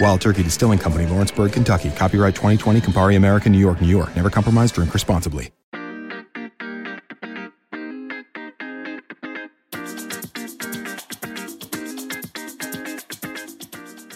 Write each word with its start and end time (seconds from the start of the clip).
Wild 0.00 0.20
Turkey 0.20 0.42
Distilling 0.42 0.78
Company, 0.78 1.06
Lawrenceburg, 1.06 1.52
Kentucky. 1.52 1.90
Copyright 1.90 2.34
2020, 2.34 2.80
Campari 2.80 3.16
American, 3.16 3.52
New 3.52 3.58
York, 3.58 3.80
New 3.80 3.88
York. 3.88 4.14
Never 4.14 4.30
compromise, 4.30 4.72
drink 4.72 4.92
responsibly. 4.92 5.50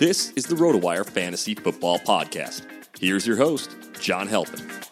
This 0.00 0.30
is 0.30 0.46
the 0.46 0.54
RotoWire 0.54 1.04
Fantasy 1.04 1.54
Football 1.54 1.98
Podcast. 1.98 2.62
Here's 2.98 3.26
your 3.26 3.36
host, 3.36 3.76
John 4.00 4.28
Halpin. 4.28 4.89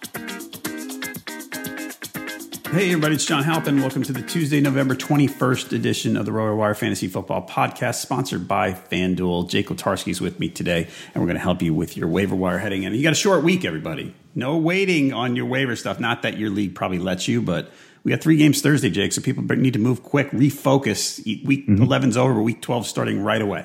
Hey, 2.70 2.90
everybody, 2.90 3.14
it's 3.14 3.24
John 3.24 3.44
Halpin. 3.44 3.80
Welcome 3.80 4.02
to 4.02 4.12
the 4.12 4.20
Tuesday, 4.20 4.60
November 4.60 4.94
21st 4.94 5.72
edition 5.72 6.18
of 6.18 6.26
the 6.26 6.32
RotoWire 6.32 6.76
Fantasy 6.76 7.08
Football 7.08 7.46
Podcast, 7.48 7.94
sponsored 7.94 8.46
by 8.46 8.72
FanDuel. 8.72 9.48
Jake 9.48 9.68
Letarski 9.68 10.08
is 10.08 10.20
with 10.20 10.38
me 10.38 10.50
today, 10.50 10.86
and 11.14 11.22
we're 11.22 11.26
going 11.26 11.38
to 11.38 11.42
help 11.42 11.62
you 11.62 11.72
with 11.72 11.96
your 11.96 12.08
waiver 12.08 12.36
wire 12.36 12.58
heading 12.58 12.82
in. 12.82 12.92
You 12.92 13.02
got 13.02 13.12
a 13.12 13.16
short 13.16 13.42
week, 13.42 13.64
everybody. 13.64 14.14
No 14.34 14.58
waiting 14.58 15.14
on 15.14 15.34
your 15.34 15.46
waiver 15.46 15.76
stuff. 15.76 15.98
Not 15.98 16.20
that 16.22 16.36
your 16.36 16.50
league 16.50 16.74
probably 16.74 16.98
lets 16.98 17.26
you, 17.26 17.40
but 17.40 17.72
we 18.04 18.10
got 18.10 18.20
three 18.20 18.36
games 18.36 18.60
Thursday, 18.60 18.90
Jake, 18.90 19.14
so 19.14 19.22
people 19.22 19.42
need 19.44 19.72
to 19.72 19.78
move 19.78 20.02
quick, 20.02 20.30
refocus. 20.32 21.24
Week 21.46 21.66
mm-hmm. 21.66 21.82
11's 21.82 22.18
over, 22.18 22.42
week 22.42 22.60
12 22.60 22.86
starting 22.86 23.24
right 23.24 23.40
away. 23.40 23.64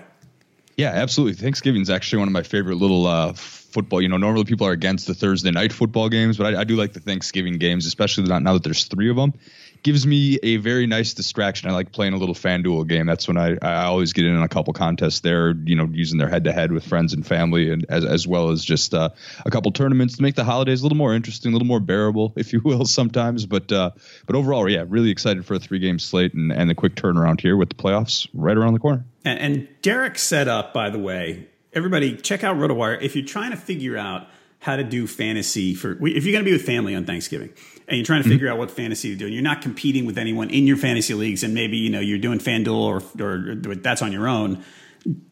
Yeah, 0.77 0.91
absolutely. 0.91 1.35
Thanksgiving 1.35 1.81
is 1.81 1.89
actually 1.89 2.19
one 2.19 2.29
of 2.29 2.33
my 2.33 2.43
favorite 2.43 2.77
little 2.77 3.05
uh, 3.05 3.33
football. 3.73 4.01
You 4.01 4.07
know, 4.07 4.17
normally 4.17 4.45
people 4.45 4.67
are 4.67 4.71
against 4.71 5.07
the 5.07 5.13
Thursday 5.13 5.51
night 5.51 5.73
football 5.73 6.07
games, 6.07 6.37
but 6.37 6.55
I, 6.55 6.61
I 6.61 6.63
do 6.63 6.75
like 6.75 6.93
the 6.93 6.99
Thanksgiving 6.99 7.57
games, 7.57 7.85
especially 7.85 8.25
now, 8.25 8.39
now 8.39 8.53
that 8.53 8.63
there's 8.63 8.85
three 8.85 9.09
of 9.09 9.15
them. 9.15 9.33
Gives 9.81 10.07
me 10.07 10.39
a 10.43 10.57
very 10.57 10.87
nice 10.87 11.13
distraction. 11.13 11.69
I 11.69 11.73
like 11.73 11.91
playing 11.91 12.13
a 12.13 12.17
little 12.17 12.35
FanDuel 12.35 12.87
game. 12.87 13.05
That's 13.05 13.27
when 13.27 13.37
I, 13.37 13.57
I 13.61 13.83
always 13.83 14.13
get 14.13 14.25
in 14.25 14.41
a 14.41 14.47
couple 14.47 14.71
contests 14.71 15.19
there, 15.19 15.53
you 15.65 15.75
know, 15.75 15.89
using 15.91 16.17
their 16.17 16.29
head 16.29 16.45
to 16.45 16.53
head 16.53 16.71
with 16.71 16.85
friends 16.85 17.13
and 17.13 17.27
family, 17.27 17.69
and 17.69 17.85
as, 17.89 18.05
as 18.05 18.25
well 18.25 18.51
as 18.51 18.63
just 18.63 18.93
uh, 18.93 19.09
a 19.45 19.51
couple 19.51 19.73
tournaments 19.73 20.15
to 20.15 20.21
make 20.21 20.35
the 20.35 20.45
holidays 20.45 20.79
a 20.81 20.83
little 20.85 20.97
more 20.97 21.13
interesting, 21.13 21.51
a 21.51 21.53
little 21.53 21.67
more 21.67 21.81
bearable, 21.81 22.31
if 22.37 22.53
you 22.53 22.61
will, 22.63 22.85
sometimes. 22.99 23.45
But 23.45 23.73
uh, 23.73 23.91
but 24.25 24.37
overall, 24.37 24.69
yeah, 24.69 24.85
really 24.87 25.09
excited 25.09 25.45
for 25.45 25.55
a 25.55 25.59
three 25.59 25.79
game 25.79 25.99
slate 25.99 26.33
and, 26.33 26.53
and 26.53 26.69
the 26.69 26.75
quick 26.75 26.95
turnaround 26.95 27.41
here 27.41 27.57
with 27.57 27.67
the 27.67 27.75
playoffs 27.75 28.29
right 28.33 28.55
around 28.55 28.73
the 28.73 28.79
corner. 28.79 29.03
And, 29.25 29.39
and 29.39 29.67
Derek 29.81 30.17
set 30.17 30.47
up, 30.47 30.73
by 30.73 30.89
the 30.91 30.99
way, 30.99 31.47
everybody 31.73 32.15
check 32.15 32.43
out 32.43 32.57
RotoWire 32.57 33.01
if 33.01 33.15
you're 33.15 33.25
trying 33.25 33.51
to 33.51 33.57
figure 33.57 33.97
out 33.97 34.27
how 34.59 34.77
to 34.77 34.83
do 34.83 35.07
fantasy 35.07 35.75
for 35.75 35.91
if 36.07 36.23
you're 36.23 36.31
going 36.31 36.43
to 36.43 36.49
be 36.49 36.53
with 36.53 36.65
family 36.65 36.95
on 36.95 37.05
Thanksgiving 37.05 37.49
and 37.87 37.97
you're 37.97 38.05
trying 38.05 38.21
to 38.21 38.23
mm-hmm. 38.23 38.35
figure 38.35 38.47
mm-hmm. 38.47 38.53
out 38.53 38.59
what 38.59 38.71
fantasy 38.71 39.09
to 39.09 39.15
do 39.15 39.25
and 39.25 39.33
you're 39.33 39.43
not 39.43 39.61
competing 39.61 40.05
with 40.05 40.17
anyone 40.17 40.49
in 40.49 40.65
your 40.65 40.77
fantasy 40.77 41.13
leagues 41.13 41.43
and 41.43 41.53
maybe 41.53 41.77
you 41.77 41.89
know 41.89 41.99
you're 41.99 42.17
doing 42.17 42.39
FanDuel 42.39 42.73
or 42.73 43.65
or 43.69 43.75
that's 43.75 44.01
on 44.01 44.11
your 44.11 44.27
own. 44.27 44.63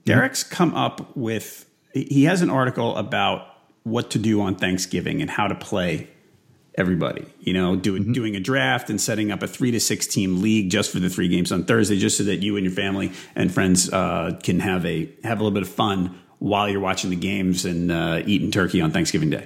Derek's 0.04 0.44
come 0.44 0.74
up 0.76 1.16
with 1.16 1.66
he 1.94 2.26
has 2.26 2.42
an 2.42 2.50
article 2.50 2.96
about 2.98 3.48
what 3.84 4.12
to 4.12 4.20
do 4.20 4.42
on 4.42 4.56
Thanksgiving 4.56 5.22
and 5.22 5.30
how 5.30 5.48
to 5.48 5.56
play 5.56 6.10
everybody. 6.76 7.26
You 7.40 7.54
know, 7.54 7.76
do, 7.76 8.00
mm-hmm. 8.00 8.12
doing 8.12 8.36
a 8.36 8.40
draft 8.40 8.90
and 8.90 9.00
setting 9.00 9.32
up 9.32 9.44
a 9.44 9.48
three 9.48 9.72
to 9.72 9.80
six 9.80 10.08
team 10.08 10.42
league 10.42 10.70
just 10.70 10.92
for 10.92 11.00
the 11.00 11.10
three 11.10 11.28
games 11.28 11.52
on 11.52 11.64
Thursday, 11.64 11.98
just 11.98 12.18
so 12.18 12.24
that 12.26 12.38
you 12.38 12.58
and 12.58 12.66
your 12.66 12.74
family 12.74 13.12
and 13.36 13.54
friends 13.54 13.92
uh, 13.92 14.38
can 14.44 14.60
have 14.60 14.86
a 14.86 15.10
have 15.24 15.40
a 15.40 15.44
little 15.44 15.54
bit 15.54 15.64
of 15.64 15.70
fun 15.70 16.20
while 16.42 16.68
you're 16.68 16.80
watching 16.80 17.12
the 17.12 17.16
games 17.16 17.66
and 17.66 17.92
uh, 17.92 18.24
eating 18.26 18.50
turkey 18.50 18.82
on 18.82 18.90
Thanksgiving 18.90 19.30
Day. 19.30 19.46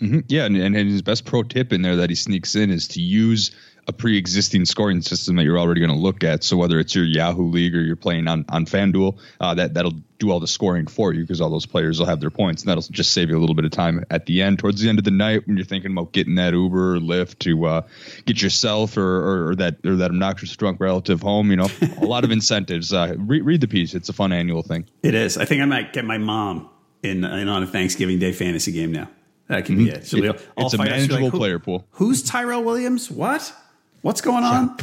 Mm-hmm. 0.00 0.20
Yeah, 0.28 0.44
and, 0.44 0.56
and 0.56 0.76
his 0.76 1.02
best 1.02 1.24
pro 1.24 1.42
tip 1.42 1.72
in 1.72 1.82
there 1.82 1.96
that 1.96 2.08
he 2.08 2.14
sneaks 2.14 2.54
in 2.54 2.70
is 2.70 2.86
to 2.88 3.00
use 3.00 3.50
a 3.86 3.92
pre-existing 3.92 4.64
scoring 4.64 5.02
system 5.02 5.36
that 5.36 5.44
you're 5.44 5.58
already 5.58 5.80
going 5.80 5.92
to 5.92 5.96
look 5.96 6.24
at. 6.24 6.44
So 6.44 6.56
whether 6.56 6.78
it's 6.78 6.94
your 6.94 7.04
Yahoo 7.04 7.50
League 7.50 7.74
or 7.74 7.80
you're 7.80 7.96
playing 7.96 8.28
on 8.28 8.44
on 8.48 8.66
FanDuel, 8.66 9.18
uh, 9.40 9.54
that 9.54 9.74
that'll 9.74 9.94
do 10.18 10.30
all 10.30 10.38
the 10.38 10.46
scoring 10.46 10.86
for 10.86 11.12
you 11.12 11.22
because 11.22 11.40
all 11.40 11.50
those 11.50 11.66
players 11.66 11.98
will 11.98 12.06
have 12.06 12.20
their 12.20 12.30
points, 12.30 12.62
and 12.62 12.68
that'll 12.68 12.82
just 12.82 13.12
save 13.12 13.30
you 13.30 13.36
a 13.36 13.40
little 13.40 13.54
bit 13.54 13.64
of 13.64 13.70
time 13.70 14.04
at 14.10 14.26
the 14.26 14.42
end, 14.42 14.58
towards 14.58 14.80
the 14.80 14.88
end 14.88 14.98
of 14.98 15.04
the 15.04 15.10
night 15.10 15.46
when 15.46 15.56
you're 15.56 15.66
thinking 15.66 15.92
about 15.92 16.12
getting 16.12 16.36
that 16.36 16.52
Uber 16.52 16.96
or 16.96 16.98
Lyft 17.00 17.38
to 17.40 17.66
uh, 17.66 17.82
get 18.26 18.40
yourself 18.40 18.96
or, 18.96 19.02
or, 19.02 19.48
or, 19.48 19.54
that 19.56 19.84
or 19.84 19.96
that 19.96 20.10
obnoxious 20.10 20.54
drunk 20.56 20.78
relative 20.80 21.22
home. 21.22 21.50
You 21.50 21.56
know, 21.56 21.68
a 22.00 22.06
lot 22.06 22.24
of 22.24 22.30
incentives. 22.32 22.92
Uh, 22.92 23.14
re- 23.18 23.40
read 23.40 23.60
the 23.60 23.68
piece; 23.68 23.94
it's 23.94 24.08
a 24.08 24.12
fun 24.12 24.32
annual 24.32 24.62
thing. 24.62 24.86
It 25.02 25.14
is. 25.14 25.36
I 25.36 25.44
think 25.46 25.62
I 25.62 25.64
might 25.64 25.92
get 25.92 26.04
my 26.04 26.18
mom 26.18 26.68
in, 27.02 27.24
in 27.24 27.48
on 27.48 27.62
a 27.62 27.66
Thanksgiving 27.66 28.18
Day 28.18 28.32
fantasy 28.32 28.72
game 28.72 28.92
now. 28.92 29.08
That 29.48 29.64
can 29.64 29.76
mm-hmm. 29.76 29.84
be 29.84 29.90
it. 29.90 30.06
So 30.06 30.16
it, 30.18 30.48
it's 30.56 30.74
a 30.74 30.78
manageable 30.78 31.24
like, 31.24 31.32
player 31.32 31.58
pool. 31.58 31.84
Who's 31.92 32.22
Tyrell 32.22 32.62
Williams? 32.62 33.10
What? 33.10 33.52
What's 34.02 34.22
going 34.22 34.44
on? 34.44 34.76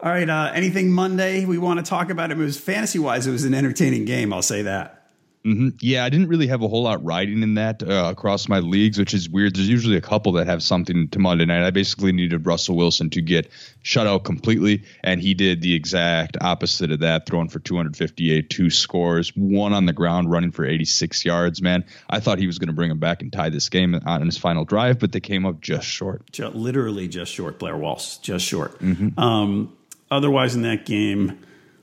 All 0.00 0.10
right. 0.12 0.28
Uh, 0.28 0.52
anything 0.54 0.92
Monday 0.92 1.44
we 1.44 1.58
want 1.58 1.84
to 1.84 1.88
talk 1.88 2.08
about? 2.10 2.30
It 2.30 2.36
was 2.36 2.58
fantasy 2.58 3.00
wise. 3.00 3.26
It 3.26 3.32
was 3.32 3.44
an 3.44 3.52
entertaining 3.52 4.04
game. 4.04 4.32
I'll 4.32 4.42
say 4.42 4.62
that. 4.62 4.97
Mm-hmm. 5.44 5.68
Yeah, 5.80 6.04
I 6.04 6.08
didn't 6.08 6.28
really 6.28 6.48
have 6.48 6.62
a 6.62 6.68
whole 6.68 6.82
lot 6.82 7.02
riding 7.04 7.42
in 7.42 7.54
that 7.54 7.82
uh, 7.82 8.08
across 8.10 8.48
my 8.48 8.58
leagues, 8.58 8.98
which 8.98 9.14
is 9.14 9.30
weird. 9.30 9.54
There's 9.54 9.68
usually 9.68 9.96
a 9.96 10.00
couple 10.00 10.32
that 10.32 10.46
have 10.46 10.62
something 10.62 11.08
to 11.08 11.18
Monday 11.18 11.46
night. 11.46 11.64
I 11.64 11.70
basically 11.70 12.12
needed 12.12 12.44
Russell 12.44 12.76
Wilson 12.76 13.08
to 13.10 13.22
get 13.22 13.50
shut 13.82 14.06
out 14.06 14.24
completely, 14.24 14.84
and 15.02 15.20
he 15.20 15.34
did 15.34 15.62
the 15.62 15.74
exact 15.74 16.36
opposite 16.40 16.90
of 16.90 17.00
that, 17.00 17.26
throwing 17.26 17.48
for 17.48 17.60
258, 17.60 18.50
two 18.50 18.68
scores, 18.68 19.30
one 19.36 19.72
on 19.72 19.86
the 19.86 19.92
ground, 19.92 20.30
running 20.30 20.50
for 20.50 20.66
86 20.66 21.24
yards. 21.24 21.62
Man, 21.62 21.84
I 22.10 22.20
thought 22.20 22.38
he 22.38 22.46
was 22.46 22.58
going 22.58 22.68
to 22.68 22.74
bring 22.74 22.90
him 22.90 22.98
back 22.98 23.22
and 23.22 23.32
tie 23.32 23.48
this 23.48 23.68
game 23.68 23.98
on 24.04 24.26
his 24.26 24.36
final 24.36 24.64
drive, 24.64 24.98
but 24.98 25.12
they 25.12 25.20
came 25.20 25.46
up 25.46 25.60
just 25.60 25.86
short. 25.86 26.30
Just, 26.32 26.54
literally 26.56 27.06
just 27.06 27.32
short, 27.32 27.58
Blair 27.58 27.76
Walsh, 27.76 28.18
just 28.18 28.44
short. 28.44 28.78
Mm-hmm. 28.80 29.18
Um, 29.18 29.76
otherwise, 30.10 30.56
in 30.56 30.62
that 30.62 30.84
game, 30.84 31.38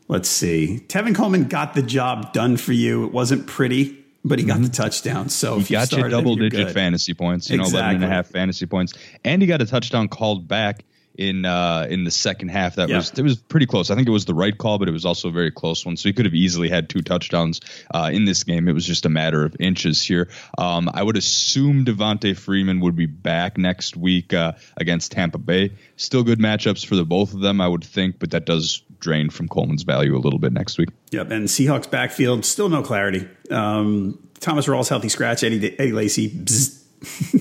let's 0.07 0.29
see. 0.29 0.83
Tevin 0.87 1.15
Coleman 1.15 1.45
got 1.45 1.73
the 1.73 1.81
job 1.81 2.33
done 2.33 2.57
for 2.57 2.73
you. 2.73 3.05
It 3.05 3.11
wasn't 3.11 3.47
pretty, 3.47 4.03
but 4.23 4.39
he 4.39 4.45
got 4.45 4.55
mm-hmm. 4.55 4.63
the 4.63 4.69
touchdown. 4.69 5.29
So 5.29 5.55
he 5.55 5.61
if 5.61 5.71
you 5.71 5.77
got 5.77 5.91
you 5.91 6.09
double 6.09 6.35
digit 6.35 6.67
good. 6.67 6.73
fantasy 6.73 7.13
points, 7.13 7.49
you 7.49 7.59
exactly. 7.59 7.79
know, 7.79 7.85
11 7.85 8.03
and 8.03 8.11
a 8.11 8.15
half 8.15 8.27
fantasy 8.27 8.65
points. 8.65 8.93
And 9.23 9.41
he 9.41 9.47
got 9.47 9.61
a 9.61 9.65
touchdown 9.65 10.07
called 10.07 10.47
back 10.47 10.83
in 11.17 11.45
uh, 11.45 11.87
in 11.89 12.03
the 12.03 12.11
second 12.11 12.49
half. 12.49 12.75
That 12.75 12.89
yeah. 12.89 12.97
was 12.97 13.11
it 13.11 13.21
was 13.21 13.37
pretty 13.37 13.65
close. 13.65 13.89
I 13.89 13.95
think 13.95 14.07
it 14.07 14.11
was 14.11 14.25
the 14.25 14.33
right 14.33 14.55
call, 14.57 14.77
but 14.77 14.87
it 14.87 14.91
was 14.91 15.05
also 15.05 15.29
a 15.29 15.31
very 15.31 15.51
close 15.51 15.85
one. 15.85 15.97
So 15.97 16.09
he 16.09 16.13
could 16.13 16.25
have 16.25 16.33
easily 16.33 16.69
had 16.69 16.89
two 16.89 17.01
touchdowns 17.01 17.61
uh, 17.93 18.09
in 18.13 18.25
this 18.25 18.43
game. 18.43 18.67
It 18.67 18.73
was 18.73 18.85
just 18.85 19.05
a 19.05 19.09
matter 19.09 19.43
of 19.43 19.55
inches 19.59 20.01
here. 20.01 20.29
Um, 20.57 20.89
I 20.93 21.01
would 21.01 21.17
assume 21.17 21.85
Devonta 21.85 22.35
Freeman 22.35 22.81
would 22.81 22.95
be 22.95 23.05
back 23.05 23.57
next 23.57 23.95
week 23.95 24.33
uh, 24.33 24.53
against 24.77 25.11
Tampa 25.11 25.37
Bay. 25.37 25.73
Still 25.95 26.23
good 26.23 26.39
matchups 26.39 26.85
for 26.85 26.95
the 26.95 27.05
both 27.05 27.33
of 27.33 27.39
them, 27.39 27.61
I 27.61 27.67
would 27.67 27.83
think, 27.83 28.19
but 28.19 28.31
that 28.31 28.45
does 28.45 28.83
drain 28.99 29.29
from 29.29 29.47
Coleman's 29.47 29.83
value 29.83 30.15
a 30.15 30.19
little 30.19 30.39
bit 30.39 30.53
next 30.53 30.77
week. 30.77 30.89
Yep, 31.11 31.31
and 31.31 31.47
Seahawks 31.47 31.89
backfield 31.89 32.45
still 32.45 32.69
no 32.69 32.81
clarity. 32.81 33.27
Um, 33.51 34.19
Thomas 34.39 34.67
Rawls 34.67 34.89
healthy 34.89 35.09
scratch. 35.09 35.43
Eddie 35.43 35.77
Eddie 35.79 35.91
Lacy. 35.91 36.27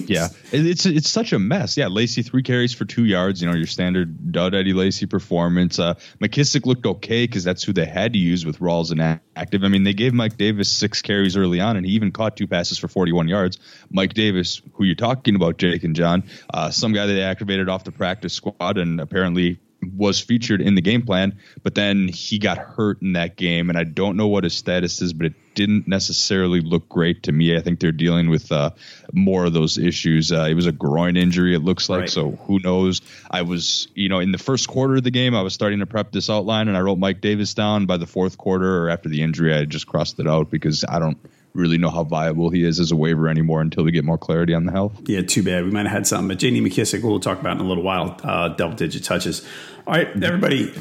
Yeah, 0.07 0.29
it's 0.53 0.85
it's 0.85 1.09
such 1.09 1.33
a 1.33 1.39
mess. 1.39 1.77
Yeah, 1.77 1.87
Lacy 1.87 2.23
three 2.23 2.43
carries 2.43 2.75
for 2.75 2.85
two 2.85 3.05
yards. 3.05 3.41
You 3.41 3.49
know 3.49 3.57
your 3.57 3.67
standard 3.67 4.33
dud 4.33 4.55
Eddie 4.55 4.75
Lacy 4.75 5.07
performance. 5.07 5.79
Uh, 5.79 5.95
McKissic 6.21 6.67
looked 6.67 6.85
okay 6.85 7.25
because 7.25 7.45
that's 7.45 7.63
who 7.63 7.73
they 7.73 7.87
had 7.87 8.13
to 8.13 8.19
use 8.19 8.45
with 8.45 8.59
Rawls 8.59 8.93
inactive. 8.93 9.65
I 9.65 9.69
mean, 9.69 9.85
they 9.85 9.95
gave 9.95 10.13
Mike 10.13 10.37
Davis 10.37 10.69
six 10.69 11.01
carries 11.01 11.37
early 11.37 11.61
on, 11.61 11.77
and 11.77 11.87
he 11.87 11.93
even 11.93 12.13
caught 12.13 12.37
two 12.37 12.47
passes 12.47 12.79
for 12.79 12.89
41 12.89 13.29
yards. 13.29 13.59
Mike 13.91 14.13
Davis, 14.13 14.61
who 14.75 14.85
you're 14.85 14.95
talking 14.95 15.37
about, 15.37 15.57
Jake 15.57 15.85
and 15.85 15.97
John, 15.97 16.25
uh, 16.53 16.71
some 16.71 16.93
guy 16.93 17.07
that 17.07 17.15
they 17.15 17.23
activated 17.23 17.69
off 17.69 17.85
the 17.85 17.93
practice 17.93 18.35
squad, 18.35 18.77
and 18.77 19.01
apparently 19.01 19.59
was 19.95 20.21
featured 20.21 20.61
in 20.61 20.75
the 20.75 20.81
game 20.81 21.03
plan, 21.03 21.39
but 21.63 21.75
then 21.75 22.09
he 22.09 22.39
got 22.39 22.59
hurt 22.59 23.03
in 23.03 23.15
that 23.15 23.37
game, 23.37 23.69
and 23.69 23.79
I 23.79 23.85
don't 23.85 24.17
know 24.17 24.29
what 24.29 24.45
his 24.45 24.55
status 24.55 25.03
is, 25.03 25.13
but 25.13 25.27
it 25.27 25.35
didn't 25.55 25.87
necessarily 25.87 26.61
look 26.61 26.89
great 26.89 27.25
to 27.25 27.33
me. 27.33 27.57
I 27.57 27.61
think 27.61 27.81
they're 27.81 27.93
dealing 27.93 28.29
with 28.29 28.51
uh, 28.51 28.71
more 29.13 29.45
of 29.45 29.53
those 29.53 29.79
issues. 29.79 30.33
Uh, 30.33 30.47
it 30.51 30.55
was 30.55 30.67
a 30.67 30.73
groin 30.73 31.17
injury, 31.17 31.55
it 31.55 31.61
looks 31.61 31.89
like, 31.89 32.01
right. 32.01 32.11
so 32.11 32.33
who 32.33 32.59
knows? 32.59 33.01
I 33.31 33.43
was, 33.43 33.89
you 33.95 34.09
know, 34.09 34.21
in 34.21 34.33
the 34.33 34.39
first 34.39 34.69
quarter 34.69 34.97
of 34.97 35.05
the 35.05 35.11
game, 35.11 35.35
I 35.35 35.43
was 35.43 35.55
starting 35.55 35.81
to 35.81 35.87
prep 35.87 36.13
this 36.13 36.31
outline, 36.31 36.69
and 36.69 36.77
I 36.77 36.81
wrote 36.81 36.99
Mike 36.99 37.21
Davis 37.21 37.55
down. 37.55 37.87
By 37.87 37.97
the 37.97 38.07
fourth 38.07 38.39
quarter 38.39 38.85
or 38.85 38.91
after 38.91 39.09
the 39.09 39.23
injury, 39.23 39.55
I 39.55 39.65
just 39.65 39.87
crossed 39.87 40.19
it 40.19 40.27
out 40.27 40.51
because 40.51 40.85
I 40.89 40.99
don't 40.99 41.19
really 41.55 41.79
know 41.79 41.91
how 41.91 42.05
viable 42.05 42.51
he 42.51 42.65
is 42.65 42.81
as 42.81 42.91
a 42.91 42.97
waiver 42.97 43.29
anymore 43.29 43.61
until 43.61 43.85
we 43.85 43.93
get 43.93 44.05
more 44.05 44.19
clarity 44.19 44.55
on 44.55 44.65
the 44.65 44.73
health. 44.73 45.01
Yeah, 45.07 45.23
too 45.23 45.43
bad. 45.43 45.65
We 45.65 45.71
might 45.71 45.87
have 45.87 45.93
had 45.93 46.07
something, 46.07 46.29
but 46.29 46.39
J.D. 46.39 46.61
McKissic, 46.61 47.03
we'll 47.03 47.21
talk 47.21 47.41
about 47.41 47.57
in 47.57 47.65
a 47.65 47.69
little 47.69 47.85
while, 47.85 48.19
uh, 48.23 48.49
double 48.49 48.75
digit 48.75 49.05
touches. 49.05 49.47
All 49.87 49.95
right, 49.95 50.09
everybody. 50.23 50.73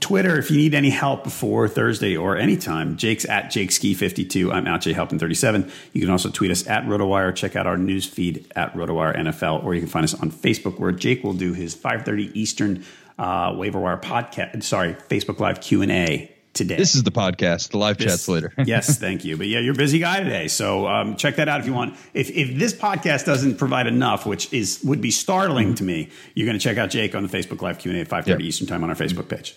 Twitter, 0.00 0.38
if 0.38 0.50
you 0.50 0.56
need 0.56 0.74
any 0.74 0.88
help 0.88 1.24
before 1.24 1.68
Thursday 1.68 2.16
or 2.16 2.34
anytime, 2.34 2.96
Jake's 2.96 3.26
at 3.26 3.46
JakeSki52. 3.46 4.50
I'm 4.50 4.66
at 4.66 4.80
JHalpin37. 4.80 5.70
You 5.92 6.00
can 6.00 6.10
also 6.10 6.30
tweet 6.30 6.50
us 6.50 6.66
at 6.66 6.84
RotoWire. 6.84 7.34
Check 7.36 7.54
out 7.54 7.66
our 7.66 7.76
news 7.76 8.06
feed 8.06 8.50
at 8.56 8.72
RotoWire 8.72 9.14
NFL, 9.14 9.62
or 9.62 9.74
you 9.74 9.80
can 9.80 9.90
find 9.90 10.04
us 10.04 10.14
on 10.14 10.30
Facebook, 10.30 10.78
where 10.78 10.90
Jake 10.90 11.22
will 11.22 11.34
do 11.34 11.52
his 11.52 11.76
5:30 11.76 12.34
Eastern 12.34 12.84
uh, 13.18 13.54
waiver 13.56 13.78
wire 13.78 13.98
podcast. 13.98 14.62
Sorry, 14.62 14.94
Facebook 14.94 15.38
Live 15.38 15.60
Q 15.60 15.82
and 15.82 15.92
A 15.92 16.34
today. 16.52 16.76
This 16.76 16.94
is 16.94 17.02
the 17.02 17.10
podcast. 17.10 17.70
The 17.70 17.78
live 17.78 17.98
this, 17.98 18.06
chats 18.06 18.28
later. 18.28 18.52
yes, 18.64 18.98
thank 18.98 19.24
you. 19.24 19.36
But 19.36 19.46
yeah, 19.48 19.60
you're 19.60 19.74
a 19.74 19.76
busy 19.76 19.98
guy 19.98 20.22
today, 20.22 20.48
so 20.48 20.86
um, 20.86 21.16
check 21.16 21.36
that 21.36 21.48
out 21.48 21.60
if 21.60 21.66
you 21.66 21.72
want. 21.72 21.96
If 22.14 22.30
if 22.30 22.58
this 22.58 22.72
podcast 22.72 23.24
doesn't 23.24 23.56
provide 23.56 23.86
enough, 23.86 24.26
which 24.26 24.52
is 24.52 24.80
would 24.84 25.00
be 25.00 25.10
startling 25.10 25.74
to 25.76 25.84
me, 25.84 26.10
you're 26.34 26.46
going 26.46 26.58
to 26.58 26.62
check 26.62 26.78
out 26.78 26.90
Jake 26.90 27.14
on 27.14 27.22
the 27.22 27.28
Facebook 27.28 27.62
Live 27.62 27.78
Q 27.78 27.92
and 27.92 27.98
A 27.98 28.02
at 28.02 28.08
5:30 28.08 28.28
yep. 28.28 28.40
Eastern 28.40 28.66
Time 28.66 28.84
on 28.84 28.90
our 28.90 28.96
Facebook 28.96 29.28
page. 29.28 29.54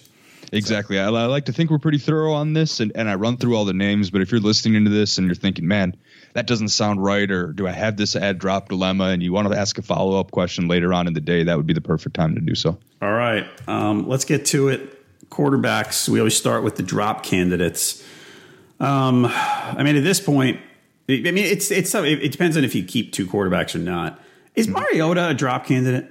Exactly. 0.52 1.00
I, 1.00 1.06
I, 1.06 1.26
like 1.26 1.46
to 1.46 1.52
think 1.52 1.72
we're 1.72 1.80
pretty 1.80 1.98
thorough 1.98 2.34
on 2.34 2.54
this, 2.54 2.80
and, 2.80 2.92
and 2.94 3.10
I 3.10 3.16
run 3.16 3.38
through 3.38 3.56
all 3.56 3.66
the 3.66 3.74
names. 3.74 4.12
But 4.12 4.22
if 4.22 4.32
you're 4.32 4.40
listening 4.40 4.84
to 4.84 4.92
this 4.92 5.18
and 5.18 5.26
you're 5.26 5.34
thinking, 5.34 5.68
man, 5.68 5.96
that 6.34 6.46
doesn't 6.46 6.70
sound 6.70 7.04
right, 7.04 7.30
or 7.32 7.48
do 7.48 7.68
I 7.68 7.72
have 7.72 7.98
this 7.98 8.16
ad 8.16 8.38
drop 8.38 8.70
dilemma, 8.70 9.06
and 9.06 9.24
you 9.24 9.34
want 9.34 9.52
to 9.52 9.58
ask 9.58 9.80
a 9.80 9.82
follow 9.82 10.20
up 10.20 10.30
question 10.30 10.68
later 10.68 10.94
on 10.94 11.08
in 11.08 11.14
the 11.14 11.22
day, 11.22 11.44
that 11.44 11.58
would 11.58 11.66
be 11.66 11.74
the 11.74 11.82
perfect 11.82 12.16
time 12.16 12.36
to 12.36 12.42
do 12.42 12.54
so. 12.54 12.78
All 13.02 13.12
right. 13.12 13.48
Um, 13.68 14.08
let's 14.08 14.26
get 14.26 14.46
to 14.48 14.68
it 14.68 14.93
quarterbacks, 15.30 16.08
we 16.10 16.20
always 16.20 16.36
start 16.36 16.64
with 16.64 16.76
the 16.76 16.84
drop 16.84 17.24
candidates. 17.24 18.04
Um, 18.80 19.26
I 19.26 19.82
mean, 19.84 19.96
at 19.96 20.04
this 20.04 20.20
point, 20.20 20.60
I 21.10 21.20
mean, 21.20 21.38
it's 21.38 21.72
it's 21.72 21.94
it 21.96 22.32
depends 22.32 22.58
on 22.58 22.64
if 22.64 22.76
you 22.76 22.84
keep 22.84 23.12
two 23.12 23.28
quarterbacks 23.28 23.76
or 23.76 23.80
not. 23.80 24.20
Is 24.56 24.68
mm-hmm. 24.68 24.80
Mariota 24.80 25.30
a 25.30 25.34
drop 25.34 25.66
candidate? 25.66 26.10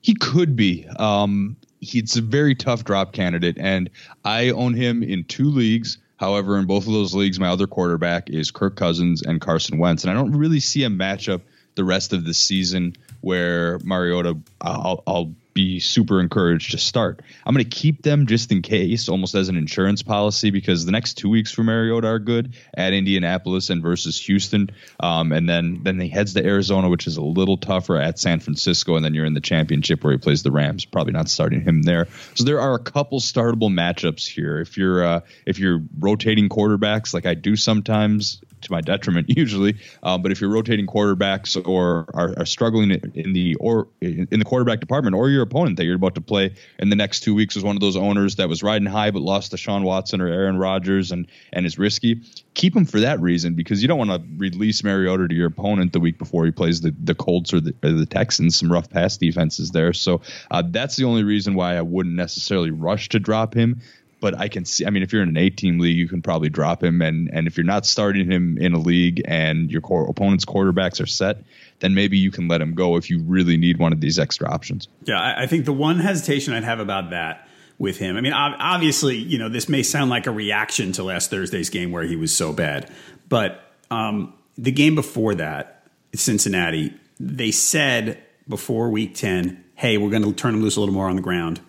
He 0.00 0.14
could 0.14 0.56
be. 0.56 0.86
Um, 0.98 1.56
he's 1.80 2.16
a 2.16 2.22
very 2.22 2.54
tough 2.54 2.84
drop 2.84 3.12
candidate, 3.12 3.56
and 3.58 3.90
I 4.24 4.50
own 4.50 4.74
him 4.74 5.02
in 5.02 5.24
two 5.24 5.50
leagues. 5.50 5.98
However, 6.16 6.58
in 6.58 6.66
both 6.66 6.86
of 6.86 6.92
those 6.92 7.14
leagues, 7.14 7.38
my 7.38 7.48
other 7.48 7.66
quarterback 7.66 8.28
is 8.28 8.50
Kirk 8.50 8.76
Cousins 8.76 9.22
and 9.22 9.40
Carson 9.40 9.78
Wentz, 9.78 10.04
and 10.04 10.10
I 10.10 10.14
don't 10.14 10.36
really 10.36 10.60
see 10.60 10.84
a 10.84 10.88
matchup 10.88 11.42
the 11.76 11.84
rest 11.84 12.12
of 12.12 12.24
the 12.24 12.34
season 12.34 12.96
where 13.20 13.78
Mariota, 13.84 14.36
I'll, 14.60 15.02
I'll 15.06 15.34
be 15.58 15.80
super 15.80 16.20
encouraged 16.20 16.70
to 16.70 16.78
start. 16.78 17.20
I'm 17.44 17.52
going 17.52 17.68
to 17.68 17.76
keep 17.76 18.02
them 18.02 18.28
just 18.28 18.52
in 18.52 18.62
case, 18.62 19.08
almost 19.08 19.34
as 19.34 19.48
an 19.48 19.56
insurance 19.56 20.04
policy, 20.04 20.50
because 20.50 20.86
the 20.86 20.92
next 20.92 21.14
two 21.14 21.28
weeks 21.28 21.50
for 21.50 21.64
Mariota 21.64 22.06
are 22.06 22.20
good 22.20 22.54
at 22.74 22.92
Indianapolis 22.92 23.68
and 23.68 23.82
versus 23.82 24.24
Houston, 24.26 24.70
um, 25.00 25.32
and 25.32 25.48
then 25.48 25.80
then 25.82 25.98
he 25.98 26.08
heads 26.08 26.34
to 26.34 26.46
Arizona, 26.46 26.88
which 26.88 27.08
is 27.08 27.16
a 27.16 27.22
little 27.22 27.56
tougher 27.56 27.96
at 27.96 28.20
San 28.20 28.38
Francisco, 28.38 28.94
and 28.94 29.04
then 29.04 29.14
you're 29.14 29.24
in 29.24 29.34
the 29.34 29.40
championship 29.40 30.04
where 30.04 30.12
he 30.12 30.18
plays 30.18 30.44
the 30.44 30.52
Rams. 30.52 30.84
Probably 30.84 31.12
not 31.12 31.28
starting 31.28 31.62
him 31.62 31.82
there. 31.82 32.06
So 32.36 32.44
there 32.44 32.60
are 32.60 32.74
a 32.74 32.78
couple 32.78 33.18
startable 33.18 33.68
matchups 33.68 34.28
here. 34.28 34.60
If 34.60 34.76
you're 34.76 35.04
uh, 35.04 35.20
if 35.44 35.58
you're 35.58 35.82
rotating 35.98 36.48
quarterbacks 36.48 37.12
like 37.12 37.26
I 37.26 37.34
do 37.34 37.56
sometimes, 37.56 38.40
to 38.62 38.72
my 38.72 38.80
detriment 38.80 39.26
usually. 39.36 39.76
Um, 40.02 40.22
but 40.22 40.32
if 40.32 40.40
you're 40.40 40.50
rotating 40.50 40.86
quarterbacks 40.86 41.56
or 41.66 42.06
are, 42.14 42.34
are, 42.38 42.46
struggling 42.46 42.90
in 42.90 43.32
the 43.32 43.54
or 43.56 43.88
in 44.00 44.26
the 44.30 44.44
quarterback 44.44 44.80
department, 44.80 45.14
or 45.14 45.28
your 45.28 45.42
opponent 45.42 45.76
that 45.76 45.84
you're 45.84 45.96
about 45.96 46.14
to 46.14 46.20
play 46.20 46.54
in 46.78 46.88
the 46.88 46.96
next 46.96 47.20
two 47.20 47.34
weeks 47.34 47.56
is 47.56 47.62
one 47.62 47.76
of 47.76 47.80
those 47.80 47.96
owners 47.96 48.36
that 48.36 48.48
was 48.48 48.62
riding 48.62 48.86
high 48.86 49.10
but 49.10 49.22
lost 49.22 49.50
to 49.50 49.56
Sean 49.56 49.82
Watson 49.82 50.20
or 50.20 50.28
Aaron 50.28 50.56
Rodgers 50.56 51.12
and 51.12 51.26
and 51.52 51.66
is 51.66 51.78
risky, 51.78 52.22
keep 52.54 52.74
him 52.74 52.84
for 52.84 53.00
that 53.00 53.20
reason 53.20 53.54
because 53.54 53.82
you 53.82 53.88
don't 53.88 53.98
want 53.98 54.10
to 54.10 54.22
release 54.36 54.82
Mariota 54.82 55.28
to 55.28 55.34
your 55.34 55.48
opponent 55.48 55.92
the 55.92 56.00
week 56.00 56.18
before 56.18 56.44
he 56.44 56.50
plays 56.50 56.80
the 56.80 56.94
the 57.02 57.14
Colts 57.14 57.52
or 57.52 57.60
the, 57.60 57.74
or 57.82 57.92
the 57.92 58.06
Texans. 58.06 58.56
Some 58.56 58.72
rough 58.72 58.90
pass 58.90 59.16
defenses 59.16 59.70
there, 59.70 59.92
so 59.92 60.22
uh, 60.50 60.62
that's 60.66 60.96
the 60.96 61.04
only 61.04 61.24
reason 61.24 61.54
why 61.54 61.76
I 61.76 61.82
wouldn't 61.82 62.14
necessarily 62.14 62.70
rush 62.70 63.10
to 63.10 63.20
drop 63.20 63.54
him 63.54 63.80
but 64.20 64.36
I 64.36 64.48
can 64.48 64.64
see. 64.64 64.84
I 64.84 64.90
mean, 64.90 65.02
if 65.02 65.12
you're 65.12 65.22
in 65.22 65.28
an 65.28 65.36
eight 65.36 65.56
team 65.56 65.78
league, 65.78 65.96
you 65.96 66.08
can 66.08 66.22
probably 66.22 66.48
drop 66.48 66.82
him, 66.82 67.00
and 67.02 67.30
and 67.32 67.46
if 67.46 67.56
you're 67.56 67.66
not 67.66 67.86
starting 67.86 68.30
him 68.30 68.58
in 68.58 68.72
a 68.72 68.78
league 68.78 69.22
and 69.24 69.70
your 69.70 69.80
core, 69.80 70.08
opponent's 70.08 70.44
quarterbacks 70.44 71.02
are 71.02 71.06
set, 71.06 71.38
then 71.80 71.94
maybe 71.94 72.18
you 72.18 72.30
can 72.30 72.48
let 72.48 72.60
him 72.60 72.74
go 72.74 72.96
if 72.96 73.10
you 73.10 73.22
really 73.22 73.56
need 73.56 73.78
one 73.78 73.92
of 73.92 74.00
these 74.00 74.18
extra 74.18 74.50
options. 74.50 74.88
Yeah, 75.04 75.20
I, 75.20 75.42
I 75.42 75.46
think 75.46 75.64
the 75.64 75.72
one 75.72 76.00
hesitation 76.00 76.52
I'd 76.52 76.64
have 76.64 76.80
about 76.80 77.10
that 77.10 77.48
with 77.78 77.98
him. 77.98 78.16
I 78.16 78.20
mean, 78.20 78.32
obviously, 78.32 79.16
you 79.16 79.38
know, 79.38 79.48
this 79.48 79.68
may 79.68 79.84
sound 79.84 80.10
like 80.10 80.26
a 80.26 80.32
reaction 80.32 80.90
to 80.92 81.04
last 81.04 81.30
Thursday's 81.30 81.70
game 81.70 81.92
where 81.92 82.02
he 82.02 82.16
was 82.16 82.34
so 82.34 82.52
bad, 82.52 82.90
but 83.28 83.72
um, 83.90 84.34
the 84.56 84.72
game 84.72 84.94
before 84.94 85.34
that, 85.36 85.86
Cincinnati, 86.14 86.92
they 87.20 87.52
said 87.52 88.20
before 88.48 88.90
Week 88.90 89.14
Ten, 89.14 89.64
"Hey, 89.76 89.96
we're 89.96 90.10
going 90.10 90.24
to 90.24 90.32
turn 90.32 90.54
him 90.54 90.62
loose 90.62 90.76
a 90.76 90.80
little 90.80 90.94
more 90.94 91.08
on 91.08 91.16
the 91.16 91.22
ground." 91.22 91.60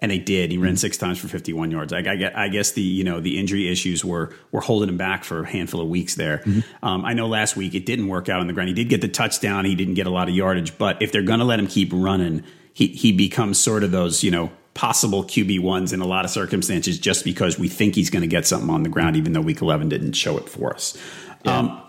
And 0.00 0.10
they 0.10 0.18
did. 0.18 0.50
He 0.50 0.58
ran 0.58 0.72
mm-hmm. 0.72 0.76
six 0.76 0.96
times 0.96 1.18
for 1.18 1.28
51 1.28 1.70
yards. 1.70 1.92
I, 1.92 1.98
I, 2.00 2.44
I, 2.44 2.48
guess 2.48 2.72
the 2.72 2.82
you 2.82 3.04
know 3.04 3.20
the 3.20 3.38
injury 3.38 3.68
issues 3.68 4.04
were 4.04 4.32
were 4.52 4.60
holding 4.60 4.88
him 4.88 4.96
back 4.96 5.24
for 5.24 5.42
a 5.42 5.46
handful 5.46 5.80
of 5.80 5.88
weeks 5.88 6.14
there. 6.14 6.38
Mm-hmm. 6.38 6.84
Um, 6.84 7.04
I 7.04 7.14
know 7.14 7.26
last 7.26 7.56
week 7.56 7.74
it 7.74 7.86
didn't 7.86 8.08
work 8.08 8.28
out 8.28 8.40
on 8.40 8.46
the 8.46 8.52
ground. 8.52 8.68
He 8.68 8.74
did 8.74 8.88
get 8.88 9.00
the 9.00 9.08
touchdown. 9.08 9.64
He 9.64 9.74
didn't 9.74 9.94
get 9.94 10.06
a 10.06 10.10
lot 10.10 10.28
of 10.28 10.34
yardage, 10.34 10.78
but 10.78 11.02
if 11.02 11.12
they're 11.12 11.22
going 11.22 11.40
to 11.40 11.44
let 11.44 11.58
him 11.58 11.66
keep 11.66 11.90
running, 11.92 12.44
he 12.72 12.88
he 12.88 13.12
becomes 13.12 13.58
sort 13.58 13.82
of 13.82 13.90
those 13.90 14.22
you 14.22 14.30
know 14.30 14.50
possible 14.74 15.24
QB 15.24 15.60
ones 15.60 15.92
in 15.92 16.00
a 16.00 16.06
lot 16.06 16.24
of 16.24 16.30
circumstances 16.30 17.00
just 17.00 17.24
because 17.24 17.58
we 17.58 17.68
think 17.68 17.96
he's 17.96 18.10
going 18.10 18.20
to 18.20 18.28
get 18.28 18.46
something 18.46 18.70
on 18.70 18.84
the 18.84 18.88
ground, 18.88 19.16
even 19.16 19.32
though 19.32 19.40
Week 19.40 19.60
11 19.60 19.88
didn't 19.88 20.12
show 20.12 20.38
it 20.38 20.48
for 20.48 20.72
us. 20.72 20.96
Yeah. 21.44 21.58
Um, 21.58 21.82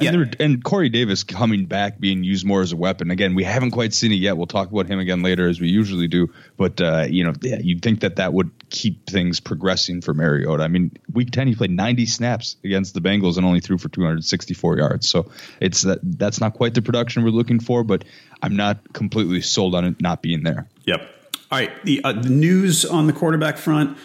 And, 0.00 0.16
yeah. 0.16 0.44
and 0.44 0.62
Corey 0.64 0.88
Davis 0.88 1.24
coming 1.24 1.66
back, 1.66 1.98
being 1.98 2.24
used 2.24 2.44
more 2.44 2.62
as 2.62 2.72
a 2.72 2.76
weapon. 2.76 3.10
Again, 3.10 3.34
we 3.34 3.44
haven't 3.44 3.72
quite 3.72 3.94
seen 3.94 4.12
it 4.12 4.16
yet. 4.16 4.36
We'll 4.36 4.46
talk 4.46 4.70
about 4.70 4.86
him 4.86 4.98
again 4.98 5.22
later, 5.22 5.48
as 5.48 5.60
we 5.60 5.68
usually 5.68 6.08
do. 6.08 6.32
But 6.56 6.80
uh, 6.80 7.06
you 7.08 7.24
know, 7.24 7.32
yeah, 7.40 7.58
you'd 7.60 7.82
think 7.82 8.00
that 8.00 8.16
that 8.16 8.32
would 8.32 8.50
keep 8.70 9.08
things 9.08 9.40
progressing 9.40 10.00
for 10.00 10.14
Mariota. 10.14 10.62
I 10.62 10.68
mean, 10.68 10.92
Week 11.12 11.30
Ten, 11.30 11.46
he 11.46 11.54
played 11.54 11.70
90 11.70 12.06
snaps 12.06 12.56
against 12.64 12.94
the 12.94 13.00
Bengals 13.00 13.36
and 13.36 13.46
only 13.46 13.60
threw 13.60 13.78
for 13.78 13.88
264 13.88 14.78
yards. 14.78 15.08
So 15.08 15.30
it's 15.60 15.82
that 15.82 16.00
that's 16.02 16.40
not 16.40 16.54
quite 16.54 16.74
the 16.74 16.82
production 16.82 17.24
we're 17.24 17.30
looking 17.30 17.60
for. 17.60 17.84
But 17.84 18.04
I'm 18.42 18.56
not 18.56 18.92
completely 18.92 19.40
sold 19.40 19.74
on 19.74 19.84
it 19.84 20.00
not 20.00 20.22
being 20.22 20.42
there. 20.42 20.68
Yep. 20.84 21.00
All 21.50 21.58
right. 21.58 21.84
The, 21.84 22.00
uh, 22.02 22.12
the 22.14 22.30
news 22.30 22.86
on 22.86 23.06
the 23.06 23.12
quarterback 23.12 23.58
front. 23.58 23.98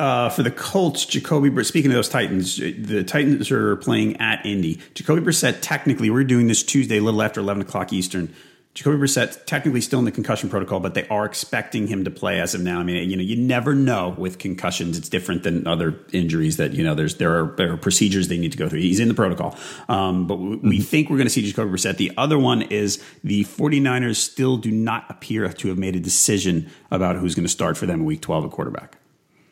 Uh, 0.00 0.30
for 0.30 0.42
the 0.42 0.50
Colts, 0.50 1.04
Jacoby. 1.04 1.62
Speaking 1.62 1.90
of 1.90 1.94
those 1.94 2.08
Titans, 2.08 2.56
the 2.56 3.04
Titans 3.04 3.50
are 3.50 3.76
playing 3.76 4.16
at 4.16 4.46
Indy. 4.46 4.80
Jacoby 4.94 5.20
Brissett. 5.20 5.58
Technically, 5.60 6.08
we're 6.08 6.24
doing 6.24 6.46
this 6.46 6.62
Tuesday, 6.62 6.96
a 6.96 7.02
little 7.02 7.20
after 7.20 7.38
eleven 7.38 7.60
o'clock 7.60 7.92
Eastern. 7.92 8.34
Jacoby 8.72 8.96
Brissett 8.96 9.44
technically 9.44 9.82
still 9.82 9.98
in 9.98 10.06
the 10.06 10.10
concussion 10.10 10.48
protocol, 10.48 10.80
but 10.80 10.94
they 10.94 11.06
are 11.08 11.26
expecting 11.26 11.86
him 11.86 12.04
to 12.04 12.10
play 12.10 12.40
as 12.40 12.54
of 12.54 12.62
now. 12.62 12.80
I 12.80 12.82
mean, 12.82 13.10
you 13.10 13.16
know, 13.16 13.22
you 13.22 13.36
never 13.36 13.74
know 13.74 14.14
with 14.16 14.38
concussions; 14.38 14.96
it's 14.96 15.10
different 15.10 15.42
than 15.42 15.66
other 15.66 16.00
injuries 16.14 16.56
that 16.56 16.72
you 16.72 16.82
know. 16.82 16.94
There's 16.94 17.16
there 17.16 17.38
are 17.38 17.54
there 17.56 17.70
are 17.74 17.76
procedures 17.76 18.28
they 18.28 18.38
need 18.38 18.52
to 18.52 18.58
go 18.58 18.70
through. 18.70 18.80
He's 18.80 19.00
in 19.00 19.08
the 19.08 19.14
protocol, 19.14 19.54
um, 19.90 20.26
but 20.26 20.36
we, 20.36 20.56
mm-hmm. 20.56 20.68
we 20.70 20.80
think 20.80 21.10
we're 21.10 21.18
going 21.18 21.26
to 21.26 21.30
see 21.30 21.42
Jacoby 21.42 21.72
Brissett. 21.72 21.98
The 21.98 22.12
other 22.16 22.38
one 22.38 22.62
is 22.62 23.04
the 23.22 23.44
49ers 23.44 24.16
still 24.16 24.56
do 24.56 24.70
not 24.70 25.04
appear 25.10 25.46
to 25.52 25.68
have 25.68 25.76
made 25.76 25.94
a 25.94 26.00
decision 26.00 26.70
about 26.90 27.16
who's 27.16 27.34
going 27.34 27.44
to 27.44 27.52
start 27.52 27.76
for 27.76 27.84
them 27.84 28.00
in 28.00 28.06
Week 28.06 28.22
12 28.22 28.46
at 28.46 28.50
quarterback. 28.50 28.96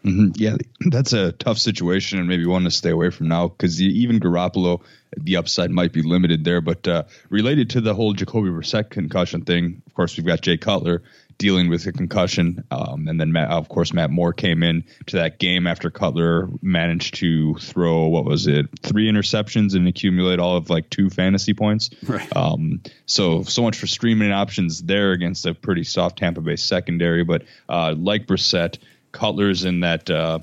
Mm-hmm. 0.05 0.31
Yeah, 0.37 0.57
that's 0.91 1.13
a 1.13 1.33
tough 1.33 1.59
situation 1.59 2.19
and 2.19 2.29
maybe 2.29 2.47
one 2.47 2.65
to 2.65 2.71
stay 2.71 2.91
away 2.91 3.11
from 3.11 3.29
now 3.29 3.49
because 3.49 3.81
even 3.83 4.21
Garoppolo, 4.21 4.83
the 5.17 5.37
upside 5.37 5.71
might 5.71 5.93
be 5.93 6.03
limited 6.03 6.45
there. 6.45 6.61
But 6.61 6.87
uh, 6.87 7.05
related 7.31 7.71
to 7.71 7.81
the 7.81 7.95
whole 7.95 8.13
Jacoby 8.13 8.49
Brissett 8.51 8.91
concussion 8.91 9.43
thing, 9.43 9.83
of 9.87 9.95
course, 9.95 10.17
we've 10.17 10.27
got 10.27 10.41
Jay 10.41 10.57
Cutler 10.57 11.03
dealing 11.39 11.69
with 11.69 11.87
a 11.87 11.93
concussion, 11.93 12.65
um, 12.73 13.07
and 13.07 13.21
then 13.21 13.33
Matt, 13.33 13.49
of 13.51 13.69
course 13.69 13.93
Matt 13.93 14.11
Moore 14.11 14.33
came 14.33 14.65
in 14.65 14.85
to 15.07 15.17
that 15.17 15.39
game 15.39 15.69
after 15.69 15.89
Cutler 15.89 16.49
managed 16.63 17.15
to 17.17 17.55
throw 17.55 18.09
what 18.09 18.25
was 18.25 18.49
it 18.49 18.67
three 18.83 19.11
interceptions 19.11 19.75
and 19.75 19.87
accumulate 19.87 20.41
all 20.41 20.57
of 20.57 20.69
like 20.69 20.91
two 20.91 21.09
fantasy 21.09 21.55
points. 21.55 21.91
Right. 22.03 22.37
Um, 22.37 22.83
so 23.07 23.45
so 23.45 23.63
much 23.63 23.79
for 23.79 23.87
streaming 23.87 24.33
options 24.33 24.83
there 24.83 25.13
against 25.13 25.47
a 25.47 25.55
pretty 25.55 25.85
soft 25.85 26.19
Tampa 26.19 26.41
Bay 26.41 26.57
secondary, 26.57 27.23
but 27.23 27.45
uh, 27.69 27.95
like 27.97 28.27
Brissett 28.27 28.79
Cutler's 29.13 29.65
in 29.65 29.81
that 29.81 30.11
uh, 30.11 30.41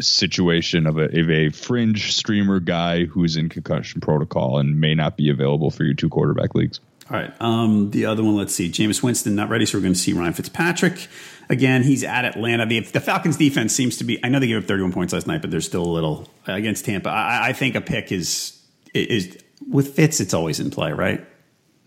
situation 0.00 0.86
of 0.86 0.98
a, 0.98 1.04
of 1.04 1.30
a 1.30 1.50
fringe 1.50 2.14
streamer 2.14 2.60
guy 2.60 3.04
who's 3.04 3.36
in 3.36 3.48
concussion 3.48 4.00
protocol 4.00 4.58
and 4.58 4.80
may 4.80 4.94
not 4.94 5.16
be 5.16 5.30
available 5.30 5.70
for 5.70 5.84
your 5.84 5.94
two 5.94 6.08
quarterback 6.08 6.54
leagues. 6.54 6.80
All 7.10 7.16
right. 7.16 7.32
Um, 7.40 7.90
the 7.90 8.04
other 8.04 8.22
one, 8.22 8.36
let's 8.36 8.54
see. 8.54 8.68
Jameis 8.70 9.02
Winston 9.02 9.34
not 9.34 9.48
ready, 9.48 9.64
so 9.64 9.78
we're 9.78 9.82
going 9.82 9.94
to 9.94 9.98
see 9.98 10.12
Ryan 10.12 10.34
Fitzpatrick 10.34 11.08
again. 11.48 11.82
He's 11.82 12.04
at 12.04 12.26
Atlanta. 12.26 12.66
The, 12.66 12.80
the, 12.80 13.00
Falcons' 13.00 13.38
defense 13.38 13.74
seems 13.74 13.96
to 13.98 14.04
be. 14.04 14.22
I 14.22 14.28
know 14.28 14.40
they 14.40 14.46
gave 14.46 14.58
up 14.58 14.68
31 14.68 14.92
points 14.92 15.14
last 15.14 15.26
night, 15.26 15.40
but 15.40 15.50
they're 15.50 15.62
still 15.62 15.84
a 15.84 15.88
little 15.88 16.28
against 16.46 16.84
Tampa. 16.84 17.08
I, 17.08 17.48
I 17.48 17.52
think 17.54 17.76
a 17.76 17.80
pick 17.80 18.12
is 18.12 18.60
is 18.92 19.38
with 19.66 19.94
Fitz. 19.94 20.20
It's 20.20 20.34
always 20.34 20.60
in 20.60 20.70
play, 20.70 20.92
right? 20.92 21.26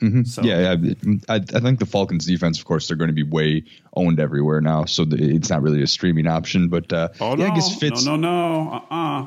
Mm-hmm. 0.02 0.24
So. 0.24 0.42
Yeah, 0.42 0.76
yeah. 0.82 0.94
I, 1.30 1.36
I, 1.36 1.60
think 1.60 1.80
the 1.80 1.86
Falcons 1.86 2.26
defense, 2.26 2.58
of 2.60 2.66
course, 2.66 2.88
they're 2.88 2.98
going 2.98 3.10
to 3.10 3.14
be 3.14 3.24
way 3.24 3.64
owned 3.96 4.20
everywhere 4.20 4.60
now, 4.60 4.86
so 4.86 5.06
the, 5.06 5.18
it's 5.36 5.50
not 5.50 5.62
really 5.62 5.84
a 5.84 5.88
streaming 5.88 6.28
option. 6.28 6.70
But 6.70 6.92
uh, 6.92 7.10
oh, 7.20 7.38
yeah, 7.38 7.48
no. 7.48 7.52
I 7.52 7.56
guess 7.56 7.76
Fitz. 7.78 8.06
No, 8.06 8.16
no, 8.16 8.64
no. 8.64 8.72
Uh-uh. 8.90 9.26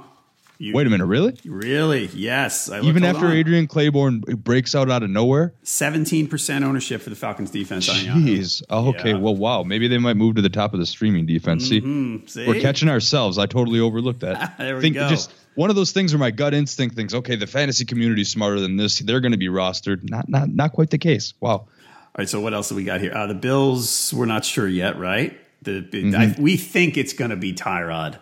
You, 0.58 0.72
Wait 0.72 0.86
a 0.86 0.90
minute, 0.90 1.06
really? 1.06 1.36
Really? 1.44 2.06
Yes. 2.14 2.70
I 2.70 2.80
Even 2.80 3.02
after 3.02 3.26
on. 3.26 3.32
Adrian 3.32 3.66
Clayborn 3.66 4.20
breaks 4.38 4.74
out 4.76 4.88
out 4.88 5.02
of 5.02 5.10
nowhere, 5.10 5.52
seventeen 5.64 6.28
percent 6.28 6.64
ownership 6.64 7.02
for 7.02 7.10
the 7.10 7.16
Falcons 7.16 7.50
defense. 7.50 7.88
Jeez. 7.88 8.62
Oh, 8.70 8.90
okay. 8.90 9.10
Yeah. 9.10 9.18
Well, 9.18 9.34
wow. 9.34 9.64
Maybe 9.64 9.88
they 9.88 9.98
might 9.98 10.16
move 10.16 10.36
to 10.36 10.42
the 10.42 10.48
top 10.48 10.72
of 10.72 10.78
the 10.78 10.86
streaming 10.86 11.26
defense. 11.26 11.68
Mm-hmm. 11.68 12.26
See, 12.26 12.46
we're 12.46 12.60
catching 12.60 12.88
ourselves. 12.88 13.36
I 13.36 13.46
totally 13.46 13.80
overlooked 13.80 14.20
that. 14.20 14.56
there 14.58 14.76
we 14.76 14.82
Think, 14.82 14.94
go. 14.94 15.08
Just 15.08 15.32
one 15.56 15.70
of 15.70 15.76
those 15.76 15.90
things 15.90 16.12
where 16.12 16.20
my 16.20 16.30
gut 16.30 16.54
instinct 16.54 16.94
thinks, 16.94 17.14
okay, 17.14 17.34
the 17.34 17.48
fantasy 17.48 17.84
community 17.84 18.22
is 18.22 18.30
smarter 18.30 18.60
than 18.60 18.76
this. 18.76 19.00
They're 19.00 19.20
going 19.20 19.32
to 19.32 19.38
be 19.38 19.48
rostered. 19.48 20.08
Not, 20.08 20.28
not, 20.28 20.48
not 20.48 20.72
quite 20.72 20.90
the 20.90 20.98
case. 20.98 21.34
Wow. 21.40 21.50
All 21.50 21.68
right. 22.16 22.28
So 22.28 22.40
what 22.40 22.54
else 22.54 22.68
do 22.68 22.76
we 22.76 22.84
got 22.84 23.00
here? 23.00 23.12
Uh, 23.12 23.26
the 23.26 23.34
Bills. 23.34 24.14
We're 24.14 24.26
not 24.26 24.44
sure 24.44 24.68
yet, 24.68 24.98
right? 24.98 25.36
The, 25.62 25.82
mm-hmm. 25.82 26.14
I, 26.14 26.34
we 26.38 26.56
think 26.56 26.96
it's 26.96 27.12
going 27.12 27.30
to 27.30 27.36
be 27.36 27.52
Tyrod. 27.52 28.18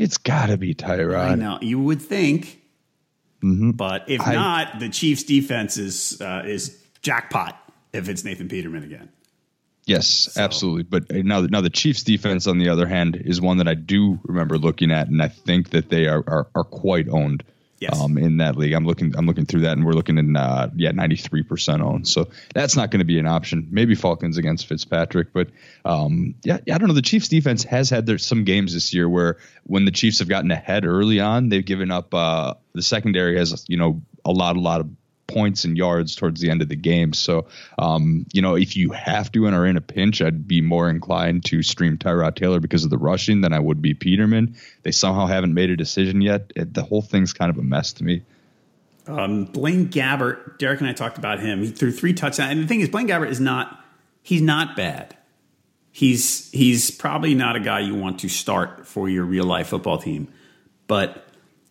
It's 0.00 0.16
got 0.16 0.46
to 0.46 0.56
be 0.56 0.74
Tyrod. 0.74 1.14
I 1.14 1.34
know. 1.34 1.58
You 1.60 1.78
would 1.78 2.00
think. 2.00 2.62
Mm-hmm. 3.42 3.72
But 3.72 4.08
if 4.08 4.26
I, 4.26 4.32
not, 4.32 4.80
the 4.80 4.88
Chiefs' 4.88 5.24
defense 5.24 5.76
is 5.76 6.18
uh, 6.22 6.42
is 6.46 6.82
jackpot 7.02 7.54
if 7.92 8.08
it's 8.08 8.24
Nathan 8.24 8.48
Peterman 8.48 8.82
again. 8.82 9.10
Yes, 9.84 10.06
so. 10.06 10.40
absolutely. 10.40 10.84
But 10.84 11.14
uh, 11.14 11.18
now, 11.22 11.42
now 11.42 11.60
the 11.60 11.68
Chiefs' 11.68 12.02
defense, 12.02 12.46
on 12.46 12.56
the 12.56 12.70
other 12.70 12.86
hand, 12.86 13.14
is 13.16 13.42
one 13.42 13.58
that 13.58 13.68
I 13.68 13.74
do 13.74 14.18
remember 14.24 14.56
looking 14.56 14.90
at, 14.90 15.08
and 15.08 15.20
I 15.22 15.28
think 15.28 15.70
that 15.70 15.90
they 15.90 16.06
are 16.06 16.24
are, 16.26 16.48
are 16.54 16.64
quite 16.64 17.08
owned 17.10 17.44
yes. 17.80 17.98
um, 17.98 18.16
in 18.18 18.36
that 18.36 18.56
league. 18.56 18.72
I'm 18.72 18.86
looking 18.86 19.14
I'm 19.16 19.26
looking 19.26 19.46
through 19.46 19.62
that, 19.62 19.72
and 19.72 19.84
we're 19.84 19.92
looking 19.92 20.18
in 20.18 20.36
uh, 20.36 20.70
yeah 20.76 20.92
93 20.92 21.42
percent 21.42 21.82
owned. 21.82 22.06
So 22.06 22.28
that's 22.54 22.76
not 22.76 22.90
going 22.90 23.00
to 23.00 23.04
be 23.04 23.18
an 23.18 23.26
option. 23.26 23.66
Maybe 23.70 23.94
Falcons 23.94 24.36
against 24.36 24.66
Fitzpatrick, 24.66 25.32
but 25.32 25.48
um, 25.84 26.34
yeah, 26.44 26.58
I 26.70 26.78
don't 26.78 26.88
know. 26.88 26.94
The 26.94 27.02
Chiefs 27.02 27.28
defense 27.28 27.64
has 27.64 27.90
had 27.90 28.06
there 28.06 28.18
some 28.18 28.44
games 28.44 28.74
this 28.74 28.94
year 28.94 29.08
where 29.08 29.38
when 29.64 29.84
the 29.84 29.90
Chiefs 29.90 30.20
have 30.20 30.28
gotten 30.28 30.50
ahead 30.50 30.84
early 30.84 31.20
on, 31.20 31.48
they've 31.48 31.64
given 31.64 31.90
up. 31.90 32.14
Uh, 32.14 32.54
the 32.72 32.82
secondary 32.82 33.36
has 33.36 33.64
you 33.68 33.76
know 33.76 34.02
a 34.24 34.30
lot 34.30 34.56
a 34.56 34.60
lot 34.60 34.80
of 34.80 34.88
points 35.32 35.64
and 35.64 35.76
yards 35.76 36.14
towards 36.14 36.40
the 36.40 36.50
end 36.50 36.62
of 36.62 36.68
the 36.68 36.76
game. 36.76 37.12
So, 37.12 37.46
um, 37.78 38.26
you 38.32 38.42
know, 38.42 38.56
if 38.56 38.76
you 38.76 38.90
have 38.90 39.30
to 39.32 39.46
and 39.46 39.54
are 39.54 39.66
in 39.66 39.76
a 39.76 39.80
pinch, 39.80 40.20
I'd 40.20 40.46
be 40.46 40.60
more 40.60 40.90
inclined 40.90 41.44
to 41.46 41.62
stream 41.62 41.96
Tyrod 41.98 42.34
Taylor 42.36 42.60
because 42.60 42.84
of 42.84 42.90
the 42.90 42.98
rushing 42.98 43.40
than 43.40 43.52
I 43.52 43.58
would 43.58 43.80
be 43.80 43.94
Peterman. 43.94 44.56
They 44.82 44.90
somehow 44.90 45.26
haven't 45.26 45.54
made 45.54 45.70
a 45.70 45.76
decision 45.76 46.20
yet. 46.20 46.52
It, 46.56 46.74
the 46.74 46.82
whole 46.82 47.02
thing's 47.02 47.32
kind 47.32 47.50
of 47.50 47.58
a 47.58 47.62
mess 47.62 47.92
to 47.94 48.04
me. 48.04 48.22
Um, 49.06 49.44
Blaine 49.46 49.88
Gabbert, 49.88 50.58
Derek 50.58 50.80
and 50.80 50.88
I 50.88 50.92
talked 50.92 51.18
about 51.18 51.40
him. 51.40 51.62
He 51.62 51.70
threw 51.70 51.90
three 51.90 52.12
touchdowns. 52.12 52.52
And 52.52 52.62
the 52.62 52.66
thing 52.66 52.80
is, 52.80 52.88
Blaine 52.88 53.08
Gabbert 53.08 53.30
is 53.30 53.40
not, 53.40 53.82
he's 54.22 54.42
not 54.42 54.76
bad. 54.76 55.16
He's, 55.90 56.50
he's 56.52 56.90
probably 56.90 57.34
not 57.34 57.56
a 57.56 57.60
guy 57.60 57.80
you 57.80 57.94
want 57.94 58.20
to 58.20 58.28
start 58.28 58.86
for 58.86 59.08
your 59.08 59.24
real 59.24 59.44
life 59.44 59.68
football 59.68 59.98
team. 59.98 60.28
But 60.86 61.26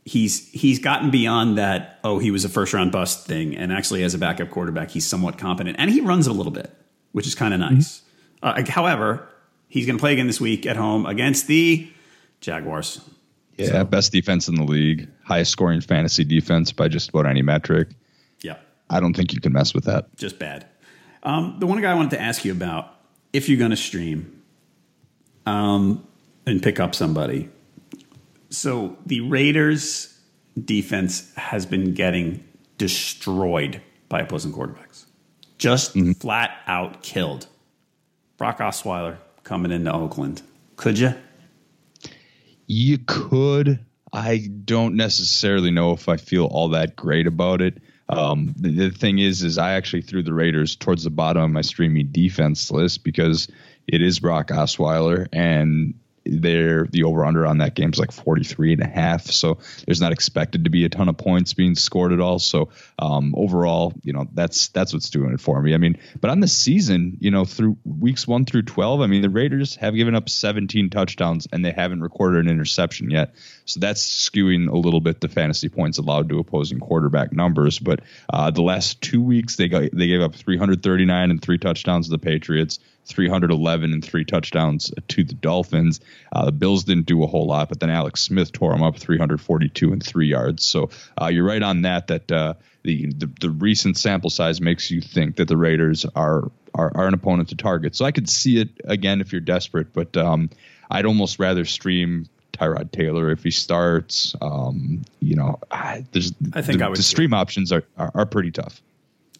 he's 0.09 0.49
he's 0.49 0.79
gotten 0.79 1.11
beyond 1.11 1.57
that 1.57 1.99
oh 2.03 2.17
he 2.17 2.31
was 2.31 2.43
a 2.43 2.49
first 2.49 2.73
round 2.73 2.91
bust 2.91 3.25
thing. 3.25 3.55
And 3.55 3.71
actually 3.71 4.03
as 4.03 4.13
a 4.13 4.17
backup 4.17 4.49
quarterback 4.49 4.89
he's 4.89 5.05
somewhat 5.05 5.37
competent. 5.37 5.77
And 5.79 5.91
he 5.91 6.01
runs 6.01 6.27
it 6.27 6.31
a 6.31 6.33
little 6.33 6.51
bit 6.51 6.73
which 7.11 7.27
is 7.27 7.35
kind 7.35 7.53
of 7.53 7.59
nice. 7.59 8.01
Mm-hmm. 8.43 8.61
uh, 8.61 8.71
however 8.71 9.27
he's 9.67 9.85
going 9.85 9.97
to 9.97 10.01
play 10.01 10.13
again 10.13 10.27
this 10.27 10.41
week 10.41 10.65
at 10.65 10.75
home 10.75 11.05
against 11.05 11.47
the 11.47 11.91
jaguars. 12.41 13.01
Yeah 13.57 13.67
so. 13.67 13.83
best 13.83 14.11
defense 14.11 14.47
in 14.47 14.55
the 14.55 14.63
league. 14.63 15.07
Highest 15.23 15.51
scoring 15.51 15.81
fantasy 15.81 16.23
defense 16.23 16.71
by 16.71 16.87
just 16.87 17.09
about 17.09 17.27
any 17.27 17.43
metric. 17.43 17.89
Yeah. 18.41 18.57
I 18.89 18.99
don't 18.99 19.15
think 19.15 19.33
you 19.33 19.39
can 19.39 19.53
mess 19.53 19.73
with 19.73 19.83
that. 19.83 20.15
Just 20.17 20.39
bad. 20.39 20.65
Um, 21.21 21.57
the 21.59 21.67
one 21.67 21.81
guy 21.81 21.91
i 21.91 21.93
wanted 21.93 22.11
to 22.11 22.21
ask 22.21 22.45
you 22.45 22.51
about 22.51 22.95
if 23.33 23.49
you're 23.49 23.59
going 23.59 23.71
to 23.71 23.77
stream 23.77 24.41
um, 25.45 26.07
and 26.45 26.63
pick 26.63 26.79
up 26.79 26.95
somebody 26.95 27.49
so 28.49 28.97
the 29.05 29.21
Raiders 29.21 30.17
defense 30.59 31.33
has 31.35 31.65
been 31.65 31.93
getting 31.93 32.43
destroyed 32.77 33.81
by 34.07 34.21
opposing 34.21 34.51
quarterbacks. 34.51 35.05
Just 35.57 35.95
mm-hmm. 35.95 36.13
flat 36.13 36.51
out 36.67 37.03
killed. 37.03 37.47
Brock 38.37 38.59
Osweiler 38.59 39.17
coming 39.43 39.71
into 39.71 39.91
Oakland. 39.93 40.41
Could 40.75 40.97
you? 40.97 41.13
You 42.67 42.99
could. 42.99 43.85
I 44.13 44.47
don't 44.65 44.95
necessarily 44.95 45.71
know 45.71 45.91
if 45.91 46.09
I 46.09 46.17
feel 46.17 46.45
all 46.45 46.69
that 46.69 46.95
great 46.95 47.27
about 47.27 47.61
it. 47.61 47.81
Um, 48.07 48.55
the, 48.57 48.69
the, 48.69 48.89
thing 48.89 49.19
is, 49.19 49.43
is 49.43 49.59
I 49.59 49.73
actually 49.73 50.01
threw 50.01 50.23
the 50.23 50.33
Raiders 50.33 50.75
towards 50.75 51.03
the 51.03 51.11
bottom 51.11 51.43
of 51.43 51.51
my 51.51 51.61
streaming 51.61 52.07
defense 52.07 52.71
list 52.71 53.03
because 53.03 53.47
it 53.87 54.01
is 54.01 54.19
Brock 54.19 54.47
Osweiler, 54.47 55.27
and 55.31 55.93
there 56.31 56.85
the 56.91 57.03
over 57.03 57.25
under 57.25 57.45
on 57.45 57.59
that 57.59 57.75
game 57.75 57.91
is 57.91 57.99
like 57.99 58.11
43 58.11 58.73
and 58.73 58.81
a 58.81 58.87
half. 58.87 59.25
So 59.25 59.59
there's 59.85 60.01
not 60.01 60.11
expected 60.11 60.63
to 60.65 60.69
be 60.69 60.85
a 60.85 60.89
ton 60.89 61.09
of 61.09 61.17
points 61.17 61.53
being 61.53 61.75
scored 61.75 62.13
at 62.13 62.19
all. 62.19 62.39
So 62.39 62.69
um, 62.97 63.33
overall 63.37 63.93
you 64.03 64.13
know 64.13 64.27
that's 64.33 64.69
that's 64.69 64.93
what's 64.93 65.09
doing 65.09 65.33
it 65.33 65.41
for 65.41 65.61
me. 65.61 65.73
I 65.73 65.77
mean 65.77 65.97
but 66.19 66.29
on 66.29 66.39
the 66.39 66.47
season 66.47 67.17
you 67.19 67.31
know 67.31 67.45
through 67.45 67.77
weeks 67.85 68.27
1 68.27 68.45
through 68.45 68.63
12 68.63 69.01
i 69.01 69.07
mean 69.07 69.21
the 69.21 69.29
raiders 69.29 69.75
have 69.75 69.95
given 69.95 70.15
up 70.15 70.29
17 70.29 70.89
touchdowns 70.89 71.47
and 71.51 71.63
they 71.63 71.71
haven't 71.71 72.01
recorded 72.01 72.45
an 72.45 72.51
interception 72.51 73.09
yet. 73.09 73.35
So 73.65 73.79
that's 73.79 74.29
skewing 74.29 74.69
a 74.69 74.77
little 74.77 75.01
bit 75.01 75.21
the 75.21 75.27
fantasy 75.27 75.69
points 75.69 75.97
allowed 75.97 76.29
to 76.29 76.39
opposing 76.39 76.79
quarterback 76.79 77.33
numbers. 77.33 77.79
But 77.79 78.01
uh, 78.31 78.51
the 78.51 78.61
last 78.61 79.01
two 79.01 79.21
weeks 79.21 79.55
they 79.55 79.67
got 79.67 79.89
they 79.93 80.07
gave 80.07 80.21
up 80.21 80.35
339 80.35 81.31
and 81.31 81.41
three 81.41 81.57
touchdowns 81.57 82.07
to 82.07 82.11
the 82.11 82.19
patriots 82.19 82.79
311 83.09 83.91
and 83.91 84.03
three 84.05 84.23
touchdowns 84.23 84.91
to 85.09 85.23
the 85.23 85.33
Dolphins. 85.33 85.99
Uh, 86.31 86.45
the 86.45 86.51
Bills 86.51 86.83
didn't 86.83 87.05
do 87.05 87.23
a 87.23 87.27
whole 87.27 87.47
lot, 87.47 87.69
but 87.69 87.79
then 87.79 87.89
Alex 87.89 88.21
Smith 88.21 88.51
tore 88.51 88.73
him 88.73 88.83
up 88.83 88.97
342 88.97 89.91
and 89.91 90.03
three 90.03 90.27
yards. 90.27 90.63
So 90.63 90.89
uh, 91.19 91.27
you're 91.27 91.45
right 91.45 91.61
on 91.61 91.81
that. 91.81 92.07
That 92.07 92.31
uh, 92.31 92.53
the, 92.83 93.07
the, 93.07 93.29
the 93.41 93.49
recent 93.49 93.97
sample 93.97 94.29
size 94.29 94.61
makes 94.61 94.89
you 94.91 95.01
think 95.01 95.37
that 95.37 95.47
the 95.47 95.57
Raiders 95.57 96.05
are 96.15 96.51
are, 96.75 96.91
are 96.95 97.07
an 97.07 97.13
opponent 97.13 97.49
to 97.49 97.55
target. 97.55 97.95
So 97.95 98.05
I 98.05 98.11
could 98.11 98.29
see 98.29 98.61
it 98.61 98.69
again 98.83 99.21
if 99.21 99.31
you're 99.31 99.41
desperate, 99.41 99.91
but 99.91 100.15
um, 100.15 100.49
I'd 100.89 101.05
almost 101.05 101.39
rather 101.39 101.65
stream 101.65 102.27
Tyrod 102.53 102.91
Taylor 102.91 103.31
if 103.31 103.43
he 103.43 103.51
starts. 103.51 104.35
Um, 104.41 105.03
you 105.19 105.35
know, 105.35 105.59
I, 105.71 106.05
there's 106.11 106.33
I 106.53 106.61
think 106.61 106.79
the, 106.79 106.85
I 106.85 106.89
would 106.89 106.97
the 106.97 107.03
stream 107.03 107.33
options 107.33 107.71
are, 107.71 107.83
are, 107.97 108.11
are 108.13 108.25
pretty 108.25 108.51
tough. 108.51 108.81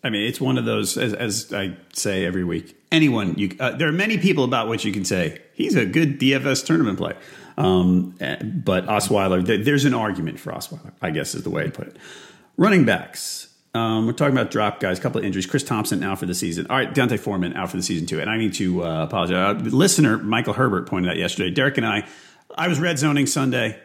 I 0.04 0.10
mean, 0.10 0.28
it's 0.28 0.40
one 0.40 0.58
of 0.58 0.66
those, 0.66 0.98
as, 0.98 1.14
as 1.14 1.54
I 1.54 1.76
say 1.94 2.26
every 2.26 2.44
week. 2.44 2.76
Anyone, 2.92 3.36
you 3.38 3.56
uh, 3.60 3.72
there 3.72 3.88
are 3.88 3.94
many 3.94 4.18
people 4.18 4.44
about 4.44 4.70
which 4.70 4.86
you 4.86 4.94
can 4.94 5.06
say 5.06 5.42
he's 5.54 5.76
a 5.76 5.86
good 5.86 6.20
DFS 6.20 6.66
tournament 6.66 6.98
play. 6.98 7.14
Um, 7.58 8.16
eh, 8.22 8.42
but 8.42 8.86
Osweiler, 8.86 9.46
th- 9.46 9.66
there's 9.66 9.86
an 9.86 9.94
argument 9.94 10.40
for 10.40 10.54
Osweiler, 10.54 10.94
I 11.02 11.12
guess 11.12 11.36
is 11.36 11.44
the 11.44 11.50
way 11.50 11.66
to 11.66 11.72
put 11.72 11.88
it. 11.88 11.98
Running 12.56 12.86
backs. 12.86 13.54
Um, 13.76 14.08
we're 14.08 14.14
talking 14.14 14.34
about 14.34 14.50
drop 14.50 14.80
guys, 14.80 14.98
a 14.98 15.02
couple 15.02 15.20
of 15.20 15.26
injuries. 15.26 15.46
Chris 15.46 15.64
Thompson 15.64 16.02
out 16.04 16.18
for 16.18 16.26
the 16.26 16.34
season. 16.34 16.66
All 16.70 16.78
right, 16.78 16.92
D'Onta 16.92 17.20
Foreman 17.20 17.54
out 17.56 17.70
for 17.70 17.78
the 17.78 17.84
season 17.84 18.08
too. 18.08 18.20
And 18.20 18.30
I 18.30 18.38
need 18.38 18.54
to 18.56 18.84
uh, 18.84 19.04
apologize. 19.04 19.62
Uh, 19.62 19.70
listener 19.70 20.18
Michael 20.18 20.54
Herbert 20.54 20.88
pointed 20.88 21.12
out 21.12 21.18
yesterday. 21.18 21.52
Derek 21.52 21.78
and 21.78 21.86
I, 21.86 22.08
I 22.58 22.68
was 22.68 22.80
red 22.80 22.98
zoning 22.98 23.28
Sunday. 23.28 23.80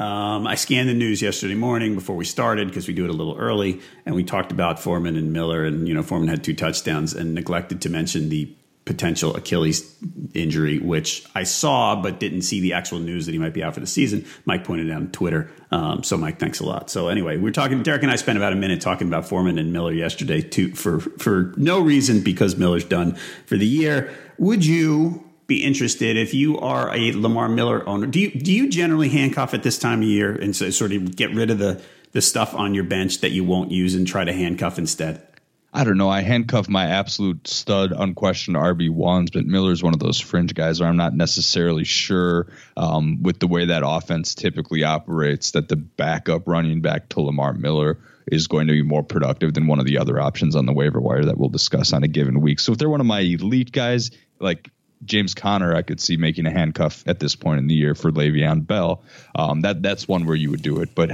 Um, 0.00 0.46
I 0.46 0.54
scanned 0.54 0.88
the 0.88 0.94
news 0.94 1.20
yesterday 1.20 1.54
morning 1.54 1.94
before 1.94 2.16
we 2.16 2.24
started 2.24 2.68
because 2.68 2.88
we 2.88 2.94
do 2.94 3.04
it 3.04 3.10
a 3.10 3.12
little 3.12 3.36
early, 3.36 3.82
and 4.06 4.14
we 4.14 4.24
talked 4.24 4.50
about 4.50 4.80
Foreman 4.80 5.14
and 5.14 5.30
Miller, 5.30 5.62
and 5.62 5.86
you 5.86 5.92
know 5.92 6.02
Foreman 6.02 6.28
had 6.28 6.42
two 6.42 6.54
touchdowns, 6.54 7.12
and 7.12 7.34
neglected 7.34 7.82
to 7.82 7.90
mention 7.90 8.30
the 8.30 8.50
potential 8.86 9.36
Achilles 9.36 9.94
injury, 10.32 10.78
which 10.78 11.26
I 11.34 11.42
saw 11.42 12.00
but 12.00 12.18
didn't 12.18 12.42
see 12.42 12.60
the 12.60 12.72
actual 12.72 12.98
news 12.98 13.26
that 13.26 13.32
he 13.32 13.38
might 13.38 13.52
be 13.52 13.62
out 13.62 13.74
for 13.74 13.80
the 13.80 13.86
season. 13.86 14.24
Mike 14.46 14.64
pointed 14.64 14.88
it 14.88 14.92
out 14.92 15.02
on 15.02 15.12
Twitter. 15.12 15.50
Um, 15.70 16.02
so 16.02 16.16
Mike, 16.16 16.38
thanks 16.38 16.60
a 16.60 16.64
lot. 16.64 16.88
So 16.88 17.08
anyway, 17.08 17.36
we 17.36 17.50
are 17.50 17.52
talking. 17.52 17.82
Derek 17.82 18.02
and 18.02 18.10
I 18.10 18.16
spent 18.16 18.38
about 18.38 18.54
a 18.54 18.56
minute 18.56 18.80
talking 18.80 19.06
about 19.06 19.28
Foreman 19.28 19.58
and 19.58 19.70
Miller 19.70 19.92
yesterday, 19.92 20.40
too, 20.40 20.74
for 20.74 21.00
for 21.00 21.52
no 21.58 21.78
reason 21.78 22.22
because 22.22 22.56
Miller's 22.56 22.84
done 22.84 23.16
for 23.44 23.58
the 23.58 23.66
year. 23.66 24.10
Would 24.38 24.64
you? 24.64 25.29
Be 25.50 25.62
interested 25.62 26.16
if 26.16 26.32
you 26.32 26.58
are 26.58 26.94
a 26.94 27.12
Lamar 27.12 27.48
Miller 27.48 27.86
owner. 27.86 28.06
Do 28.06 28.20
you 28.20 28.30
do 28.30 28.52
you 28.52 28.70
generally 28.70 29.10
handcuff 29.10 29.52
at 29.52 29.62
this 29.62 29.78
time 29.78 30.00
of 30.00 30.08
year 30.08 30.32
and 30.32 30.56
so 30.56 30.70
sort 30.70 30.92
of 30.92 31.14
get 31.14 31.34
rid 31.34 31.50
of 31.50 31.58
the 31.58 31.82
the 32.12 32.22
stuff 32.22 32.54
on 32.54 32.72
your 32.72 32.84
bench 32.84 33.20
that 33.20 33.32
you 33.32 33.44
won't 33.44 33.70
use 33.70 33.94
and 33.94 34.06
try 34.06 34.24
to 34.24 34.32
handcuff 34.32 34.78
instead? 34.78 35.26
I 35.72 35.84
don't 35.84 35.98
know. 35.98 36.08
I 36.08 36.22
handcuff 36.22 36.68
my 36.68 36.86
absolute 36.86 37.46
stud, 37.46 37.92
unquestioned 37.92 38.56
RB 38.56 38.90
ones, 38.90 39.30
but 39.30 39.46
Miller's 39.46 39.84
one 39.84 39.94
of 39.94 40.00
those 40.00 40.18
fringe 40.18 40.52
guys 40.52 40.80
where 40.80 40.88
I'm 40.88 40.96
not 40.96 41.14
necessarily 41.14 41.84
sure 41.84 42.48
um, 42.76 43.22
with 43.22 43.38
the 43.38 43.46
way 43.46 43.66
that 43.66 43.82
offense 43.86 44.34
typically 44.34 44.82
operates 44.82 45.52
that 45.52 45.68
the 45.68 45.76
backup 45.76 46.48
running 46.48 46.80
back 46.80 47.08
to 47.10 47.20
Lamar 47.20 47.52
Miller 47.52 47.98
is 48.26 48.48
going 48.48 48.66
to 48.66 48.72
be 48.72 48.82
more 48.82 49.04
productive 49.04 49.54
than 49.54 49.68
one 49.68 49.78
of 49.78 49.86
the 49.86 49.98
other 49.98 50.20
options 50.20 50.56
on 50.56 50.66
the 50.66 50.72
waiver 50.72 51.00
wire 51.00 51.24
that 51.24 51.38
we'll 51.38 51.48
discuss 51.48 51.92
on 51.92 52.02
a 52.02 52.08
given 52.08 52.40
week. 52.40 52.58
So 52.58 52.72
if 52.72 52.78
they're 52.78 52.90
one 52.90 53.00
of 53.00 53.06
my 53.06 53.20
elite 53.20 53.70
guys, 53.70 54.10
like 54.40 54.70
James 55.04 55.34
Conner, 55.34 55.74
I 55.74 55.82
could 55.82 56.00
see 56.00 56.16
making 56.16 56.46
a 56.46 56.50
handcuff 56.50 57.04
at 57.06 57.18
this 57.20 57.34
point 57.34 57.58
in 57.58 57.66
the 57.66 57.74
year 57.74 57.94
for 57.94 58.10
Le'Veon 58.10 58.66
Bell. 58.66 59.02
Um, 59.34 59.62
that 59.62 59.82
that's 59.82 60.06
one 60.06 60.26
where 60.26 60.36
you 60.36 60.50
would 60.50 60.62
do 60.62 60.80
it, 60.80 60.94
but 60.94 61.10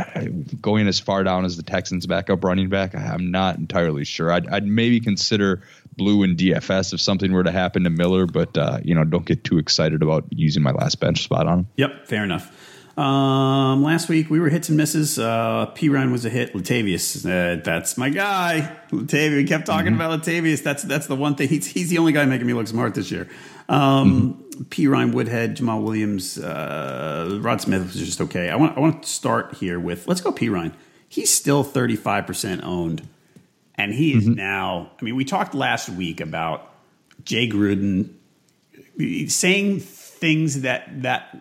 going 0.60 0.88
as 0.88 0.98
far 0.98 1.22
down 1.22 1.44
as 1.44 1.56
the 1.56 1.62
Texans' 1.62 2.06
backup 2.06 2.42
running 2.42 2.68
back, 2.68 2.94
I'm 2.94 3.30
not 3.30 3.56
entirely 3.56 4.04
sure. 4.04 4.32
I'd, 4.32 4.48
I'd 4.48 4.66
maybe 4.66 5.00
consider 5.00 5.62
Blue 5.96 6.22
and 6.24 6.36
DFS 6.36 6.92
if 6.92 7.00
something 7.00 7.32
were 7.32 7.44
to 7.44 7.52
happen 7.52 7.84
to 7.84 7.90
Miller, 7.90 8.26
but 8.26 8.56
uh, 8.58 8.78
you 8.82 8.94
know, 8.94 9.04
don't 9.04 9.24
get 9.24 9.44
too 9.44 9.58
excited 9.58 10.02
about 10.02 10.24
using 10.30 10.62
my 10.62 10.72
last 10.72 11.00
bench 11.00 11.22
spot 11.22 11.46
on 11.46 11.60
him. 11.60 11.68
Yep, 11.76 12.06
fair 12.06 12.24
enough. 12.24 12.52
Um, 12.96 13.82
last 13.82 14.08
week 14.08 14.30
we 14.30 14.40
were 14.40 14.48
hits 14.48 14.70
and 14.70 14.76
misses. 14.78 15.18
Uh, 15.18 15.70
Perine 15.74 16.12
was 16.12 16.24
a 16.24 16.30
hit. 16.30 16.54
Latavius, 16.54 17.26
uh, 17.26 17.60
that's 17.62 17.98
my 17.98 18.08
guy. 18.08 18.74
Latavius. 18.90 19.36
We 19.36 19.44
kept 19.44 19.66
talking 19.66 19.92
mm-hmm. 19.92 20.00
about 20.00 20.22
Latavius. 20.22 20.62
That's 20.62 20.82
that's 20.82 21.06
the 21.06 21.16
one 21.16 21.34
thing. 21.34 21.48
He's 21.48 21.66
he's 21.66 21.90
the 21.90 21.98
only 21.98 22.12
guy 22.12 22.24
making 22.24 22.46
me 22.46 22.54
look 22.54 22.66
smart 22.66 22.94
this 22.94 23.10
year. 23.10 23.28
Um, 23.68 24.34
mm-hmm. 24.34 24.62
Perine, 24.64 25.12
Woodhead, 25.12 25.56
Jamaal 25.56 25.82
Williams, 25.82 26.38
uh, 26.38 27.38
Rod 27.40 27.60
Smith 27.60 27.82
was 27.82 27.94
just 27.94 28.20
okay. 28.20 28.48
I 28.48 28.56
want 28.56 28.76
I 28.76 28.80
want 28.80 29.02
to 29.02 29.08
start 29.08 29.54
here 29.54 29.78
with 29.78 30.06
let's 30.06 30.20
go 30.20 30.32
Perine. 30.32 30.72
He's 31.08 31.32
still 31.32 31.62
thirty 31.62 31.96
five 31.96 32.26
percent 32.26 32.62
owned, 32.64 33.06
and 33.74 33.92
he 33.92 34.14
is 34.14 34.24
mm-hmm. 34.24 34.34
now. 34.34 34.90
I 35.00 35.04
mean, 35.04 35.16
we 35.16 35.24
talked 35.24 35.54
last 35.54 35.88
week 35.88 36.20
about 36.20 36.70
Jay 37.24 37.48
Gruden 37.48 38.10
saying 39.28 39.80
things 39.80 40.62
that 40.62 41.02
that 41.02 41.36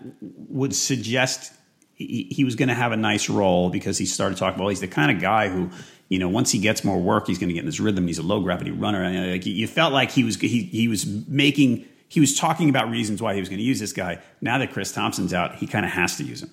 would 0.49 0.75
suggest 0.75 1.53
he, 1.93 2.27
he 2.29 2.43
was 2.43 2.55
going 2.55 2.69
to 2.69 2.75
have 2.75 2.91
a 2.91 2.97
nice 2.97 3.29
role 3.29 3.69
because 3.69 3.97
he 3.97 4.05
started 4.05 4.37
talking. 4.37 4.59
Well, 4.59 4.69
he's 4.69 4.81
the 4.81 4.87
kind 4.87 5.11
of 5.11 5.21
guy 5.21 5.49
who 5.49 5.69
you 6.09 6.19
know, 6.19 6.29
once 6.29 6.51
he 6.51 6.59
gets 6.59 6.83
more 6.83 6.99
work, 6.99 7.27
he's 7.27 7.39
going 7.39 7.47
to 7.47 7.53
get 7.53 7.61
in 7.61 7.65
his 7.65 7.79
rhythm. 7.79 8.05
He's 8.05 8.19
a 8.19 8.23
low 8.23 8.39
gravity 8.41 8.71
runner. 8.71 9.03
And 9.03 9.31
like, 9.31 9.45
you 9.45 9.67
felt 9.67 9.91
like 9.91 10.11
he 10.11 10.23
was 10.23 10.35
he, 10.35 10.63
he 10.63 10.87
was 10.87 11.05
making 11.27 11.85
he 12.07 12.19
was 12.19 12.37
talking 12.37 12.69
about 12.69 12.89
reasons 12.89 13.21
why 13.21 13.33
he 13.33 13.39
was 13.39 13.49
going 13.49 13.59
to 13.59 13.65
use 13.65 13.79
this 13.79 13.93
guy. 13.93 14.21
Now 14.41 14.57
that 14.57 14.71
Chris 14.71 14.91
Thompson's 14.91 15.33
out, 15.33 15.55
he 15.55 15.67
kind 15.67 15.85
of 15.85 15.91
has 15.91 16.17
to 16.17 16.23
use 16.23 16.43
him. 16.43 16.51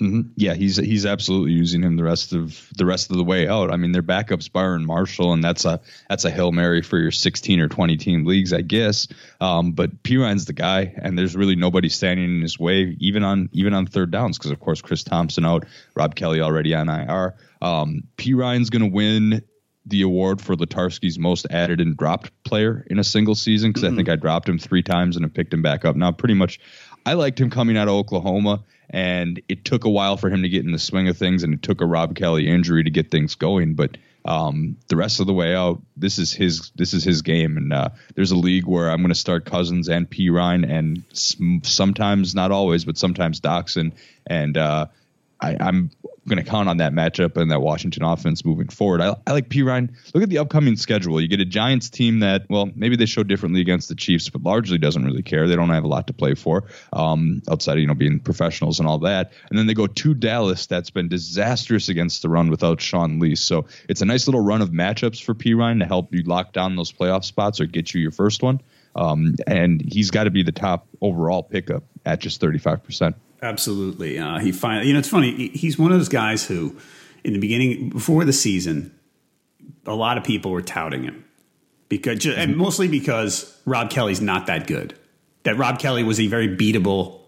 Mm-hmm. 0.00 0.32
Yeah, 0.36 0.52
he's 0.52 0.76
he's 0.76 1.06
absolutely 1.06 1.52
using 1.52 1.82
him 1.82 1.96
the 1.96 2.04
rest 2.04 2.34
of 2.34 2.68
the 2.76 2.84
rest 2.84 3.10
of 3.10 3.16
the 3.16 3.24
way 3.24 3.48
out. 3.48 3.72
I 3.72 3.76
mean, 3.76 3.92
their 3.92 4.02
backup's 4.02 4.46
Byron 4.46 4.84
Marshall, 4.84 5.32
and 5.32 5.42
that's 5.42 5.64
a 5.64 5.80
that's 6.10 6.26
a 6.26 6.30
hail 6.30 6.52
mary 6.52 6.82
for 6.82 6.98
your 6.98 7.10
16 7.10 7.60
or 7.60 7.68
20 7.68 7.96
team 7.96 8.26
leagues, 8.26 8.52
I 8.52 8.60
guess. 8.60 9.08
Um, 9.40 9.72
but 9.72 10.02
Perine's 10.02 10.44
the 10.44 10.52
guy, 10.52 10.92
and 10.98 11.18
there's 11.18 11.34
really 11.34 11.56
nobody 11.56 11.88
standing 11.88 12.26
in 12.26 12.42
his 12.42 12.58
way, 12.58 12.94
even 13.00 13.24
on 13.24 13.48
even 13.52 13.72
on 13.72 13.86
third 13.86 14.10
downs, 14.10 14.36
because 14.36 14.50
of 14.50 14.60
course 14.60 14.82
Chris 14.82 15.02
Thompson 15.02 15.46
out, 15.46 15.64
Rob 15.94 16.14
Kelley 16.14 16.42
already 16.42 16.74
on 16.74 16.90
IR. 16.90 17.34
Um, 17.62 18.02
Perine's 18.18 18.68
going 18.68 18.82
to 18.82 18.94
win 18.94 19.42
the 19.86 20.02
award 20.02 20.40
for 20.40 20.56
Letarski's 20.56 21.18
most 21.18 21.46
added 21.50 21.80
and 21.80 21.96
dropped 21.96 22.30
player 22.44 22.84
in 22.90 22.98
a 22.98 23.04
single 23.04 23.34
season 23.34 23.70
because 23.70 23.84
mm-hmm. 23.84 23.94
I 23.94 23.96
think 23.96 24.08
I 24.08 24.16
dropped 24.16 24.48
him 24.48 24.58
three 24.58 24.82
times 24.82 25.16
and 25.16 25.24
I 25.24 25.28
picked 25.28 25.54
him 25.54 25.62
back 25.62 25.84
up. 25.84 25.96
Now, 25.96 26.12
pretty 26.12 26.34
much, 26.34 26.58
I 27.06 27.12
liked 27.12 27.40
him 27.40 27.50
coming 27.50 27.76
out 27.76 27.86
of 27.86 27.94
Oklahoma, 27.94 28.64
and 28.90 29.40
it 29.48 29.64
took 29.64 29.84
a 29.84 29.90
while 29.90 30.16
for 30.16 30.28
him 30.28 30.42
to 30.42 30.48
get 30.48 30.64
in 30.64 30.72
the 30.72 30.78
swing 30.78 31.08
of 31.08 31.16
things, 31.16 31.44
and 31.44 31.54
it 31.54 31.62
took 31.62 31.80
a 31.80 31.86
Rob 31.86 32.16
Kelley 32.16 32.48
injury 32.48 32.82
to 32.82 32.90
get 32.90 33.12
things 33.12 33.36
going. 33.36 33.74
But 33.74 33.96
um, 34.24 34.76
the 34.88 34.96
rest 34.96 35.20
of 35.20 35.28
the 35.28 35.32
way 35.32 35.54
out, 35.54 35.80
this 35.96 36.18
is 36.18 36.32
his 36.32 36.72
this 36.74 36.92
is 36.92 37.04
his 37.04 37.22
game, 37.22 37.56
and 37.56 37.72
uh, 37.72 37.90
there's 38.16 38.32
a 38.32 38.36
league 38.36 38.66
where 38.66 38.90
I'm 38.90 38.98
going 38.98 39.08
to 39.10 39.14
start 39.14 39.44
Cousins 39.44 39.88
and 39.88 40.10
Perine, 40.10 40.68
and 40.68 41.04
sometimes 41.64 42.34
not 42.34 42.50
always, 42.50 42.84
but 42.84 42.98
sometimes 42.98 43.40
Doctson, 43.40 43.92
and 44.26 44.56
uh, 44.56 44.86
I, 45.40 45.56
I'm 45.60 45.90
going 46.28 46.42
to 46.42 46.50
count 46.50 46.68
on 46.68 46.78
that 46.78 46.92
matchup 46.92 47.36
and 47.36 47.50
that 47.50 47.60
Washington 47.60 48.02
offense 48.02 48.44
moving 48.44 48.68
forward. 48.68 49.00
I, 49.00 49.14
I 49.26 49.32
like 49.32 49.48
Perine. 49.48 49.94
Look 50.12 50.22
at 50.22 50.28
the 50.28 50.38
upcoming 50.38 50.76
schedule. 50.76 51.20
You 51.20 51.28
get 51.28 51.40
a 51.40 51.44
Giants 51.44 51.88
team 51.88 52.20
that, 52.20 52.46
well, 52.48 52.68
maybe 52.74 52.96
they 52.96 53.06
show 53.06 53.22
differently 53.22 53.60
against 53.60 53.88
the 53.88 53.94
Chiefs, 53.94 54.28
but 54.28 54.42
largely 54.42 54.78
doesn't 54.78 55.04
really 55.04 55.22
care. 55.22 55.46
They 55.46 55.56
don't 55.56 55.70
have 55.70 55.84
a 55.84 55.88
lot 55.88 56.08
to 56.08 56.12
play 56.12 56.34
for 56.34 56.64
um, 56.92 57.42
outside 57.48 57.74
of 57.74 57.78
you 57.78 57.86
know 57.86 57.94
being 57.94 58.18
professionals 58.18 58.80
and 58.80 58.88
all 58.88 58.98
that. 59.00 59.32
And 59.50 59.58
then 59.58 59.66
they 59.66 59.74
go 59.74 59.86
to 59.86 60.14
Dallas, 60.14 60.66
that's 60.66 60.90
been 60.90 61.08
disastrous 61.08 61.88
against 61.88 62.22
the 62.22 62.28
run 62.28 62.50
without 62.50 62.80
Sean 62.80 63.20
Lee. 63.20 63.36
So 63.36 63.66
it's 63.88 64.02
a 64.02 64.06
nice 64.06 64.26
little 64.26 64.40
run 64.40 64.62
of 64.62 64.70
matchups 64.70 65.22
for 65.22 65.34
Perine 65.34 65.78
to 65.80 65.86
help 65.86 66.12
you 66.12 66.22
lock 66.22 66.52
down 66.52 66.76
those 66.76 66.92
playoff 66.92 67.24
spots 67.24 67.60
or 67.60 67.66
get 67.66 67.94
you 67.94 68.00
your 68.00 68.10
first 68.10 68.42
one. 68.42 68.60
Um, 68.96 69.34
and 69.46 69.82
he's 69.86 70.10
got 70.10 70.24
to 70.24 70.30
be 70.30 70.42
the 70.42 70.52
top 70.52 70.88
overall 71.00 71.42
pickup 71.42 71.84
at 72.04 72.18
just 72.18 72.40
35%. 72.40 73.14
Absolutely. 73.42 74.18
Uh, 74.18 74.38
he 74.38 74.50
finally, 74.50 74.86
you 74.88 74.92
know, 74.94 74.98
it's 74.98 75.08
funny. 75.08 75.48
He's 75.48 75.78
one 75.78 75.92
of 75.92 75.98
those 75.98 76.08
guys 76.08 76.46
who, 76.46 76.76
in 77.22 77.34
the 77.34 77.38
beginning, 77.38 77.90
before 77.90 78.24
the 78.24 78.32
season, 78.32 78.98
a 79.84 79.94
lot 79.94 80.16
of 80.16 80.24
people 80.24 80.50
were 80.50 80.62
touting 80.62 81.04
him 81.04 81.24
because, 81.88 82.20
mm-hmm. 82.20 82.40
and 82.40 82.56
mostly 82.56 82.88
because 82.88 83.60
Rob 83.66 83.90
Kelley's 83.90 84.22
not 84.22 84.46
that 84.46 84.66
good. 84.66 84.98
That 85.42 85.58
Rob 85.58 85.78
Kelley 85.78 86.02
was 86.02 86.18
a 86.18 86.26
very 86.26 86.56
beatable 86.56 87.20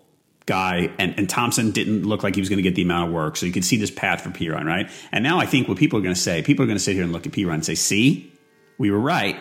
guy, 0.46 0.90
and, 0.98 1.14
and 1.18 1.28
Thompson 1.28 1.70
didn't 1.70 2.04
look 2.04 2.22
like 2.22 2.34
he 2.34 2.40
was 2.40 2.48
going 2.48 2.56
to 2.56 2.62
get 2.62 2.74
the 2.74 2.82
amount 2.82 3.08
of 3.08 3.14
work. 3.14 3.36
So 3.36 3.44
you 3.44 3.52
could 3.52 3.64
see 3.64 3.76
this 3.76 3.90
path 3.90 4.22
for 4.22 4.30
Perine, 4.30 4.64
right? 4.64 4.90
And 5.12 5.22
now 5.22 5.38
I 5.38 5.46
think 5.46 5.68
what 5.68 5.76
people 5.76 5.98
are 5.98 6.02
going 6.02 6.14
to 6.14 6.20
say, 6.20 6.42
people 6.42 6.64
are 6.64 6.66
going 6.66 6.78
to 6.78 6.82
sit 6.82 6.94
here 6.94 7.04
and 7.04 7.12
look 7.12 7.26
at 7.26 7.32
Perine 7.32 7.54
and 7.54 7.64
say, 7.64 7.74
"See, 7.74 8.32
we 8.78 8.90
were 8.90 8.98
right," 8.98 9.38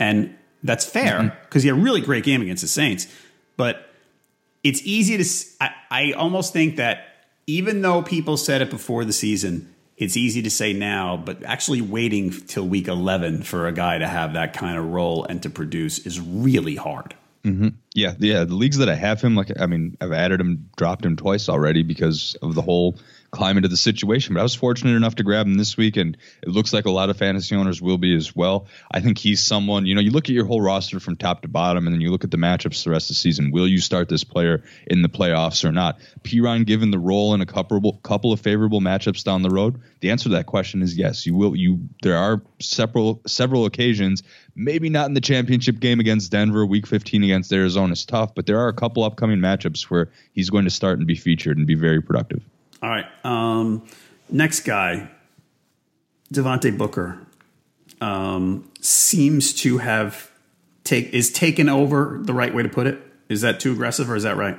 and 0.00 0.34
that's 0.62 0.84
fair 0.84 1.36
because 1.42 1.62
mm-hmm. 1.62 1.66
he 1.66 1.68
had 1.68 1.78
a 1.78 1.80
really 1.80 2.00
great 2.00 2.24
game 2.24 2.42
against 2.42 2.62
the 2.62 2.68
Saints, 2.68 3.06
but 3.56 3.90
it's 4.64 4.82
easy 4.82 5.16
to. 5.16 5.24
I, 5.60 5.70
I 5.90 6.12
almost 6.12 6.52
think 6.52 6.76
that 6.76 7.06
even 7.46 7.82
though 7.82 8.02
people 8.02 8.36
said 8.36 8.62
it 8.62 8.70
before 8.70 9.04
the 9.04 9.12
season, 9.12 9.74
it's 9.96 10.16
easy 10.16 10.42
to 10.42 10.50
say 10.50 10.72
now, 10.72 11.16
but 11.16 11.42
actually 11.44 11.80
waiting 11.80 12.30
till 12.30 12.66
week 12.66 12.88
11 12.88 13.42
for 13.42 13.66
a 13.66 13.72
guy 13.72 13.98
to 13.98 14.06
have 14.06 14.34
that 14.34 14.52
kind 14.52 14.76
of 14.76 14.86
role 14.86 15.24
and 15.24 15.42
to 15.42 15.50
produce 15.50 16.00
is 16.00 16.20
really 16.20 16.76
hard. 16.76 17.14
Mm-hmm. 17.44 17.68
Yeah, 17.94 18.14
yeah. 18.18 18.44
The 18.44 18.54
leagues 18.54 18.78
that 18.78 18.88
I 18.88 18.96
have 18.96 19.20
him, 19.22 19.36
like 19.36 19.52
I 19.58 19.66
mean, 19.66 19.96
I've 20.00 20.12
added 20.12 20.40
him, 20.40 20.68
dropped 20.76 21.04
him 21.04 21.16
twice 21.16 21.48
already 21.48 21.84
because 21.84 22.36
of 22.42 22.54
the 22.56 22.62
whole 22.62 22.98
climate 23.30 23.64
into 23.64 23.68
the 23.68 23.76
situation. 23.76 24.34
But 24.34 24.40
I 24.40 24.42
was 24.42 24.54
fortunate 24.54 24.96
enough 24.96 25.16
to 25.16 25.22
grab 25.22 25.46
him 25.46 25.54
this 25.54 25.76
week, 25.76 25.96
and 25.96 26.16
it 26.42 26.48
looks 26.48 26.72
like 26.72 26.86
a 26.86 26.90
lot 26.90 27.10
of 27.10 27.16
fantasy 27.16 27.54
owners 27.54 27.80
will 27.82 27.98
be 27.98 28.14
as 28.14 28.34
well. 28.34 28.66
I 28.90 29.00
think 29.00 29.18
he's 29.18 29.40
someone, 29.42 29.86
you 29.86 29.94
know, 29.94 30.00
you 30.00 30.10
look 30.10 30.24
at 30.24 30.34
your 30.34 30.46
whole 30.46 30.60
roster 30.60 31.00
from 31.00 31.16
top 31.16 31.42
to 31.42 31.48
bottom, 31.48 31.86
and 31.86 31.94
then 31.94 32.00
you 32.00 32.10
look 32.10 32.24
at 32.24 32.30
the 32.30 32.36
matchups 32.36 32.84
the 32.84 32.90
rest 32.90 33.10
of 33.10 33.16
the 33.16 33.20
season. 33.20 33.50
Will 33.50 33.68
you 33.68 33.78
start 33.78 34.08
this 34.08 34.24
player 34.24 34.62
in 34.86 35.02
the 35.02 35.08
playoffs 35.08 35.64
or 35.64 35.72
not? 35.72 35.98
Perine 36.22 36.66
given 36.66 36.90
the 36.90 36.98
role 36.98 37.34
in 37.34 37.40
a 37.40 37.46
couple 37.46 37.92
couple 38.02 38.32
of 38.32 38.40
favorable 38.40 38.80
matchups 38.80 39.24
down 39.24 39.42
the 39.42 39.50
road. 39.50 39.80
The 40.00 40.10
answer 40.10 40.24
to 40.24 40.36
that 40.36 40.46
question 40.46 40.82
is 40.82 40.96
yes. 40.96 41.26
You 41.26 41.34
will. 41.34 41.56
You 41.56 41.88
there 42.02 42.16
are 42.16 42.42
several 42.60 43.22
several 43.26 43.64
occasions, 43.66 44.22
maybe 44.54 44.88
not 44.88 45.06
in 45.06 45.14
the 45.14 45.20
championship 45.20 45.80
game 45.80 46.00
against 46.00 46.30
Denver, 46.30 46.64
Week 46.64 46.86
15 46.86 47.24
against 47.24 47.52
Arizona 47.52 47.92
is 47.92 48.04
tough, 48.04 48.34
but 48.34 48.46
there 48.46 48.60
are 48.60 48.68
a 48.68 48.74
couple 48.74 49.04
upcoming 49.04 49.38
matchups 49.38 49.84
where 49.84 50.10
he's 50.32 50.50
going 50.50 50.64
to 50.64 50.70
start 50.70 50.98
and 50.98 51.06
be 51.06 51.14
featured 51.14 51.58
and 51.58 51.66
be 51.66 51.74
very 51.74 52.02
productive. 52.02 52.42
All 52.82 52.90
right. 52.90 53.06
Um, 53.24 53.86
next 54.30 54.60
guy, 54.60 55.08
Devontae 56.32 56.76
Booker, 56.76 57.18
um, 58.00 58.70
seems 58.80 59.52
to 59.54 59.78
have 59.78 60.30
take 60.84 61.12
is 61.12 61.30
taken 61.30 61.68
over 61.68 62.20
the 62.22 62.32
right 62.32 62.54
way 62.54 62.62
to 62.62 62.68
put 62.68 62.86
it. 62.86 63.00
Is 63.28 63.40
that 63.40 63.60
too 63.60 63.72
aggressive 63.72 64.10
or 64.10 64.16
is 64.16 64.22
that 64.22 64.36
right? 64.36 64.58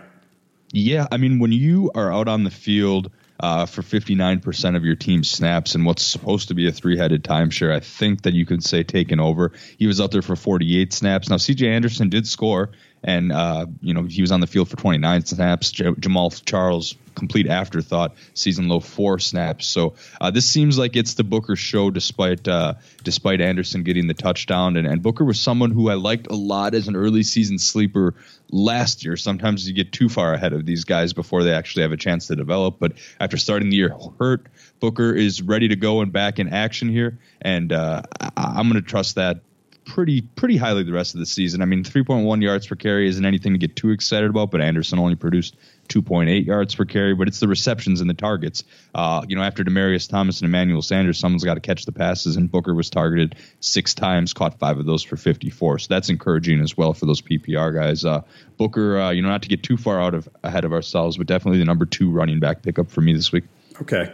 Yeah, 0.71 1.07
I 1.11 1.17
mean 1.17 1.39
when 1.39 1.51
you 1.51 1.91
are 1.95 2.11
out 2.11 2.27
on 2.27 2.43
the 2.43 2.51
field 2.51 3.11
uh, 3.39 3.65
for 3.65 3.81
59% 3.83 4.75
of 4.75 4.83
your 4.83 4.95
team's 4.95 5.29
snaps 5.29 5.75
and 5.75 5.85
what's 5.85 6.03
supposed 6.03 6.47
to 6.47 6.55
be 6.55 6.67
a 6.67 6.71
three-headed 6.71 7.23
timeshare, 7.23 7.73
I 7.73 7.79
think 7.79 8.23
that 8.23 8.33
you 8.33 8.45
could 8.45 8.63
say 8.63 8.83
taken 8.83 9.19
over. 9.19 9.51
He 9.77 9.87
was 9.87 10.01
out 10.01 10.11
there 10.11 10.23
for 10.23 10.35
48 10.35 10.91
snaps. 10.91 11.29
Now 11.29 11.37
CJ 11.37 11.67
Anderson 11.67 12.09
did 12.09 12.27
score 12.27 12.71
and 13.03 13.31
uh, 13.31 13.65
you 13.81 13.93
know 13.93 14.03
he 14.03 14.21
was 14.21 14.31
on 14.31 14.39
the 14.39 14.47
field 14.47 14.69
for 14.69 14.75
29 14.77 15.25
snaps. 15.25 15.71
J- 15.71 15.85
Jamaal 15.91 16.43
Charles, 16.45 16.95
complete 17.15 17.47
afterthought, 17.47 18.15
season 18.33 18.67
low 18.67 18.79
four 18.79 19.19
snaps. 19.19 19.67
So 19.67 19.95
uh, 20.19 20.31
this 20.31 20.47
seems 20.49 20.77
like 20.77 20.95
it's 20.95 21.13
the 21.13 21.23
Booker 21.23 21.55
show, 21.55 21.89
despite 21.91 22.47
uh, 22.47 22.75
despite 23.03 23.41
Anderson 23.41 23.83
getting 23.83 24.07
the 24.07 24.13
touchdown. 24.13 24.77
And, 24.77 24.87
and 24.87 25.01
Booker 25.01 25.23
was 25.23 25.39
someone 25.39 25.71
who 25.71 25.89
I 25.89 25.93
liked 25.95 26.27
a 26.27 26.35
lot 26.35 26.73
as 26.73 26.87
an 26.87 26.95
early 26.95 27.23
season 27.23 27.59
sleeper 27.59 28.15
last 28.51 29.03
year. 29.05 29.17
Sometimes 29.17 29.67
you 29.67 29.73
get 29.73 29.91
too 29.91 30.09
far 30.09 30.33
ahead 30.33 30.53
of 30.53 30.65
these 30.65 30.83
guys 30.83 31.13
before 31.13 31.43
they 31.43 31.53
actually 31.53 31.83
have 31.83 31.91
a 31.91 31.97
chance 31.97 32.27
to 32.27 32.35
develop. 32.35 32.77
But 32.79 32.93
after 33.19 33.37
starting 33.37 33.69
the 33.69 33.77
year 33.77 33.95
hurt, 34.19 34.47
Booker 34.79 35.13
is 35.13 35.41
ready 35.41 35.69
to 35.69 35.75
go 35.75 36.01
and 36.01 36.11
back 36.11 36.39
in 36.39 36.49
action 36.49 36.89
here, 36.89 37.17
and 37.41 37.71
uh, 37.71 38.03
I- 38.19 38.59
am 38.59 38.69
going 38.69 38.81
to 38.81 38.87
trust 38.87 39.15
that 39.15 39.41
pretty 39.87 40.21
pretty 40.21 40.57
highly 40.57 40.83
the 40.83 40.91
rest 40.91 41.15
of 41.15 41.19
the 41.19 41.25
season. 41.25 41.61
I 41.61 41.65
mean, 41.65 41.83
3.1 41.83 42.41
yards 42.41 42.67
per 42.67 42.75
carry 42.75 43.07
isn't 43.07 43.25
anything 43.25 43.53
to 43.53 43.57
get 43.57 43.75
too 43.75 43.91
excited 43.91 44.29
about, 44.29 44.51
but 44.51 44.61
Anderson 44.61 44.99
only 44.99 45.15
produced 45.15 45.55
2.8 45.87 46.45
yards 46.45 46.75
per 46.75 46.83
carry. 46.85 47.15
But 47.15 47.27
it's 47.27 47.39
the 47.39 47.47
receptions 47.47 48.01
and 48.01 48.09
the 48.09 48.13
targets. 48.13 48.63
Uh, 48.93 49.23
you 49.27 49.35
know, 49.35 49.41
after 49.41 49.63
Demaryius 49.63 50.09
Thomas 50.09 50.41
and 50.41 50.45
Emmanuel 50.45 50.81
Sanders, 50.81 51.17
someone's 51.17 51.43
got 51.43 51.55
to 51.55 51.61
catch 51.61 51.85
the 51.85 51.93
passes, 51.93 52.35
and 52.35 52.51
Booker 52.51 52.75
was 52.75 52.89
targeted 52.89 53.35
six 53.61 53.93
times, 53.93 54.33
caught 54.33 54.59
five 54.59 54.77
of 54.77 54.85
those 54.85 55.03
for 55.03 55.15
54. 55.15 55.79
So 55.79 55.87
that's 55.89 56.09
encouraging 56.09 56.61
as 56.61 56.75
well 56.75 56.93
for 56.93 57.05
those 57.05 57.21
PPR 57.21 57.73
guys. 57.73 58.03
Uh, 58.03 58.21
Booker, 58.57 58.99
uh, 58.99 59.11
you 59.11 59.21
know, 59.21 59.29
not 59.29 59.41
to 59.43 59.49
get 59.49 59.63
too 59.63 59.77
far 59.77 60.01
out 60.01 60.13
of 60.13 60.27
ahead 60.43 60.65
of 60.65 60.73
ourselves, 60.73 61.17
but 61.17 61.27
definitely 61.27 61.59
the 61.59 61.65
number 61.65 61.85
two 61.85 62.11
running 62.11 62.39
back 62.39 62.61
pickup 62.61 62.91
for 62.91 63.01
me 63.01 63.13
this 63.13 63.31
week. 63.31 63.45
Okay. 63.81 64.13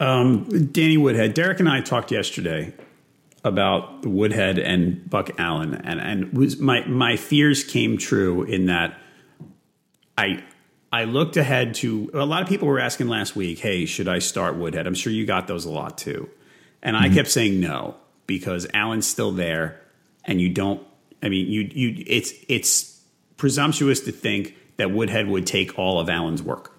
Um, 0.00 0.72
Danny 0.72 0.96
Woodhead, 0.96 1.34
Derek 1.34 1.60
and 1.60 1.68
I 1.68 1.80
talked 1.80 2.10
yesterday 2.10 2.74
about 3.44 4.06
Woodhead 4.06 4.58
and 4.58 5.08
Buck 5.08 5.30
Allen, 5.38 5.74
and 5.74 6.00
and 6.00 6.32
was 6.32 6.58
my 6.58 6.84
my 6.86 7.16
fears 7.16 7.62
came 7.62 7.98
true 7.98 8.42
in 8.42 8.66
that 8.66 8.98
I 10.16 10.42
I 10.90 11.04
looked 11.04 11.36
ahead 11.36 11.74
to 11.76 12.10
a 12.14 12.24
lot 12.24 12.42
of 12.42 12.48
people 12.48 12.66
were 12.66 12.80
asking 12.80 13.08
last 13.08 13.36
week, 13.36 13.58
hey, 13.58 13.84
should 13.84 14.08
I 14.08 14.18
start 14.18 14.56
Woodhead? 14.56 14.86
I'm 14.86 14.94
sure 14.94 15.12
you 15.12 15.26
got 15.26 15.46
those 15.46 15.66
a 15.66 15.70
lot 15.70 15.98
too, 15.98 16.28
and 16.82 16.96
mm-hmm. 16.96 17.12
I 17.12 17.14
kept 17.14 17.30
saying 17.30 17.60
no 17.60 17.96
because 18.26 18.66
Allen's 18.72 19.06
still 19.06 19.30
there, 19.30 19.80
and 20.24 20.40
you 20.40 20.48
don't. 20.48 20.82
I 21.22 21.28
mean, 21.28 21.46
you 21.46 21.68
you 21.70 22.04
it's 22.06 22.32
it's 22.48 23.02
presumptuous 23.36 24.00
to 24.00 24.12
think 24.12 24.56
that 24.78 24.90
Woodhead 24.90 25.28
would 25.28 25.46
take 25.46 25.78
all 25.78 26.00
of 26.00 26.08
Allen's 26.08 26.42
work. 26.42 26.72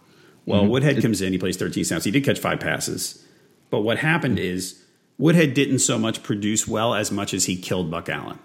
Well, 0.47 0.62
mm-hmm. 0.62 0.71
Woodhead 0.71 1.01
comes 1.01 1.21
in, 1.21 1.32
he 1.32 1.39
plays 1.39 1.58
13 1.58 1.86
snaps. 1.86 2.06
He 2.06 2.12
did 2.12 2.23
catch 2.23 2.39
five 2.39 2.60
passes, 2.60 3.23
but 3.69 3.82
what 3.82 3.97
happened 3.97 4.39
is 4.39 4.85
Woodhead 5.17 5.54
didn't 5.54 5.80
so 5.80 5.97
much 5.97 6.23
produce 6.23 6.67
well 6.67 6.93
as 6.93 7.12
much 7.12 7.34
as 7.34 7.45
he 7.45 7.56
killed 7.56 7.89
Buck 7.89 8.10
Allen. 8.10 8.39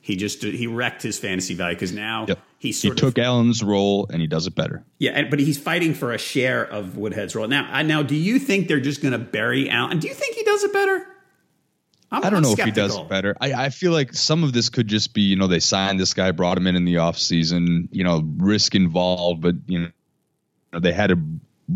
He 0.00 0.16
just 0.16 0.42
he 0.42 0.66
wrecked 0.66 1.02
his 1.02 1.18
fantasy 1.18 1.54
value 1.54 1.76
because 1.76 1.92
now 1.92 2.26
yep. 2.28 2.40
he 2.58 2.72
he 2.72 2.90
took 2.90 3.18
of, 3.18 3.24
Allen's 3.24 3.62
role 3.62 4.08
and 4.10 4.20
he 4.20 4.26
does 4.26 4.48
it 4.48 4.54
better. 4.54 4.84
Yeah, 4.98 5.28
but 5.30 5.38
he's 5.38 5.58
fighting 5.58 5.94
for 5.94 6.12
a 6.12 6.18
share 6.18 6.64
of 6.64 6.96
Woodhead's 6.96 7.36
role 7.36 7.46
now. 7.46 7.80
Now, 7.82 8.02
do 8.02 8.16
you 8.16 8.40
think 8.40 8.66
they're 8.66 8.80
just 8.80 9.00
going 9.00 9.12
to 9.12 9.18
bury 9.18 9.70
Allen? 9.70 10.00
Do 10.00 10.08
you 10.08 10.14
think 10.14 10.34
he 10.34 10.42
does 10.42 10.64
it 10.64 10.72
better? 10.72 11.06
I'm, 12.10 12.24
I 12.24 12.30
do 12.30 12.34
not 12.36 12.42
know 12.42 12.52
skeptical. 12.52 12.68
if 12.68 12.74
he 12.74 12.80
does 12.94 12.96
it 12.96 13.08
better. 13.08 13.36
I, 13.40 13.52
I, 13.52 13.68
feel 13.70 13.92
like 13.92 14.12
some 14.12 14.44
of 14.44 14.52
this 14.52 14.68
could 14.68 14.86
just 14.86 15.14
be, 15.14 15.22
you 15.22 15.36
know, 15.36 15.46
they 15.46 15.60
signed 15.60 15.98
this 15.98 16.12
guy, 16.12 16.30
brought 16.30 16.58
him 16.58 16.66
in 16.66 16.76
in 16.76 16.84
the 16.84 16.96
offseason, 16.96 17.88
you 17.90 18.04
know, 18.04 18.22
risk 18.36 18.74
involved, 18.74 19.40
but, 19.40 19.54
you 19.66 19.90
know, 20.72 20.80
they 20.80 20.92
had 20.92 21.06
to 21.06 21.16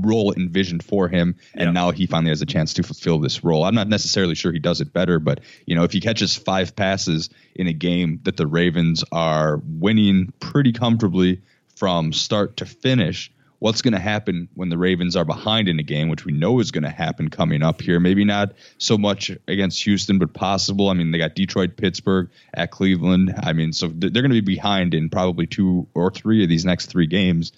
role 0.02 0.32
envisioned 0.34 0.82
for 0.82 1.08
him, 1.08 1.36
and 1.54 1.74
now 1.74 1.90
he 1.90 2.06
finally 2.06 2.30
has 2.30 2.42
a 2.42 2.46
chance 2.46 2.74
to 2.74 2.82
fulfill 2.82 3.18
this 3.18 3.44
role. 3.44 3.64
I'm 3.64 3.74
not 3.74 3.88
necessarily 3.88 4.34
sure 4.34 4.52
he 4.52 4.58
does 4.58 4.80
it 4.80 4.92
better, 4.92 5.18
but 5.18 5.40
you 5.66 5.74
know, 5.74 5.84
if 5.84 5.92
he 5.92 6.00
catches 6.00 6.36
five 6.36 6.76
passes 6.76 7.30
in 7.54 7.66
a 7.66 7.72
game 7.72 8.20
that 8.24 8.36
the 8.36 8.46
Ravens 8.46 9.04
are 9.12 9.60
winning 9.64 10.32
pretty 10.40 10.72
comfortably 10.72 11.42
from 11.76 12.12
start 12.12 12.56
to 12.58 12.66
finish, 12.66 13.30
what's 13.58 13.82
going 13.82 13.92
to 13.94 14.00
happen 14.00 14.48
when 14.54 14.68
the 14.68 14.78
Ravens 14.78 15.16
are 15.16 15.24
behind 15.24 15.68
in 15.68 15.78
a 15.78 15.82
game, 15.82 16.08
which 16.08 16.24
we 16.24 16.32
know 16.32 16.60
is 16.60 16.70
going 16.70 16.84
to 16.84 16.90
happen 16.90 17.28
coming 17.28 17.62
up 17.62 17.80
here. 17.80 18.00
Maybe 18.00 18.24
not 18.24 18.52
so 18.78 18.98
much 18.98 19.30
against 19.48 19.82
Houston, 19.84 20.18
but 20.18 20.34
possible. 20.34 20.88
I 20.88 20.94
mean, 20.94 21.10
they 21.10 21.18
got 21.18 21.34
Detroit, 21.34 21.76
Pittsburgh, 21.76 22.30
at 22.54 22.70
Cleveland. 22.70 23.34
I 23.42 23.52
mean, 23.52 23.72
so 23.72 23.88
they're 23.88 24.10
going 24.10 24.30
to 24.30 24.40
be 24.42 24.54
behind 24.54 24.94
in 24.94 25.10
probably 25.10 25.46
two 25.46 25.86
or 25.94 26.10
three 26.10 26.42
of 26.42 26.48
these 26.48 26.64
next 26.64 26.86
three 26.86 27.06
games 27.06 27.52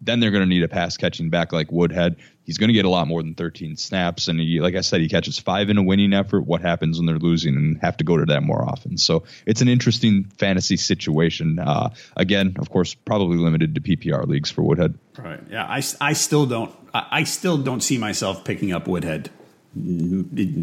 then 0.00 0.20
they're 0.20 0.30
going 0.30 0.42
to 0.42 0.48
need 0.48 0.62
a 0.62 0.68
pass 0.68 0.96
catching 0.96 1.30
back 1.30 1.52
like 1.52 1.72
Woodhead. 1.72 2.16
He's 2.44 2.58
going 2.58 2.68
to 2.68 2.74
get 2.74 2.84
a 2.84 2.88
lot 2.88 3.08
more 3.08 3.22
than 3.22 3.34
13 3.34 3.76
snaps, 3.76 4.28
and 4.28 4.38
he, 4.38 4.60
like 4.60 4.76
I 4.76 4.80
said, 4.80 5.00
he 5.00 5.08
catches 5.08 5.38
five 5.38 5.68
in 5.68 5.78
a 5.78 5.82
winning 5.82 6.12
effort. 6.12 6.42
What 6.42 6.60
happens 6.60 6.98
when 6.98 7.06
they're 7.06 7.18
losing 7.18 7.56
and 7.56 7.78
have 7.80 7.96
to 7.96 8.04
go 8.04 8.16
to 8.16 8.24
that 8.26 8.42
more 8.42 8.62
often? 8.62 8.98
So 8.98 9.24
it's 9.46 9.62
an 9.62 9.68
interesting 9.68 10.24
fantasy 10.38 10.76
situation. 10.76 11.58
Uh, 11.58 11.90
again, 12.16 12.54
of 12.58 12.70
course, 12.70 12.94
probably 12.94 13.38
limited 13.38 13.74
to 13.74 13.80
PPR 13.80 14.26
leagues 14.26 14.50
for 14.50 14.62
Woodhead. 14.62 14.96
Right. 15.18 15.40
Yeah. 15.50 15.64
I, 15.64 15.82
I 16.00 16.12
still 16.12 16.46
don't. 16.46 16.74
I 16.94 17.24
still 17.24 17.58
don't 17.58 17.82
see 17.82 17.98
myself 17.98 18.42
picking 18.44 18.72
up 18.72 18.88
Woodhead 18.88 19.28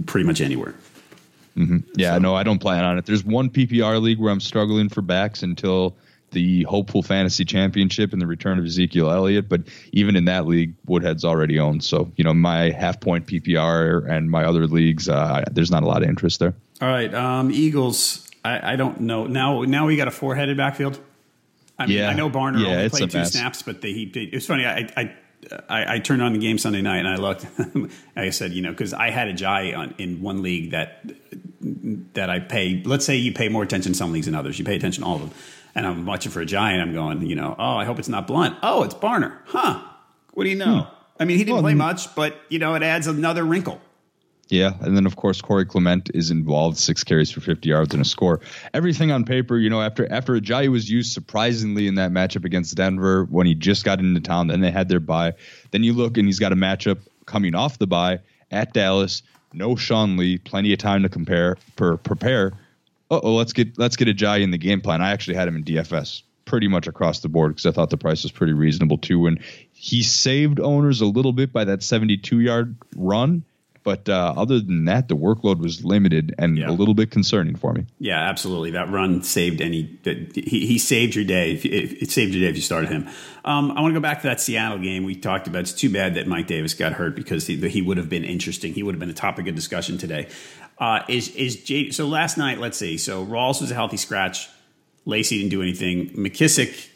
pretty 0.07 0.25
much 0.25 0.41
anywhere. 0.41 0.73
Mm-hmm. 1.55 1.77
Yeah, 1.95 2.15
so. 2.15 2.19
no, 2.19 2.35
I 2.35 2.43
don't 2.43 2.59
plan 2.59 2.83
on 2.83 2.97
it. 2.97 3.05
There's 3.05 3.23
one 3.23 3.49
PPR 3.49 4.01
league 4.01 4.19
where 4.19 4.31
I'm 4.31 4.39
struggling 4.39 4.89
for 4.89 5.01
backs 5.01 5.43
until 5.43 5.95
the 6.33 6.63
hopeful 6.63 7.01
fantasy 7.01 7.45
championship 7.45 8.13
and 8.13 8.21
the 8.21 8.27
return 8.27 8.59
of 8.59 8.65
Ezekiel 8.65 9.09
Elliott. 9.09 9.47
But 9.47 9.61
even 9.91 10.15
in 10.15 10.25
that 10.25 10.45
league, 10.45 10.73
Woodhead's 10.85 11.23
already 11.23 11.59
owned. 11.59 11.83
So, 11.83 12.11
you 12.15 12.23
know, 12.23 12.33
my 12.33 12.71
half 12.71 12.99
point 12.99 13.27
PPR 13.27 14.09
and 14.09 14.29
my 14.29 14.43
other 14.43 14.67
leagues, 14.67 15.07
uh, 15.07 15.43
there's 15.51 15.71
not 15.71 15.83
a 15.83 15.85
lot 15.85 16.03
of 16.03 16.09
interest 16.09 16.39
there. 16.39 16.53
All 16.81 16.87
right. 16.87 17.13
Um, 17.13 17.51
Eagles, 17.51 18.29
I, 18.43 18.73
I, 18.73 18.75
don't 18.75 19.01
know. 19.01 19.25
Now, 19.27 19.61
now 19.61 19.87
we 19.87 19.95
got 19.95 20.07
a 20.07 20.11
four 20.11 20.35
headed 20.35 20.57
backfield. 20.57 20.99
I 21.79 21.87
mean, 21.87 21.97
yeah. 21.97 22.09
I 22.09 22.13
know 22.13 22.29
Barner 22.29 22.61
yeah, 22.61 22.75
only 22.75 22.89
played 22.89 23.11
two 23.11 23.17
mess. 23.19 23.31
snaps, 23.31 23.61
but 23.61 23.81
they, 23.81 23.93
he, 23.93 24.03
it 24.03 24.33
was 24.33 24.45
funny. 24.45 24.65
I, 24.65 24.89
I 24.95 25.13
I, 25.67 25.95
I, 25.95 25.99
turned 25.99 26.21
on 26.21 26.31
the 26.31 26.39
game 26.39 26.57
Sunday 26.57 26.81
night 26.81 26.99
and 26.99 27.07
I 27.07 27.17
looked. 27.17 27.45
I 28.15 28.29
said, 28.29 28.53
you 28.53 28.61
know, 28.61 28.71
because 28.71 28.93
I 28.93 29.09
had 29.09 29.27
Ajayi 29.27 29.77
on, 29.77 29.93
in 29.97 30.21
one 30.21 30.41
league 30.41 30.71
that 30.71 31.03
that 32.13 32.29
I 32.29 32.39
pay. 32.39 32.81
Let's 32.85 33.05
say 33.05 33.17
you 33.17 33.33
pay 33.33 33.49
more 33.49 33.63
attention 33.63 33.91
to 33.91 33.97
some 33.97 34.11
leagues 34.11 34.25
than 34.25 34.35
others. 34.35 34.57
You 34.57 34.63
pay 34.63 34.75
attention 34.75 35.03
to 35.03 35.09
all 35.09 35.15
of 35.15 35.21
them 35.21 35.31
and 35.75 35.87
I'm 35.87 36.05
watching 36.05 36.31
for 36.31 36.43
Ajayi. 36.43 36.81
I'm 36.81 36.93
going, 36.93 37.21
you 37.25 37.35
know, 37.35 37.55
oh, 37.57 37.77
I 37.77 37.85
hope 37.85 37.99
it's 37.99 38.09
not 38.09 38.27
Blount. 38.27 38.57
Oh, 38.63 38.83
it's 38.83 38.93
Barner. 38.93 39.37
Huh. 39.45 39.81
What 40.33 40.43
do 40.43 40.49
you 40.49 40.55
know? 40.55 40.81
Hmm. 40.81 40.95
I 41.19 41.25
mean, 41.25 41.37
he 41.37 41.43
didn't 41.43 41.55
well, 41.55 41.63
play 41.63 41.73
much, 41.75 42.13
but, 42.15 42.35
you 42.49 42.59
know, 42.59 42.73
it 42.75 42.83
adds 42.83 43.07
another 43.07 43.43
wrinkle. 43.43 43.79
Yeah, 44.49 44.73
and 44.81 44.95
then 44.95 45.05
of 45.05 45.15
course 45.15 45.41
Corey 45.41 45.65
Clement 45.65 46.11
is 46.13 46.29
involved, 46.29 46.77
six 46.77 47.03
carries 47.03 47.31
for 47.31 47.41
50 47.41 47.69
yards 47.69 47.93
and 47.93 48.01
a 48.01 48.05
score. 48.05 48.41
Everything 48.73 49.11
on 49.11 49.23
paper, 49.23 49.57
you 49.57 49.69
know, 49.69 49.81
after 49.81 50.11
after 50.11 50.39
Ajayi 50.39 50.67
was 50.67 50.89
used 50.89 51.13
surprisingly 51.13 51.87
in 51.87 51.95
that 51.95 52.11
matchup 52.11 52.45
against 52.45 52.75
Denver 52.75 53.25
when 53.31 53.47
he 53.47 53.55
just 53.55 53.85
got 53.85 53.99
into 53.99 54.19
town, 54.19 54.47
then 54.47 54.59
they 54.61 54.69
had 54.69 54.89
their 54.89 54.99
bye. 54.99 55.33
Then 55.71 55.83
you 55.83 55.93
look 55.93 56.17
and 56.17 56.27
he's 56.27 56.39
got 56.39 56.51
a 56.51 56.55
matchup 56.55 56.99
coming 57.25 57.55
off 57.55 57.79
the 57.79 57.87
bye 57.87 58.19
at 58.51 58.73
Dallas. 58.73 59.23
No 59.53 59.75
Sean 59.75 60.17
Lee, 60.17 60.37
plenty 60.37 60.73
of 60.73 60.79
time 60.79 61.03
to 61.03 61.09
compare 61.09 61.57
per 61.75 61.97
prepare 61.97 62.51
oh, 63.23 63.35
let's 63.35 63.53
get 63.53 63.77
let's 63.77 63.95
get 63.95 64.07
Ajayi 64.07 64.41
in 64.41 64.51
the 64.51 64.57
game 64.57 64.81
plan. 64.81 65.01
I 65.01 65.11
actually 65.11 65.35
had 65.35 65.47
him 65.47 65.55
in 65.55 65.63
DFS 65.63 66.21
pretty 66.45 66.67
much 66.67 66.87
across 66.87 67.19
the 67.21 67.29
board 67.29 67.51
because 67.51 67.65
I 67.65 67.71
thought 67.71 67.89
the 67.89 67.97
price 67.97 68.23
was 68.23 68.31
pretty 68.31 68.53
reasonable 68.53 68.97
too. 68.97 69.27
And 69.27 69.39
he 69.71 70.03
saved 70.03 70.59
owners 70.59 71.01
a 71.01 71.05
little 71.05 71.33
bit 71.33 71.53
by 71.53 71.63
that 71.65 71.83
72 71.83 72.39
yard 72.39 72.75
run. 72.95 73.43
But 73.83 74.07
uh, 74.07 74.33
other 74.37 74.61
than 74.61 74.85
that, 74.85 75.09
the 75.09 75.15
workload 75.17 75.57
was 75.59 75.83
limited 75.83 76.33
and 76.37 76.57
Yeah. 76.57 76.69
a 76.69 76.71
little 76.71 76.93
bit 76.93 77.11
concerning 77.11 77.57
for 77.57 77.73
me. 77.73 77.85
Yeah, 77.99 78.17
absolutely. 78.29 78.71
That 78.71 78.89
run 78.89 79.23
saved 79.23 79.59
any. 79.59 79.99
He, 80.05 80.65
he 80.67 80.77
saved 80.77 81.15
your 81.15 81.25
day. 81.25 81.51
If, 81.51 81.65
if, 81.65 82.01
it 82.01 82.09
saved 82.09 82.33
your 82.33 82.43
day 82.43 82.49
if 82.49 82.55
you 82.55 82.61
started 82.61 82.89
him. 82.89 83.09
Um, 83.43 83.71
I 83.71 83.81
want 83.81 83.93
to 83.93 83.99
go 83.99 84.01
back 84.01 84.21
to 84.21 84.27
that 84.27 84.39
Seattle 84.39 84.77
game 84.79 85.03
we 85.03 85.15
talked 85.15 85.47
about. 85.47 85.61
It's 85.63 85.73
too 85.73 85.89
bad 85.91 86.15
that 86.15 86.27
Mike 86.27 86.47
Davis 86.47 86.73
got 86.73 86.93
hurt 86.93 87.13
because 87.13 87.45
he, 87.45 87.57
he 87.67 87.81
would 87.81 87.97
have 87.97 88.07
been 88.07 88.23
interesting. 88.23 88.73
He 88.73 88.83
would 88.83 88.95
have 88.95 89.01
been 89.01 89.09
a 89.09 89.13
topic 89.13 89.47
of 89.49 89.55
discussion 89.55 89.97
today. 89.97 90.29
Uh, 90.77 91.01
is 91.07 91.29
is 91.35 91.63
J, 91.63 91.91
so 91.91 92.07
last 92.07 92.37
night? 92.37 92.59
Let's 92.59 92.77
see. 92.77 92.97
So 92.97 93.25
Rawls 93.25 93.61
was 93.61 93.71
a 93.71 93.75
healthy 93.75 93.97
scratch. 93.97 94.49
Lacy 95.05 95.37
didn't 95.37 95.51
do 95.51 95.61
anything. 95.61 96.09
McKissic 96.09 96.89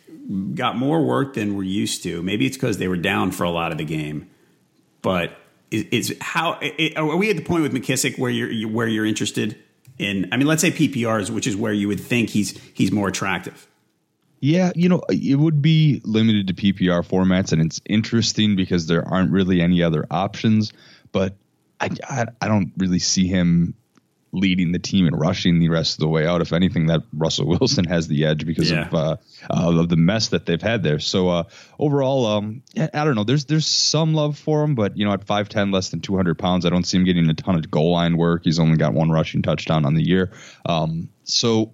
got 0.55 0.75
more 0.75 1.03
work 1.03 1.33
than 1.35 1.55
we're 1.55 1.63
used 1.63 2.03
to. 2.03 2.21
Maybe 2.21 2.45
it's 2.45 2.57
because 2.57 2.77
they 2.77 2.87
were 2.87 2.97
down 2.97 3.31
for 3.31 3.43
a 3.43 3.49
lot 3.49 3.71
of 3.71 3.77
the 3.77 3.85
game, 3.85 4.29
but 5.01 5.37
is, 5.69 6.15
how 6.21 6.57
i 6.61 6.93
are 6.95 7.17
we 7.17 7.29
at 7.29 7.35
the 7.35 7.43
point 7.43 7.63
with 7.63 7.73
McKissic 7.73 8.17
where 8.17 8.31
you're 8.31 8.69
where 8.69 8.87
you're 8.87 9.05
interested 9.05 9.57
in? 9.97 10.29
I 10.31 10.37
mean, 10.37 10.47
let's 10.47 10.61
say 10.61 10.71
PPRs, 10.71 11.29
which 11.29 11.47
is 11.47 11.55
where 11.55 11.73
you 11.73 11.87
would 11.87 11.99
think 11.99 12.29
he's 12.29 12.57
he's 12.73 12.91
more 12.91 13.07
attractive. 13.07 13.67
Yeah, 14.39 14.71
you 14.75 14.87
know, 14.87 15.01
it 15.09 15.37
would 15.37 15.61
be 15.61 16.01
limited 16.05 16.47
to 16.47 16.53
PPR 16.53 17.05
formats, 17.05 17.51
and 17.51 17.61
it's 17.61 17.81
interesting 17.85 18.55
because 18.55 18.85
there 18.85 19.05
aren't 19.07 19.31
really 19.31 19.61
any 19.61 19.81
other 19.81 20.05
options. 20.11 20.73
But 21.11 21.35
I, 21.79 21.89
I, 22.09 22.25
I 22.41 22.47
don't 22.47 22.71
really 22.77 22.99
see 22.99 23.27
him 23.27 23.73
leading 24.33 24.71
the 24.73 24.79
team 24.79 25.07
and 25.07 25.17
rushing 25.19 25.57
the 25.59 25.69
rest 25.69 25.93
of 25.95 25.99
the 25.99 26.07
way 26.07 26.27
out. 26.27 26.41
If 26.41 26.51
anything, 26.51 26.87
that 26.87 27.01
Russell 27.13 27.47
Wilson 27.59 27.85
has 27.85 28.07
the 28.07 28.25
edge 28.25 28.45
because 28.45 28.69
Yeah. 28.69 28.87
of 28.87 28.93
uh, 28.93 29.17
uh, 29.49 29.79
of 29.79 29.89
the 29.89 29.95
mess 29.95 30.27
that 30.29 30.45
they've 30.45 30.61
had 30.61 30.83
there. 30.83 30.99
So 30.99 31.29
uh, 31.29 31.43
overall, 31.79 32.25
um, 32.25 32.61
I 32.77 33.05
don't 33.05 33.15
know. 33.15 33.23
There's 33.23 33.45
there's 33.45 33.65
some 33.65 34.13
love 34.13 34.37
for 34.37 34.63
him, 34.63 34.75
but 34.75 34.97
you 34.97 35.05
know, 35.05 35.13
at 35.13 35.23
five 35.23 35.49
ten, 35.49 35.71
less 35.71 35.89
than 35.89 36.01
two 36.01 36.15
hundred 36.15 36.37
pounds, 36.37 36.65
I 36.65 36.69
don't 36.69 36.83
see 36.83 36.97
him 36.97 37.05
getting 37.05 37.29
a 37.29 37.33
ton 37.33 37.55
of 37.55 37.71
goal 37.71 37.93
line 37.93 38.17
work. 38.17 38.41
He's 38.43 38.59
only 38.59 38.77
got 38.77 38.93
one 38.93 39.09
rushing 39.09 39.41
touchdown 39.41 39.85
on 39.85 39.93
the 39.93 40.03
year. 40.05 40.31
Um, 40.65 41.09
so 41.23 41.73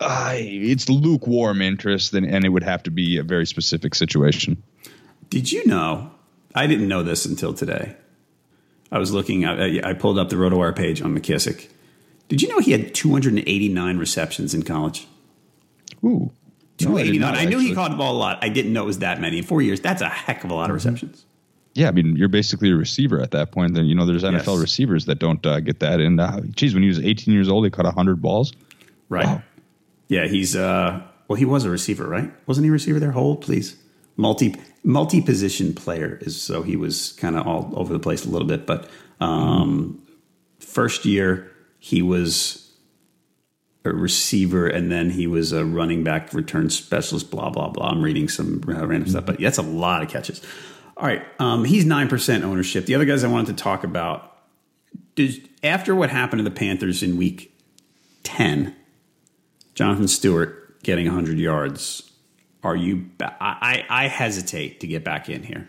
it's 0.00 0.88
lukewarm 0.88 1.62
interest, 1.62 2.12
and, 2.14 2.26
and 2.26 2.44
it 2.44 2.48
would 2.48 2.64
have 2.64 2.82
to 2.84 2.90
be 2.90 3.16
a 3.18 3.22
very 3.22 3.46
specific 3.46 3.94
situation. 3.94 4.62
Did 5.30 5.50
you 5.50 5.66
know? 5.66 6.10
I 6.54 6.66
didn't 6.66 6.88
know 6.88 7.02
this 7.02 7.26
until 7.26 7.54
today. 7.54 7.96
I 8.92 8.98
was 8.98 9.12
looking. 9.12 9.44
I, 9.44 9.80
I 9.90 9.92
pulled 9.94 10.18
up 10.18 10.28
the 10.28 10.36
RotoWire 10.36 10.74
page 10.76 11.02
on 11.02 11.16
McKissic. 11.18 11.68
Did 12.28 12.42
you 12.42 12.48
know 12.48 12.58
he 12.60 12.72
had 12.72 12.94
289 12.94 13.98
receptions 13.98 14.54
in 14.54 14.62
college? 14.62 15.06
Ooh, 16.04 16.30
No, 16.80 16.96
I 16.96 17.02
289. 17.04 17.34
I 17.34 17.44
knew 17.44 17.58
he 17.58 17.74
caught 17.74 17.90
the 17.90 17.96
ball 17.96 18.14
a 18.16 18.18
lot. 18.18 18.38
I 18.42 18.48
didn't 18.48 18.72
know 18.72 18.82
it 18.82 18.86
was 18.86 18.98
that 19.00 19.20
many 19.20 19.38
in 19.38 19.44
four 19.44 19.62
years. 19.62 19.80
That's 19.80 20.02
a 20.02 20.08
heck 20.08 20.44
of 20.44 20.50
a 20.50 20.54
lot 20.54 20.70
of 20.70 20.76
Mm-hmm. 20.76 20.88
receptions. 20.90 21.24
Yeah, 21.74 21.88
I 21.88 21.90
mean, 21.92 22.16
you're 22.16 22.28
basically 22.28 22.70
a 22.70 22.74
receiver 22.76 23.20
at 23.20 23.32
that 23.32 23.52
point. 23.52 23.74
Then 23.74 23.84
you 23.86 23.94
know, 23.94 24.06
there's 24.06 24.22
NFL 24.24 24.46
Yes. 24.54 24.58
receivers 24.60 25.04
that 25.06 25.18
don't 25.18 25.44
uh, 25.44 25.60
get 25.60 25.80
that. 25.80 26.00
And 26.00 26.18
uh, 26.20 26.40
geez, 26.52 26.72
when 26.74 26.82
he 26.82 26.88
was 26.88 26.98
18 27.00 27.34
years 27.34 27.48
old, 27.50 27.64
he 27.64 27.70
caught 27.70 27.84
100 27.84 28.22
balls. 28.22 28.52
Right. 29.10 29.26
Wow. 29.26 29.42
Yeah, 30.08 30.26
he's 30.26 30.54
uh 30.56 31.02
well 31.28 31.36
he 31.36 31.44
was 31.44 31.64
a 31.64 31.70
receiver, 31.70 32.08
right? 32.08 32.30
Wasn't 32.46 32.64
he 32.64 32.68
a 32.68 32.72
receiver 32.72 32.98
there? 33.00 33.10
Hold, 33.12 33.42
please. 33.42 33.76
Multi 34.16 34.54
multi 34.86 35.20
position 35.20 35.74
player 35.74 36.18
is 36.22 36.40
so 36.40 36.62
he 36.62 36.76
was 36.76 37.12
kind 37.14 37.36
of 37.36 37.46
all 37.46 37.72
over 37.74 37.92
the 37.92 37.98
place 37.98 38.24
a 38.24 38.30
little 38.30 38.46
bit, 38.46 38.66
but 38.66 38.88
um 39.20 40.00
first 40.60 41.04
year 41.04 41.50
he 41.78 42.00
was 42.00 42.72
a 43.84 43.90
receiver 43.90 44.66
and 44.66 44.90
then 44.90 45.10
he 45.10 45.26
was 45.26 45.52
a 45.52 45.64
running 45.64 46.02
back 46.02 46.32
return 46.32 46.70
specialist 46.70 47.30
blah 47.30 47.50
blah 47.50 47.68
blah. 47.68 47.88
I'm 47.88 48.00
reading 48.00 48.28
some 48.28 48.62
uh, 48.68 48.86
random 48.86 49.10
stuff, 49.10 49.26
but 49.26 49.40
that's 49.40 49.58
a 49.58 49.62
lot 49.62 50.02
of 50.02 50.08
catches. 50.08 50.40
All 50.96 51.06
right, 51.06 51.22
um, 51.38 51.64
he's 51.66 51.84
9% 51.84 52.42
ownership. 52.42 52.86
The 52.86 52.94
other 52.94 53.04
guys 53.04 53.22
I 53.22 53.28
wanted 53.28 53.54
to 53.58 53.62
talk 53.62 53.84
about 53.84 54.32
after 55.62 55.94
what 55.94 56.08
happened 56.08 56.38
to 56.38 56.44
the 56.44 56.50
Panthers 56.50 57.02
in 57.02 57.18
week 57.18 57.52
10 58.22 58.74
Jonathan 59.74 60.08
Stewart 60.08 60.82
getting 60.82 61.04
100 61.06 61.38
yards. 61.38 62.10
Are 62.62 62.76
you? 62.76 63.06
Ba- 63.18 63.36
I, 63.40 63.84
I 63.88 64.08
hesitate 64.08 64.80
to 64.80 64.86
get 64.86 65.04
back 65.04 65.28
in 65.28 65.42
here. 65.42 65.68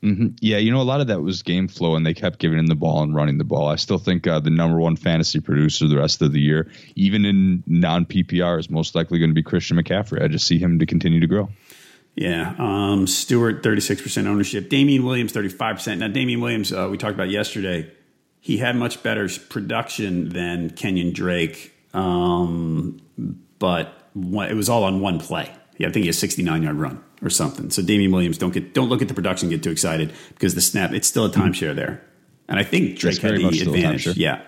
Yeah, 0.00 0.58
you 0.58 0.70
know, 0.70 0.80
a 0.80 0.84
lot 0.84 1.00
of 1.00 1.08
that 1.08 1.22
was 1.22 1.42
game 1.42 1.66
flow, 1.66 1.96
and 1.96 2.06
they 2.06 2.14
kept 2.14 2.38
giving 2.38 2.58
him 2.58 2.68
the 2.68 2.76
ball 2.76 3.02
and 3.02 3.14
running 3.14 3.38
the 3.38 3.44
ball. 3.44 3.66
I 3.66 3.76
still 3.76 3.98
think 3.98 4.28
uh, 4.28 4.38
the 4.38 4.50
number 4.50 4.78
one 4.78 4.94
fantasy 4.94 5.40
producer 5.40 5.88
the 5.88 5.96
rest 5.96 6.22
of 6.22 6.32
the 6.32 6.40
year, 6.40 6.70
even 6.94 7.24
in 7.24 7.64
non 7.66 8.06
PPR, 8.06 8.60
is 8.60 8.70
most 8.70 8.94
likely 8.94 9.18
going 9.18 9.30
to 9.30 9.34
be 9.34 9.42
Christian 9.42 9.76
McCaffrey. 9.76 10.22
I 10.22 10.28
just 10.28 10.46
see 10.46 10.58
him 10.58 10.78
to 10.78 10.86
continue 10.86 11.18
to 11.18 11.26
grow. 11.26 11.48
Yeah, 12.14 12.54
um, 12.58 13.08
Stewart 13.08 13.62
36% 13.62 14.26
ownership. 14.26 14.68
Damien 14.68 15.04
Williams 15.04 15.32
35%. 15.32 15.98
Now 15.98 16.08
Damien 16.08 16.40
Williams, 16.40 16.72
uh, 16.72 16.88
we 16.90 16.96
talked 16.96 17.14
about 17.14 17.30
yesterday. 17.30 17.90
He 18.40 18.58
had 18.58 18.76
much 18.76 19.02
better 19.02 19.28
production 19.48 20.28
than 20.28 20.70
Kenyon 20.70 21.12
Drake, 21.12 21.72
um, 21.92 23.00
but 23.58 24.10
it 24.16 24.56
was 24.56 24.68
all 24.68 24.84
on 24.84 25.00
one 25.00 25.18
play. 25.18 25.52
Yeah, 25.78 25.88
I 25.88 25.92
think 25.92 26.02
he 26.02 26.08
has 26.08 26.18
69 26.18 26.62
yard 26.62 26.76
run 26.76 27.02
or 27.22 27.30
something. 27.30 27.70
So 27.70 27.82
Damien 27.82 28.12
Williams, 28.12 28.36
don't 28.36 28.52
get 28.52 28.74
don't 28.74 28.88
look 28.88 29.00
at 29.00 29.08
the 29.08 29.14
production, 29.14 29.48
get 29.48 29.62
too 29.62 29.70
excited 29.70 30.12
because 30.30 30.54
the 30.54 30.60
snap 30.60 30.92
it's 30.92 31.08
still 31.08 31.24
a 31.24 31.30
timeshare 31.30 31.74
there, 31.74 32.04
and 32.48 32.58
I 32.58 32.64
think 32.64 32.98
Drake 32.98 33.18
had 33.18 33.36
the 33.36 33.42
much 33.42 33.56
still 33.56 33.74
a 33.74 33.76
advantage. 33.76 34.16
Yeah. 34.16 34.42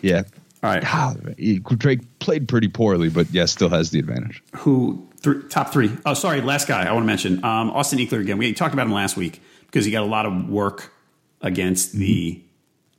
Yeah. 0.00 0.22
All 0.62 0.70
right. 0.70 0.82
Ah, 0.84 1.14
Drake 1.62 2.00
played 2.20 2.48
pretty 2.48 2.68
poorly, 2.68 3.08
but 3.08 3.30
yeah, 3.32 3.46
still 3.46 3.68
has 3.68 3.90
the 3.90 3.98
advantage. 3.98 4.42
who 4.56 5.08
th- 5.22 5.48
top 5.48 5.72
three. 5.72 5.90
Oh, 6.06 6.14
sorry, 6.14 6.40
last 6.40 6.68
guy 6.68 6.84
I 6.84 6.92
want 6.92 7.02
to 7.02 7.06
mention 7.06 7.44
um, 7.44 7.70
Austin 7.70 7.98
Ekeler 7.98 8.20
again. 8.20 8.38
We 8.38 8.52
talked 8.52 8.72
about 8.72 8.86
him 8.86 8.92
last 8.92 9.16
week 9.16 9.42
because 9.66 9.84
he 9.84 9.90
got 9.90 10.02
a 10.02 10.06
lot 10.06 10.24
of 10.24 10.48
work 10.48 10.92
against 11.40 11.92
the 11.92 12.42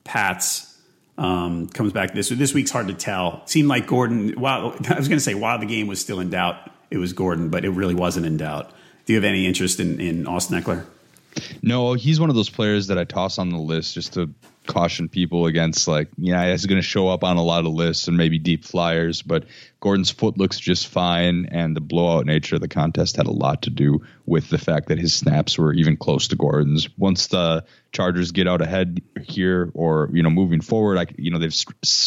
Pats. 0.03 0.69
Um, 1.17 1.67
comes 1.67 1.93
back 1.93 2.13
this 2.13 2.29
this 2.29 2.53
week's 2.53 2.71
hard 2.71 2.87
to 2.87 2.93
tell. 2.93 3.45
Seemed 3.45 3.69
like 3.69 3.87
Gordon. 3.87 4.33
While 4.33 4.75
I 4.89 4.95
was 4.95 5.07
going 5.07 5.17
to 5.17 5.23
say 5.23 5.33
while 5.35 5.59
the 5.59 5.65
game 5.65 5.87
was 5.87 6.01
still 6.01 6.19
in 6.19 6.29
doubt, 6.31 6.69
it 6.93 6.97
was 6.99 7.11
Gordon, 7.11 7.49
but 7.49 7.65
it 7.65 7.71
really 7.71 7.95
wasn't 7.95 8.27
in 8.27 8.37
doubt. 8.37 8.71
Do 9.05 9.13
you 9.13 9.17
have 9.17 9.25
any 9.25 9.47
interest 9.47 9.79
in, 9.79 9.99
in 9.99 10.27
Austin 10.27 10.61
Ekeler? 10.61 10.85
No, 11.63 11.93
he's 11.93 12.19
one 12.19 12.29
of 12.29 12.35
those 12.35 12.51
players 12.51 12.87
that 12.87 12.99
I 12.99 13.03
toss 13.03 13.39
on 13.39 13.49
the 13.49 13.57
list 13.57 13.95
just 13.95 14.13
to 14.13 14.29
caution 14.67 15.09
people 15.09 15.47
against 15.47 15.87
like, 15.87 16.09
yeah, 16.17 16.51
he's 16.51 16.67
going 16.67 16.79
to 16.79 16.87
show 16.87 17.09
up 17.09 17.23
on 17.23 17.37
a 17.37 17.43
lot 17.43 17.65
of 17.65 17.73
lists 17.73 18.07
and 18.07 18.15
maybe 18.15 18.37
deep 18.37 18.63
flyers, 18.63 19.23
but 19.23 19.45
Gordon's 19.79 20.11
foot 20.11 20.37
looks 20.37 20.59
just 20.59 20.87
fine 20.87 21.47
and 21.51 21.75
the 21.75 21.81
blowout 21.81 22.27
nature 22.27 22.55
of 22.55 22.61
the 22.61 22.67
contest 22.67 23.17
had 23.17 23.25
a 23.25 23.31
lot 23.31 23.63
to 23.63 23.71
do 23.71 24.05
with 24.27 24.49
the 24.49 24.59
fact 24.59 24.89
that 24.89 24.99
his 24.99 25.15
snaps 25.15 25.57
were 25.57 25.73
even 25.73 25.97
close 25.97 26.27
to 26.27 26.35
Gordon's. 26.35 26.87
Once 26.97 27.27
the 27.27 27.65
Chargers 27.91 28.31
get 28.31 28.47
out 28.47 28.61
ahead 28.61 29.01
here 29.23 29.71
or, 29.73 30.09
you 30.13 30.21
know, 30.21 30.29
moving 30.29 30.61
forward, 30.61 30.99
I 30.99 31.07
you 31.17 31.31
know, 31.31 31.39
they've 31.39 31.55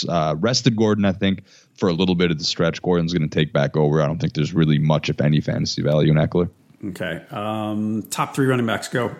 uh, 0.08 0.36
rested 0.38 0.76
Gordon, 0.76 1.04
I 1.04 1.12
think, 1.12 1.42
for 1.76 1.88
a 1.88 1.92
little 1.92 2.14
bit 2.14 2.30
of 2.30 2.38
the 2.38 2.44
stretch. 2.44 2.82
Gordon's 2.82 3.12
going 3.12 3.28
to 3.28 3.34
take 3.34 3.52
back 3.52 3.76
over. 3.76 4.00
I 4.00 4.06
don't 4.06 4.18
think 4.18 4.34
there's 4.34 4.52
really 4.52 4.78
much 4.78 5.08
if 5.08 5.20
any 5.20 5.40
fantasy 5.40 5.82
value 5.82 6.10
in 6.10 6.16
Ekeler. 6.16 6.50
Okay, 6.84 7.22
um, 7.30 8.02
top 8.10 8.34
three 8.34 8.46
running 8.46 8.66
backs 8.66 8.88
go. 8.88 9.14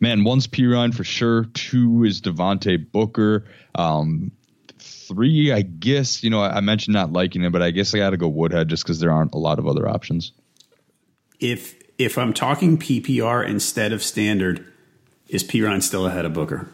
Man, 0.00 0.24
one's 0.24 0.46
Perine 0.46 0.94
for 0.94 1.04
sure. 1.04 1.44
Two 1.52 2.04
is 2.04 2.22
Devontae 2.22 2.90
Booker. 2.90 3.44
Um, 3.74 4.32
three, 4.78 5.52
I 5.52 5.60
guess, 5.60 6.24
you 6.24 6.30
know, 6.30 6.40
I, 6.40 6.56
I 6.56 6.60
mentioned 6.60 6.94
not 6.94 7.12
liking 7.12 7.42
it, 7.44 7.50
but 7.50 7.60
I 7.60 7.70
guess 7.70 7.94
I 7.94 7.98
got 7.98 8.10
to 8.10 8.16
go 8.16 8.28
Woodhead 8.28 8.68
just 8.68 8.82
because 8.82 8.98
there 8.98 9.12
aren't 9.12 9.34
a 9.34 9.38
lot 9.38 9.58
of 9.58 9.66
other 9.66 9.86
options. 9.86 10.32
If 11.38 11.76
if 11.98 12.16
I'm 12.16 12.32
talking 12.32 12.78
PPR 12.78 13.46
instead 13.46 13.92
of 13.92 14.02
standard, 14.02 14.64
is 15.28 15.44
Perine 15.44 15.82
still 15.82 16.06
ahead 16.06 16.24
of 16.24 16.32
Booker? 16.32 16.68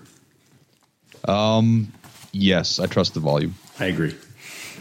Um, 1.26 1.92
Yes, 2.34 2.80
I 2.80 2.86
trust 2.86 3.14
the 3.14 3.20
volume. 3.20 3.54
I 3.78 3.86
agree. 3.86 4.14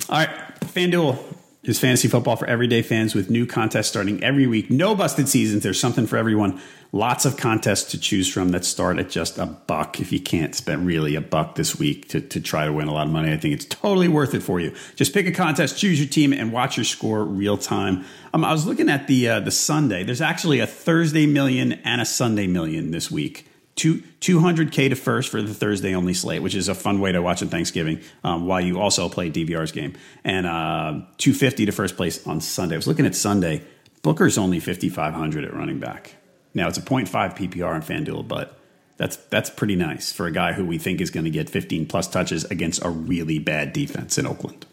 All 0.10 0.17
right, 0.17 0.29
FanDuel 0.62 1.17
is 1.63 1.79
fantasy 1.79 2.10
football 2.10 2.36
for 2.36 2.45
everyday 2.45 2.82
fans 2.82 3.15
with 3.15 3.29
new 3.29 3.45
contests 3.45 3.88
starting 3.88 4.21
every 4.21 4.45
week. 4.45 4.69
No 4.69 4.95
busted 4.95 5.29
seasons. 5.29 5.63
There's 5.63 5.79
something 5.79 6.06
for 6.06 6.17
everyone. 6.17 6.60
Lots 6.91 7.25
of 7.25 7.38
contests 7.38 7.91
to 7.91 7.99
choose 7.99 8.32
from 8.32 8.49
that 8.49 8.65
start 8.65 8.99
at 8.99 9.10
just 9.10 9.38
a 9.38 9.45
buck. 9.45 9.99
If 9.99 10.12
you 10.12 10.19
can't 10.19 10.53
spend 10.53 10.86
really 10.86 11.15
a 11.15 11.21
buck 11.21 11.56
this 11.56 11.79
week 11.79 12.10
to, 12.10 12.19
to 12.19 12.41
try 12.41 12.65
to 12.65 12.73
win 12.73 12.88
a 12.88 12.93
lot 12.93 13.08
of 13.08 13.13
money, 13.13 13.32
I 13.32 13.38
think 13.38 13.53
it's 13.53 13.65
totally 13.65 14.10
worth 14.10 14.34
it 14.34 14.43
for 14.43 14.60
you. 14.60 14.75
Just 14.95 15.13
pick 15.13 15.25
a 15.25 15.32
contest, 15.32 15.79
choose 15.79 15.99
your 15.99 16.10
team, 16.10 16.34
and 16.34 16.51
watch 16.51 16.75
your 16.77 16.84
score 16.84 17.23
real 17.23 17.58
time. 17.58 18.03
Um, 18.34 18.43
I 18.43 18.51
was 18.51 18.65
looking 18.65 18.89
at 18.89 19.08
the 19.08 19.29
uh, 19.29 19.39
the 19.39 19.51
Sunday. 19.51 20.03
There's 20.03 20.21
actually 20.21 20.60
a 20.60 20.67
Thursday 20.67 21.25
million 21.25 21.73
and 21.84 22.01
a 22.01 22.06
Sunday 22.06 22.45
million 22.45 22.91
this 22.91 23.10
week. 23.10 23.47
Two, 23.76 24.04
200K 24.22 24.90
to 24.90 24.96
first 24.96 25.30
for 25.30 25.42
the 25.42 25.54
Thursday 25.54 25.96
only 25.96 26.14
slate, 26.14 26.44
which 26.44 26.54
is 26.54 26.70
a 26.70 26.76
fun 26.76 27.00
way 27.00 27.12
to 27.12 27.22
watch 27.22 27.42
on 27.42 27.50
Thanksgiving 27.50 28.02
um, 28.24 28.46
while 28.46 28.62
you 28.62 28.80
also 28.80 29.10
play 29.10 29.32
DVR's 29.32 29.72
game. 29.72 29.94
And 30.24 30.46
uh, 30.46 31.02
250 31.18 31.66
to 31.66 31.72
first 31.72 31.98
place 31.98 32.26
on 32.28 32.40
Sunday. 32.40 32.76
I 32.76 32.78
was 32.78 32.88
looking 32.88 33.08
at 33.08 33.16
Sunday. 33.16 33.64
Booker's 34.04 34.38
only 34.38 34.60
5,500 34.60 35.44
at 35.44 35.54
running 35.54 35.80
back. 35.80 36.16
Now, 36.54 36.68
it's 36.68 36.78
a 36.78 36.82
0.5 36.82 37.10
PPR 37.10 37.74
on 37.74 37.82
FanDuel, 37.82 38.28
but 38.28 38.60
that's, 38.98 39.16
that's 39.16 39.50
pretty 39.50 39.76
nice 39.76 40.12
for 40.12 40.28
a 40.28 40.32
guy 40.32 40.54
who 40.54 40.66
we 40.66 40.78
think 40.78 41.02
is 41.02 41.10
going 41.10 41.24
to 41.24 41.32
get 41.32 41.50
15 41.50 41.88
plus 41.88 42.08
touches 42.08 42.46
against 42.46 42.86
a 42.86 42.90
really 42.90 43.40
bad 43.40 43.74
defense 43.74 44.20
in 44.20 44.28
Oakland. 44.28 44.68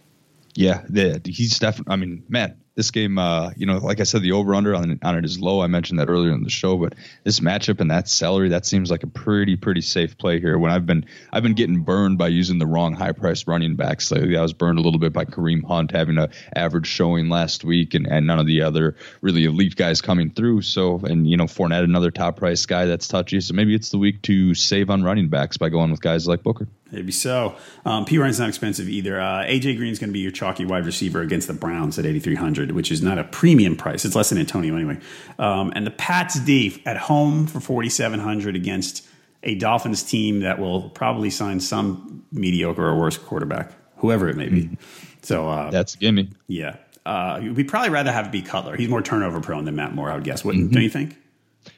Yeah, 0.55 0.83
the, 0.89 1.23
he's 1.25 1.59
definitely, 1.59 1.93
I 1.93 1.97
mean, 1.97 2.25
man, 2.29 2.61
this 2.75 2.91
game, 2.91 3.19
uh, 3.19 3.51
you 3.57 3.67
know, 3.67 3.79
like 3.79 4.01
I 4.01 4.05
said, 4.05 4.23
the 4.23 4.33
over 4.33 4.55
under 4.55 4.75
on, 4.75 4.99
on 5.03 5.19
it 5.19 5.25
is 5.25 5.41
low. 5.41 5.61
I 5.61 5.67
mentioned 5.67 5.99
that 5.99 6.09
earlier 6.09 6.33
in 6.33 6.45
the 6.45 6.51
show, 6.51 6.77
but 6.77 6.95
this 7.25 7.41
matchup 7.41 7.81
and 7.81 7.91
that 7.91 8.09
salary, 8.09 8.51
that 8.51 8.65
seems 8.65 8.91
like 8.91 9.03
a 9.03 9.09
pretty, 9.09 9.57
pretty 9.57 9.81
safe 9.81 10.17
play 10.17 10.41
here. 10.41 10.59
When 10.59 10.71
I've 10.71 10.87
been, 10.87 11.05
I've 11.33 11.43
been 11.43 11.55
getting 11.55 11.83
burned 11.83 12.19
by 12.19 12.29
using 12.29 12.59
the 12.59 12.67
wrong 12.67 12.95
high 12.95 13.13
priced 13.13 13.49
running 13.49 13.77
backs 13.77 14.11
lately. 14.11 14.37
I 14.37 14.43
was 14.43 14.53
burned 14.53 14.79
a 14.79 14.83
little 14.83 15.01
bit 15.01 15.13
by 15.13 15.25
Kareem 15.25 15.65
Hunt 15.65 15.91
having 15.91 16.17
an 16.19 16.29
average 16.55 16.87
showing 16.87 17.29
last 17.29 17.65
week 17.65 17.95
and, 17.95 18.07
and 18.07 18.27
none 18.27 18.39
of 18.39 18.47
the 18.47 18.63
other 18.63 18.97
really 19.21 19.45
elite 19.45 19.77
guys 19.77 20.01
coming 20.01 20.31
through. 20.31 20.63
So, 20.63 21.01
and, 21.01 21.29
you 21.29 21.37
know, 21.37 21.45
Fournette, 21.45 21.85
another 21.85 22.11
top 22.11 22.37
price 22.37 22.65
guy 22.67 22.87
that's 22.87 23.09
touchy. 23.09 23.41
So 23.41 23.55
maybe 23.55 23.75
it's 23.75 23.91
the 23.91 23.99
week 23.99 24.23
to 24.23 24.55
save 24.55 24.91
on 24.91 25.03
running 25.03 25.29
backs 25.29 25.57
by 25.57 25.69
going 25.69 25.91
with 25.91 26.01
guys 26.01 26.29
like 26.29 26.43
Booker. 26.43 26.69
Maybe 26.93 27.13
so. 27.13 27.55
Um, 27.85 28.05
Perine's 28.05 28.41
not 28.41 28.49
expensive 28.49 28.89
either. 28.89 29.21
Uh, 29.21 29.45
AJ 29.45 29.77
Green's 29.77 29.99
going 29.99 30.11
to 30.11 30.13
be 30.13 30.21
your 30.21 30.33
chalky 30.33 30.65
wide 30.65 30.87
receiver 30.87 31.21
against 31.21 31.47
the 31.47 31.55
Browns 31.55 31.99
at 31.99 32.05
8,300, 32.61 32.73
which 32.73 32.93
is 32.93 33.03
not 33.03 33.19
a 33.19 33.25
premium 33.25 33.77
price. 33.77 34.05
It's 34.05 34.15
less 34.15 34.31
than 34.31 34.39
Antonio 34.39 34.75
anyway. 34.77 34.99
Um, 35.39 35.73
and 35.75 35.87
the 35.87 35.91
Pats 35.91 36.39
D 36.41 36.83
at 36.87 36.97
home 36.97 37.47
for 37.47 37.61
4,700 37.61 38.57
against 38.57 39.07
a 39.43 39.55
Dolphins 39.55 40.03
team 40.03 40.41
that 40.41 40.59
will 40.59 40.91
probably 40.91 41.31
sign 41.31 41.61
some 41.61 42.25
mediocre 42.33 42.85
or 42.85 42.99
worse 42.99 43.17
quarterback, 43.17 43.73
whoever 43.97 44.29
it 44.29 44.37
may 44.37 44.49
be. 44.49 44.65
Mm-hmm. 44.65 44.75
So 45.23 45.49
uh, 45.49 45.71
that's 45.71 45.97
gimme. 45.97 46.31
Yeah. 46.47 46.77
Uh, 47.07 47.41
we'd 47.55 47.69
probably 47.69 47.91
rather 47.91 48.13
have 48.13 48.27
it 48.27 48.33
be 48.33 48.43
Cutler. 48.43 48.77
He's 48.77 48.89
more 48.89 49.03
turnover 49.03 49.41
prone 49.41 49.65
than 49.65 49.77
Matt 49.77 49.95
Moore, 49.95 50.11
I 50.11 50.15
would 50.15 50.25
guess. 50.25 50.45
Wouldn't, 50.45 50.67
mm-hmm. 50.67 50.75
Don't 50.75 50.83
you 50.83 50.91
think? 50.91 51.17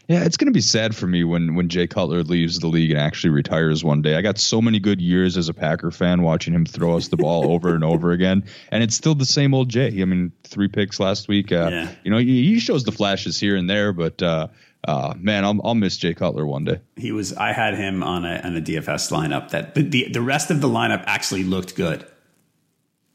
Yeah, 0.08 0.24
it's 0.24 0.36
going 0.36 0.46
to 0.46 0.52
be 0.52 0.60
sad 0.60 0.94
for 0.94 1.06
me 1.06 1.24
when 1.24 1.54
when 1.54 1.68
Jay 1.68 1.86
Cutler 1.86 2.22
leaves 2.22 2.58
the 2.58 2.66
league 2.66 2.90
and 2.90 3.00
actually 3.00 3.30
retires 3.30 3.82
one 3.82 4.02
day. 4.02 4.16
I 4.16 4.22
got 4.22 4.38
so 4.38 4.60
many 4.60 4.78
good 4.78 5.00
years 5.00 5.36
as 5.36 5.48
a 5.48 5.54
Packer 5.54 5.90
fan 5.90 6.22
watching 6.22 6.54
him 6.54 6.66
throw 6.66 6.96
us 6.96 7.08
the 7.08 7.16
ball 7.16 7.50
over 7.52 7.74
and 7.74 7.82
over 7.82 8.12
again, 8.12 8.44
and 8.70 8.82
it's 8.82 8.94
still 8.94 9.14
the 9.14 9.24
same 9.24 9.54
old 9.54 9.68
Jay. 9.68 10.02
I 10.02 10.04
mean, 10.04 10.32
three 10.44 10.68
picks 10.68 11.00
last 11.00 11.28
week. 11.28 11.50
Uh, 11.50 11.68
yeah. 11.70 11.90
You 12.04 12.10
know, 12.10 12.18
he, 12.18 12.44
he, 12.44 12.58
shows 12.58 12.84
the 12.84 12.92
flashes 12.92 13.38
here 13.38 13.56
and 13.56 13.70
there, 13.70 13.92
but 13.92 14.22
uh, 14.22 14.48
uh, 14.86 15.14
man, 15.16 15.44
I'll, 15.44 15.60
I'll 15.64 15.74
miss 15.74 15.96
Jay 15.96 16.14
Cutler 16.14 16.46
one 16.46 16.64
day. 16.64 16.80
He 16.96 17.12
was. 17.12 17.32
I 17.32 17.52
had 17.52 17.74
him 17.74 18.02
on 18.02 18.24
a 18.24 18.40
on 18.44 18.56
a 18.56 18.60
DFS 18.60 19.10
lineup 19.10 19.50
that 19.50 19.74
the 19.74 19.82
the, 19.82 20.08
the 20.12 20.22
rest 20.22 20.50
of 20.50 20.60
the 20.60 20.68
lineup 20.68 21.04
actually 21.06 21.44
looked 21.44 21.74
good. 21.76 22.06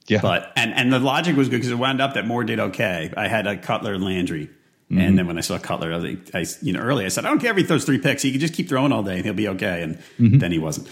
Yeah. 0.08 0.22
But 0.22 0.54
and 0.56 0.74
and 0.74 0.92
the 0.92 1.00
logic 1.00 1.36
was 1.36 1.50
good 1.50 1.58
because 1.58 1.72
it 1.72 1.76
wound 1.76 2.02
up 2.02 2.14
that 2.14 2.26
Moore 2.26 2.44
did 2.46 2.60
okay. 2.60 3.14
I 3.16 3.28
had 3.28 3.46
a 3.46 3.58
Cutler 3.58 3.94
and 3.94 4.04
Landry. 4.04 4.50
Mm-hmm. 4.92 5.02
And 5.02 5.18
then 5.18 5.28
when 5.28 5.38
I 5.38 5.42
saw 5.42 5.58
Cutler, 5.58 5.94
I, 5.94 5.98
like, 5.98 6.36
I, 6.36 6.46
you 6.62 6.72
know, 6.72 6.80
early, 6.80 7.06
I 7.06 7.10
said, 7.10 7.26
I 7.26 7.30
don't 7.30 7.40
care 7.40 7.52
if 7.52 7.58
he 7.58 7.64
throws 7.64 7.84
three 7.84 8.00
picks. 8.00 8.22
He 8.22 8.32
can 8.32 8.40
just 8.40 8.54
keep 8.54 8.70
throwing 8.70 8.92
all 8.92 9.04
day 9.04 9.16
and 9.16 9.26
he'll 9.26 9.34
be 9.34 9.50
okay. 9.50 9.84
And 9.84 9.98
mm-hmm. 10.18 10.38
then 10.38 10.52
he 10.52 10.60
wasn't. 10.60 10.88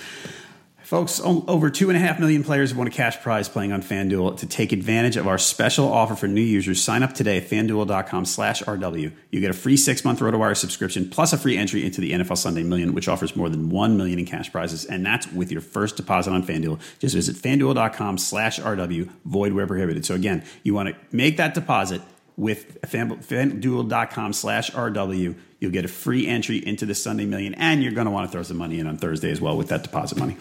Folks, 0.86 1.20
over 1.24 1.72
two 1.72 1.90
and 1.90 1.98
a 1.98 2.00
half 2.00 2.20
million 2.20 2.44
players 2.44 2.70
have 2.70 2.78
won 2.78 2.86
a 2.86 2.92
cash 2.92 3.20
prize 3.22 3.50
playing 3.50 3.72
on 3.72 3.82
FanDuel. 3.82 4.38
To 4.38 4.46
take 4.46 4.72
advantage 4.72 5.18
of 5.18 5.28
our 5.28 5.40
special 5.40 5.92
offer 5.92 6.14
for 6.14 6.28
new 6.28 6.42
users, 6.42 6.80
sign 6.80 7.02
up 7.02 7.14
today 7.14 7.38
at 7.38 7.50
fanduel.com 7.50 8.24
slash 8.26 8.62
RW. 8.62 9.12
You 9.32 9.42
get 9.42 9.50
a 9.50 9.56
free 9.56 9.78
six 9.78 10.06
month 10.06 10.20
RotoWire 10.20 10.56
subscription 10.56 11.10
plus 11.10 11.34
a 11.34 11.40
free 11.40 11.58
entry 11.58 11.84
into 11.84 12.02
the 12.02 12.12
NFL 12.12 12.38
Sunday 12.38 12.62
Million, 12.62 12.94
which 12.94 13.08
offers 13.08 13.36
more 13.36 13.50
than 13.50 13.72
one 13.72 13.98
million 13.98 14.20
in 14.20 14.26
cash 14.26 14.52
prizes. 14.52 14.86
And 14.86 15.04
that's 15.04 15.26
with 15.32 15.52
your 15.52 15.62
first 15.62 15.98
deposit 15.98 16.32
on 16.34 16.44
FanDuel. 16.44 16.80
Just 17.00 17.16
visit 17.16 17.36
fanduel.com 17.36 18.20
slash 18.20 18.60
RW, 18.60 19.10
void 19.26 19.54
where 19.54 19.66
prohibited. 19.66 20.06
So 20.06 20.14
again, 20.14 20.44
you 20.62 20.76
want 20.76 20.90
to 20.90 20.96
make 21.12 21.38
that 21.38 21.56
deposit 21.56 22.04
with 22.38 22.82
fanduel.com 22.82 24.34
slash 24.34 24.72
RW. 24.72 25.36
You'll 25.60 25.72
get 25.72 25.86
a 25.86 25.90
free 25.90 26.28
entry 26.28 26.58
into 26.58 26.86
the 26.86 26.96
Sunday 26.96 27.26
Million, 27.26 27.54
and 27.56 27.82
you're 27.82 27.94
going 27.94 28.06
to 28.06 28.12
want 28.12 28.28
to 28.28 28.32
throw 28.32 28.44
some 28.44 28.58
money 28.58 28.80
in 28.80 28.88
on 28.88 28.98
Thursday 28.98 29.32
as 29.32 29.40
well 29.40 29.58
with 29.58 29.70
that 29.70 29.84
deposit 29.84 30.18
money. 30.18 30.38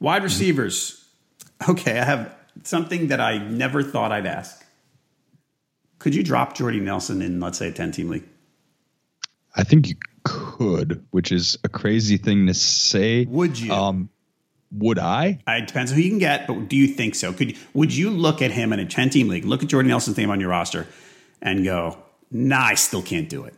Wide 0.00 0.22
receivers. 0.22 1.02
Okay, 1.66 1.98
I 1.98 2.04
have 2.04 2.34
something 2.64 3.08
that 3.08 3.20
I 3.20 3.38
never 3.38 3.82
thought 3.82 4.12
I'd 4.12 4.26
ask. 4.26 4.62
Could 5.98 6.14
you 6.14 6.22
drop 6.22 6.54
Jordy 6.54 6.80
Nelson 6.80 7.22
in, 7.22 7.40
let's 7.40 7.56
say, 7.56 7.68
a 7.68 7.72
10 7.72 7.92
team 7.92 8.10
league? 8.10 8.24
I 9.54 9.64
think 9.64 9.88
you 9.88 9.94
could, 10.24 11.06
which 11.12 11.32
is 11.32 11.56
a 11.64 11.70
crazy 11.70 12.18
thing 12.18 12.46
to 12.48 12.54
say. 12.54 13.24
Would 13.24 13.58
you? 13.58 13.72
Um, 13.72 14.10
would 14.70 14.98
I? 14.98 15.38
It 15.48 15.66
depends 15.68 15.92
who 15.92 16.00
you 16.00 16.10
can 16.10 16.18
get, 16.18 16.46
but 16.46 16.68
do 16.68 16.76
you 16.76 16.88
think 16.88 17.14
so? 17.14 17.32
Could 17.32 17.56
would 17.72 17.94
you 17.94 18.10
look 18.10 18.42
at 18.42 18.50
him 18.50 18.74
in 18.74 18.80
a 18.80 18.84
ten 18.84 19.08
team 19.08 19.28
league? 19.28 19.46
Look 19.46 19.62
at 19.62 19.70
Jordy 19.70 19.88
Nelson's 19.88 20.18
name 20.18 20.28
on 20.28 20.40
your 20.40 20.50
roster 20.50 20.86
and 21.42 21.64
go, 21.64 21.98
nah, 22.30 22.64
I 22.64 22.74
still 22.74 23.02
can't 23.02 23.28
do 23.28 23.44
it. 23.44 23.54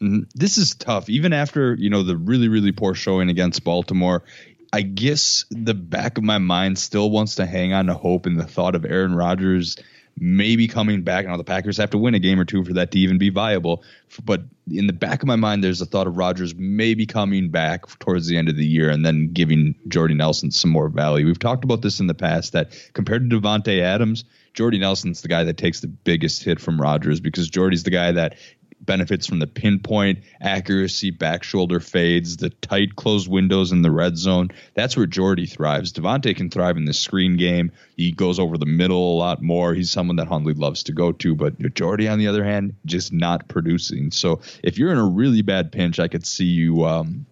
Mm-hmm. 0.00 0.22
This 0.34 0.58
is 0.58 0.74
tough. 0.74 1.08
Even 1.08 1.32
after, 1.32 1.74
you 1.74 1.90
know, 1.90 2.02
the 2.02 2.16
really, 2.16 2.48
really 2.48 2.72
poor 2.72 2.94
showing 2.94 3.30
against 3.30 3.64
Baltimore, 3.64 4.24
I 4.72 4.82
guess 4.82 5.44
the 5.50 5.74
back 5.74 6.18
of 6.18 6.24
my 6.24 6.38
mind 6.38 6.78
still 6.78 7.10
wants 7.10 7.36
to 7.36 7.46
hang 7.46 7.72
on 7.72 7.86
to 7.86 7.94
hope 7.94 8.26
and 8.26 8.38
the 8.38 8.46
thought 8.46 8.74
of 8.74 8.84
Aaron 8.84 9.14
Rodgers 9.14 9.76
maybe 10.18 10.66
coming 10.66 11.02
back. 11.02 11.26
Now 11.26 11.36
the 11.36 11.44
Packers 11.44 11.76
have 11.76 11.90
to 11.90 11.98
win 11.98 12.14
a 12.14 12.18
game 12.18 12.40
or 12.40 12.44
two 12.44 12.64
for 12.64 12.72
that 12.74 12.90
to 12.92 12.98
even 12.98 13.18
be 13.18 13.28
viable. 13.28 13.84
But 14.24 14.42
in 14.70 14.86
the 14.86 14.92
back 14.92 15.22
of 15.22 15.26
my 15.26 15.36
mind, 15.36 15.62
there's 15.62 15.80
a 15.80 15.86
thought 15.86 16.06
of 16.06 16.16
Rodgers 16.16 16.54
maybe 16.54 17.06
coming 17.06 17.50
back 17.50 17.86
towards 17.98 18.26
the 18.26 18.36
end 18.36 18.48
of 18.48 18.56
the 18.56 18.66
year 18.66 18.88
and 18.90 19.04
then 19.04 19.32
giving 19.32 19.74
Jordy 19.88 20.14
Nelson 20.14 20.50
some 20.50 20.70
more 20.70 20.88
value. 20.88 21.26
We've 21.26 21.38
talked 21.38 21.64
about 21.64 21.82
this 21.82 22.00
in 22.00 22.06
the 22.06 22.14
past 22.14 22.52
that 22.52 22.72
compared 22.94 23.28
to 23.28 23.40
Davante 23.40 23.80
Adams, 23.80 24.24
Jordy 24.56 24.78
Nelson's 24.78 25.20
the 25.20 25.28
guy 25.28 25.44
that 25.44 25.58
takes 25.58 25.80
the 25.80 25.86
biggest 25.86 26.42
hit 26.42 26.60
from 26.60 26.80
Rodgers 26.80 27.20
because 27.20 27.48
Jordy's 27.48 27.82
the 27.84 27.90
guy 27.90 28.12
that 28.12 28.36
benefits 28.80 29.26
from 29.26 29.38
the 29.38 29.46
pinpoint 29.46 30.20
accuracy, 30.40 31.10
back 31.10 31.42
shoulder 31.42 31.78
fades, 31.78 32.38
the 32.38 32.50
tight 32.50 32.96
closed 32.96 33.28
windows 33.28 33.72
in 33.72 33.82
the 33.82 33.90
red 33.90 34.16
zone. 34.16 34.50
That's 34.74 34.96
where 34.96 35.06
Jordy 35.06 35.46
thrives. 35.46 35.92
Davante 35.92 36.34
can 36.34 36.50
thrive 36.50 36.76
in 36.76 36.86
the 36.86 36.94
screen 36.94 37.36
game. 37.36 37.72
He 37.96 38.12
goes 38.12 38.38
over 38.38 38.56
the 38.56 38.66
middle 38.66 39.14
a 39.14 39.18
lot 39.18 39.42
more. 39.42 39.74
He's 39.74 39.90
someone 39.90 40.16
that 40.16 40.28
Hundley 40.28 40.54
loves 40.54 40.84
to 40.84 40.92
go 40.92 41.12
to, 41.12 41.34
but 41.34 41.74
Jordy, 41.74 42.08
on 42.08 42.18
the 42.18 42.28
other 42.28 42.44
hand, 42.44 42.76
just 42.86 43.12
not 43.12 43.48
producing. 43.48 44.10
So 44.10 44.40
if 44.62 44.78
you're 44.78 44.92
in 44.92 44.98
a 44.98 45.06
really 45.06 45.42
bad 45.42 45.70
pinch, 45.70 45.98
I 45.98 46.08
could 46.08 46.26
see 46.26 46.44
you 46.44 46.86
um, 46.86 47.26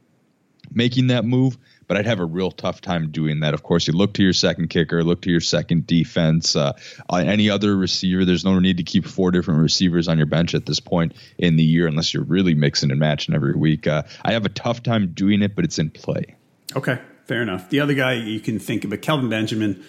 making 0.73 1.07
that 1.07 1.25
move 1.25 1.57
but 1.87 1.97
I'd 1.97 2.07
have 2.07 2.20
a 2.20 2.25
real 2.25 2.51
tough 2.51 2.81
time 2.81 3.11
doing 3.11 3.40
that. 3.40 3.55
Of 3.55 3.62
course, 3.62 3.87
you 3.87 3.92
look 3.92 4.14
to 4.14 4.23
your 4.23 4.33
second 4.33 4.68
kicker, 4.68 5.03
look 5.05 5.23
to 5.23 5.31
your 5.31 5.40
second 5.40 5.87
defense, 5.87 6.57
uh, 6.57 6.73
any 7.12 7.51
other 7.51 7.77
receiver. 7.77 8.25
There's 8.25 8.44
no 8.44 8.59
need 8.59 8.79
to 8.79 8.83
keep 8.83 9.07
four 9.07 9.31
different 9.31 9.61
receivers 9.61 10.09
on 10.09 10.16
your 10.16 10.27
bench 10.27 10.55
at 10.55 10.66
this 10.66 10.81
point 10.81 11.14
in 11.38 11.57
the 11.57 11.62
year 11.62 11.87
unless 11.87 12.14
you're 12.14 12.25
really 12.25 12.55
mixing 12.55 12.90
and 12.90 13.01
matching 13.01 13.35
every 13.35 13.55
week. 13.55 13.87
Uh, 13.87 14.03
I 14.23 14.33
have 14.33 14.44
a 14.44 14.51
tough 14.51 14.83
time 14.83 15.12
doing 15.12 15.42
it, 15.42 15.55
but 15.55 15.64
it's 15.64 15.79
in 15.79 15.90
play. 15.90 16.37
Okay, 16.77 16.99
fair 17.27 17.42
enough. 17.42 17.70
The 17.70 17.81
other 17.81 17.94
guy 17.94 18.14
you 18.14 18.40
can 18.40 18.59
think 18.59 18.85
of, 18.85 19.01
Kelvin 19.01 19.29
Benjamin 19.29 19.85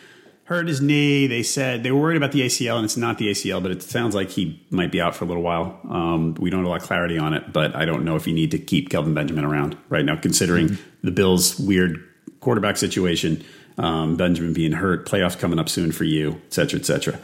hurt 0.45 0.67
his 0.67 0.79
knee. 0.79 1.27
They 1.27 1.43
said 1.43 1.83
they 1.83 1.91
were 1.91 1.99
worried 1.99 2.17
about 2.17 2.31
the 2.31 2.41
ACL, 2.41 2.77
and 2.77 2.85
it's 2.85 2.97
not 2.97 3.17
the 3.17 3.29
ACL, 3.29 3.61
but 3.61 3.71
it 3.71 3.81
sounds 3.83 4.15
like 4.15 4.29
he 4.29 4.63
might 4.69 4.91
be 4.91 5.01
out 5.01 5.15
for 5.15 5.25
a 5.25 5.27
little 5.27 5.43
while. 5.43 5.79
Um, 5.89 6.35
we 6.35 6.49
don't 6.49 6.61
have 6.61 6.67
a 6.67 6.69
lot 6.69 6.81
of 6.81 6.87
clarity 6.87 7.17
on 7.17 7.33
it, 7.33 7.51
but 7.51 7.75
I 7.75 7.85
don't 7.85 8.05
know 8.05 8.15
if 8.15 8.25
you 8.25 8.33
need 8.33 8.51
to 8.51 8.59
keep 8.59 8.89
Kelvin 8.89 9.13
Benjamin 9.13 9.43
around 9.43 9.77
right 9.89 10.05
now, 10.05 10.15
considering 10.15 10.69
mm-hmm. 10.69 10.81
the 11.03 11.11
Bills' 11.11 11.59
weird 11.59 12.03
quarterback 12.39 12.77
situation, 12.77 13.43
um, 13.77 14.15
Benjamin 14.15 14.53
being 14.53 14.71
hurt, 14.71 15.07
playoffs 15.07 15.37
coming 15.37 15.59
up 15.59 15.67
soon 15.67 15.91
for 15.91 16.03
you, 16.03 16.41
et 16.45 16.53
cetera, 16.53 16.79
et 16.79 16.85
cetera. 16.85 17.19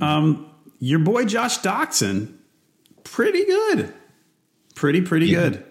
Um, 0.00 0.46
your 0.78 0.98
boy 0.98 1.24
Josh 1.24 1.60
Doctson, 1.60 2.34
pretty 3.04 3.44
good. 3.44 3.94
Pretty, 4.74 5.00
pretty 5.00 5.26
yeah. 5.26 5.40
good. 5.40 5.64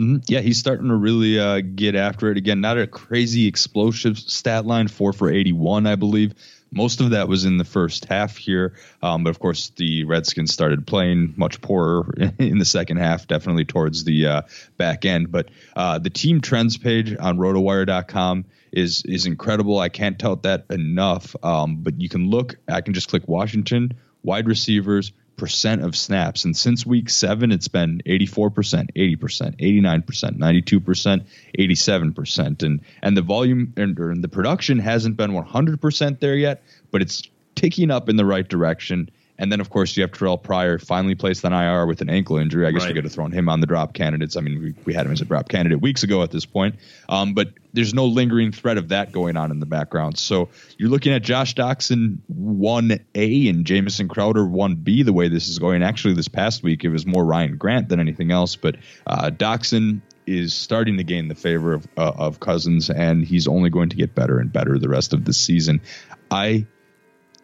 Mm-hmm. 0.00 0.16
Yeah, 0.28 0.40
he's 0.40 0.58
starting 0.58 0.88
to 0.88 0.94
really 0.94 1.40
uh, 1.40 1.60
get 1.60 1.96
after 1.96 2.30
it 2.30 2.38
again. 2.38 2.60
Not 2.60 2.78
a 2.78 2.86
crazy 2.86 3.48
explosive 3.48 4.18
stat 4.18 4.64
line, 4.64 4.86
four 4.86 5.12
for 5.12 5.28
81, 5.28 5.86
I 5.86 5.96
believe. 5.96 6.34
Most 6.70 7.00
of 7.00 7.10
that 7.10 7.28
was 7.28 7.44
in 7.44 7.56
the 7.56 7.64
first 7.64 8.04
half 8.04 8.36
here. 8.36 8.74
Um, 9.02 9.24
but 9.24 9.30
of 9.30 9.40
course, 9.40 9.70
the 9.76 10.04
Redskins 10.04 10.52
started 10.52 10.86
playing 10.86 11.34
much 11.36 11.60
poorer 11.60 12.06
in 12.38 12.58
the 12.58 12.64
second 12.64 12.98
half, 12.98 13.26
definitely 13.26 13.64
towards 13.64 14.04
the 14.04 14.26
uh, 14.26 14.42
back 14.76 15.04
end. 15.04 15.32
But 15.32 15.48
uh, 15.74 15.98
the 15.98 16.10
team 16.10 16.42
trends 16.42 16.76
page 16.76 17.16
on 17.18 17.38
rotowire.com 17.38 18.44
is 18.70 19.02
is 19.04 19.26
incredible. 19.26 19.78
I 19.78 19.88
can't 19.88 20.18
tout 20.18 20.42
that 20.42 20.66
enough. 20.70 21.34
Um, 21.42 21.76
but 21.76 22.00
you 22.00 22.08
can 22.08 22.30
look, 22.30 22.56
I 22.68 22.82
can 22.82 22.94
just 22.94 23.08
click 23.08 23.26
Washington, 23.26 23.94
wide 24.22 24.46
receivers, 24.46 25.12
percent 25.38 25.82
of 25.82 25.96
snaps. 25.96 26.44
And 26.44 26.56
since 26.56 26.84
week 26.84 27.08
seven, 27.08 27.50
it's 27.52 27.68
been 27.68 28.02
84%, 28.04 28.92
80%, 28.94 29.16
89%, 29.58 30.38
92%, 30.38 31.26
87%. 31.58 32.62
And 32.62 32.80
and 33.02 33.16
the 33.16 33.22
volume 33.22 33.72
and, 33.76 33.98
and 33.98 34.22
the 34.22 34.28
production 34.28 34.78
hasn't 34.78 35.16
been 35.16 35.30
100% 35.30 36.20
there 36.20 36.36
yet, 36.36 36.62
but 36.90 37.00
it's 37.00 37.22
ticking 37.54 37.90
up 37.90 38.08
in 38.08 38.16
the 38.16 38.24
right 38.24 38.46
direction. 38.46 39.10
And 39.38 39.52
then, 39.52 39.60
of 39.60 39.70
course, 39.70 39.96
you 39.96 40.02
have 40.02 40.12
Terrell 40.12 40.36
Pryor 40.36 40.78
finally 40.78 41.14
placed 41.14 41.44
on 41.44 41.52
IR 41.52 41.86
with 41.86 42.00
an 42.00 42.10
ankle 42.10 42.38
injury. 42.38 42.66
I 42.66 42.72
guess 42.72 42.82
right. 42.82 42.88
we 42.88 42.94
could 42.94 43.04
have 43.04 43.12
thrown 43.12 43.30
him 43.30 43.48
on 43.48 43.60
the 43.60 43.66
drop 43.66 43.94
candidates. 43.94 44.36
I 44.36 44.40
mean, 44.40 44.60
we, 44.60 44.74
we 44.84 44.94
had 44.94 45.06
him 45.06 45.12
as 45.12 45.20
a 45.20 45.24
drop 45.24 45.48
candidate 45.48 45.80
weeks 45.80 46.02
ago 46.02 46.22
at 46.22 46.32
this 46.32 46.44
point. 46.44 46.76
Um, 47.08 47.34
but 47.34 47.50
there's 47.72 47.94
no 47.94 48.06
lingering 48.06 48.50
threat 48.50 48.78
of 48.78 48.88
that 48.88 49.12
going 49.12 49.36
on 49.36 49.52
in 49.52 49.60
the 49.60 49.66
background. 49.66 50.18
So 50.18 50.48
you're 50.76 50.88
looking 50.88 51.12
at 51.12 51.22
Josh 51.22 51.54
Doctson 51.54 52.18
1A 52.32 53.48
and 53.48 53.64
Jamison 53.64 54.08
Crowder 54.08 54.44
1B 54.44 55.04
the 55.04 55.12
way 55.12 55.28
this 55.28 55.48
is 55.48 55.60
going. 55.60 55.84
Actually, 55.84 56.14
this 56.14 56.28
past 56.28 56.64
week, 56.64 56.84
it 56.84 56.88
was 56.88 57.06
more 57.06 57.24
Ryan 57.24 57.56
Grant 57.56 57.88
than 57.88 58.00
anything 58.00 58.32
else. 58.32 58.56
But 58.56 58.76
uh, 59.06 59.30
Doctson 59.30 60.00
is 60.26 60.52
starting 60.52 60.96
to 60.96 61.04
gain 61.04 61.28
the 61.28 61.34
favor 61.34 61.74
of, 61.74 61.86
uh, 61.96 62.12
of 62.16 62.40
Cousins, 62.40 62.90
and 62.90 63.24
he's 63.24 63.46
only 63.46 63.70
going 63.70 63.90
to 63.90 63.96
get 63.96 64.14
better 64.14 64.38
and 64.38 64.52
better 64.52 64.78
the 64.78 64.88
rest 64.88 65.12
of 65.12 65.24
the 65.24 65.32
season. 65.32 65.80
I 66.30 66.66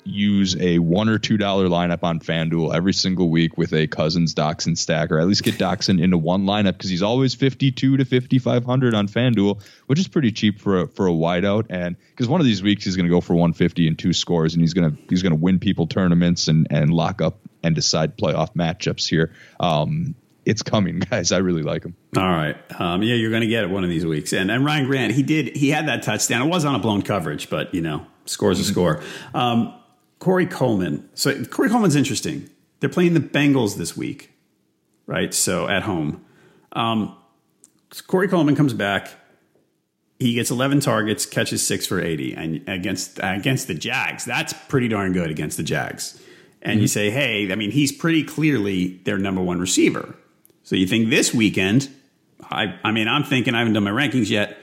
use 0.05 0.57
a 0.61 0.79
one 0.79 1.09
or 1.09 1.19
two 1.19 1.37
dollar 1.37 1.69
lineup 1.69 2.03
on 2.03 2.21
FanDuel 2.21 2.75
every 2.75 2.93
single 2.93 3.31
week 3.31 3.57
with 3.57 3.73
a 3.73 3.87
Cousins 3.87 4.35
Doctson 4.35 4.77
stack, 4.77 5.11
or 5.11 5.19
at 5.19 5.27
least 5.27 5.43
get 5.43 5.55
Doctson 5.55 6.01
into 6.03 6.19
one 6.19 6.45
lineup 6.45 6.73
because 6.73 6.91
he's 6.91 7.03
always 7.03 7.35
fifty 7.35 7.73
two 7.73 7.97
to 7.97 8.05
fifty 8.05 8.39
five 8.39 8.65
hundred 8.65 8.95
on 8.95 9.09
FanDuel, 9.09 9.63
which 9.87 9.99
is 9.99 10.09
pretty 10.09 10.31
cheap 10.33 10.61
for 10.61 10.83
a, 10.83 10.89
for 10.89 11.07
a 11.07 11.13
wideout. 11.13 11.67
And 11.71 11.97
because 12.11 12.29
one 12.29 12.41
of 12.41 12.47
these 12.47 12.63
weeks 12.63 12.85
he's 12.85 12.97
going 12.97 13.07
to 13.07 13.15
go 13.15 13.21
for 13.21 13.35
one 13.35 13.53
fifty 13.53 13.89
and 13.89 13.99
two 13.99 14.13
scores, 14.13 14.55
and 14.55 14.63
he's 14.63 14.75
gonna 14.75 14.97
he's 15.09 15.23
gonna 15.23 15.35
win 15.35 15.59
people 15.59 15.87
tournaments 15.87 16.49
and 16.49 16.67
and 16.71 16.93
lock 16.93 17.23
up 17.23 17.39
and 17.63 17.75
decide 17.75 18.17
playoff 18.17 18.55
matchups 18.55 19.09
here. 19.09 19.33
Um, 19.59 20.15
it's 20.45 20.63
coming, 20.63 20.99
guys. 21.11 21.33
I 21.33 21.39
really 21.39 21.63
like 21.63 21.85
him. 21.85 21.97
All 22.17 22.23
right. 22.23 22.57
Um, 22.79 23.03
yeah, 23.03 23.15
you're 23.15 23.31
going 23.31 23.43
to 23.43 23.49
get 23.49 23.65
it 23.65 23.71
one 23.71 23.83
of 23.83 23.91
these 23.91 24.05
weeks. 24.05 24.33
And 24.33 24.51
and 24.51 24.65
Ryan 24.65 24.87
Grant, 24.87 25.13
he 25.15 25.23
did 25.23 25.57
he 25.57 25.71
had 25.71 25.89
that 25.89 26.03
touchdown. 26.03 26.47
It 26.47 26.51
was 26.51 26.65
on 26.65 26.75
a 26.75 26.79
blown 26.79 27.03
coverage, 27.03 27.49
but 27.51 27.75
you 27.75 27.81
know, 27.81 28.07
scores 28.27 28.61
a 28.61 28.65
score. 28.65 29.03
Um, 29.33 29.75
Corey 30.19 30.47
Coleman. 30.47 31.09
So 31.15 31.45
Corey 31.45 31.69
Coleman's 31.69 31.97
interesting. 31.97 32.49
They're 32.81 32.89
playing 32.91 33.15
the 33.15 33.21
Bengals 33.21 33.77
this 33.77 33.97
week, 33.97 34.31
right? 35.07 35.33
So 35.35 35.69
at 35.69 35.83
home. 35.83 36.25
Um, 36.73 37.17
Corey 38.07 38.29
Coleman 38.29 38.57
comes 38.57 38.75
back. 38.75 39.11
He 40.19 40.35
gets 40.35 40.51
11 40.51 40.81
targets, 40.81 41.27
catches 41.27 41.67
six 41.67 41.87
for 41.87 42.01
80, 42.01 42.35
and 42.35 42.69
against 42.69 43.19
against 43.23 43.67
the 43.67 43.75
Jags, 43.75 44.25
that's 44.25 44.53
pretty 44.69 44.89
darn 44.89 45.13
good 45.13 45.31
against 45.31 45.57
the 45.57 45.63
Jags. 45.63 46.21
And 46.63 46.81
you 46.81 46.87
say, 46.89 47.11
hey, 47.11 47.53
I 47.53 47.57
mean, 47.57 47.71
he's 47.73 47.93
pretty 47.93 48.25
clearly 48.25 49.01
their 49.05 49.19
number 49.19 49.43
one 49.43 49.61
receiver. 49.61 50.15
So 50.63 50.77
you 50.77 50.87
think 50.87 51.11
this 51.11 51.35
weekend? 51.35 51.91
I 52.51 52.79
I 52.83 52.91
mean, 52.91 53.07
I'm 53.07 53.23
thinking 53.25 53.55
I 53.55 53.59
haven't 53.59 53.75
done 53.75 53.85
my 53.85 53.91
rankings 53.91 54.31
yet. 54.31 54.57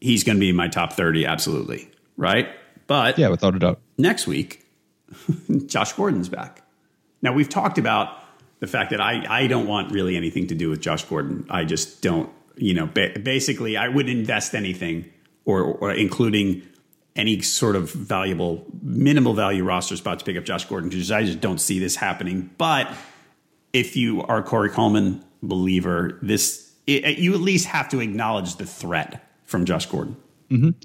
He's 0.00 0.24
going 0.24 0.36
to 0.36 0.40
be 0.40 0.48
in 0.48 0.56
my 0.56 0.66
top 0.68 0.94
30, 0.94 1.24
absolutely, 1.24 1.88
right? 2.16 2.48
But 2.86 3.18
Yeah, 3.18 3.28
without 3.28 3.54
a 3.54 3.58
doubt. 3.58 3.80
next 3.98 4.26
week, 4.26 4.65
Josh 5.66 5.92
Gordon's 5.92 6.28
back. 6.28 6.62
Now 7.22 7.32
we've 7.32 7.48
talked 7.48 7.78
about 7.78 8.18
the 8.60 8.66
fact 8.66 8.90
that 8.90 9.00
I 9.00 9.24
I 9.28 9.46
don't 9.46 9.66
want 9.66 9.92
really 9.92 10.16
anything 10.16 10.46
to 10.48 10.54
do 10.54 10.70
with 10.70 10.80
Josh 10.80 11.04
Gordon. 11.04 11.46
I 11.50 11.64
just 11.64 12.02
don't. 12.02 12.30
You 12.56 12.72
know, 12.72 12.86
ba- 12.86 13.18
basically, 13.22 13.76
I 13.76 13.88
wouldn't 13.88 14.18
invest 14.18 14.54
anything, 14.54 15.04
or, 15.44 15.62
or 15.62 15.92
including 15.92 16.62
any 17.14 17.40
sort 17.42 17.76
of 17.76 17.92
valuable, 17.92 18.64
minimal 18.82 19.34
value 19.34 19.62
roster 19.62 19.96
spot 19.96 20.18
to 20.20 20.24
pick 20.24 20.36
up 20.36 20.44
Josh 20.44 20.64
Gordon 20.64 20.88
because 20.88 21.10
I 21.10 21.24
just 21.24 21.40
don't 21.40 21.58
see 21.58 21.78
this 21.78 21.96
happening. 21.96 22.50
But 22.56 22.90
if 23.72 23.96
you 23.96 24.22
are 24.22 24.42
Corey 24.42 24.70
Coleman 24.70 25.22
believer, 25.42 26.18
this 26.22 26.72
it, 26.86 27.18
you 27.18 27.34
at 27.34 27.40
least 27.40 27.66
have 27.66 27.88
to 27.90 28.00
acknowledge 28.00 28.56
the 28.56 28.66
threat 28.66 29.28
from 29.44 29.64
Josh 29.64 29.86
Gordon. 29.86 30.16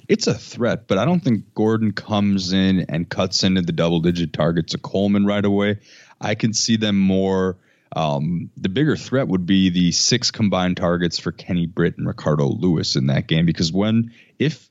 It's 0.08 0.28
a 0.28 0.34
threat, 0.34 0.88
but 0.88 0.98
I 0.98 1.06
don't 1.06 1.20
think 1.20 1.54
Gordon 1.54 1.92
comes 1.92 2.54
in 2.54 2.86
and 2.90 3.08
cuts 3.08 3.44
into 3.44 3.62
the 3.62 3.72
double 3.72 4.00
digit 4.00 4.34
targets 4.34 4.74
of 4.74 4.82
Coleman 4.82 5.26
right 5.26 5.44
away. 5.44 5.80
I 6.20 6.36
can 6.36 6.54
see 6.54 6.78
them 6.78 6.98
more. 6.98 7.58
Um, 7.96 8.50
the 8.58 8.70
bigger 8.70 8.96
threat 8.96 9.28
would 9.28 9.46
be 9.46 9.70
the 9.70 9.92
six 9.92 10.32
combined 10.32 10.78
targets 10.78 11.20
for 11.20 11.32
Kenny 11.32 11.66
Britt 11.66 11.98
and 11.98 12.08
Ricardo 12.08 12.48
Louis 12.48 12.96
in 12.96 13.08
that 13.08 13.28
game 13.28 13.46
because 13.46 13.72
when, 13.72 14.14
if 14.40 14.71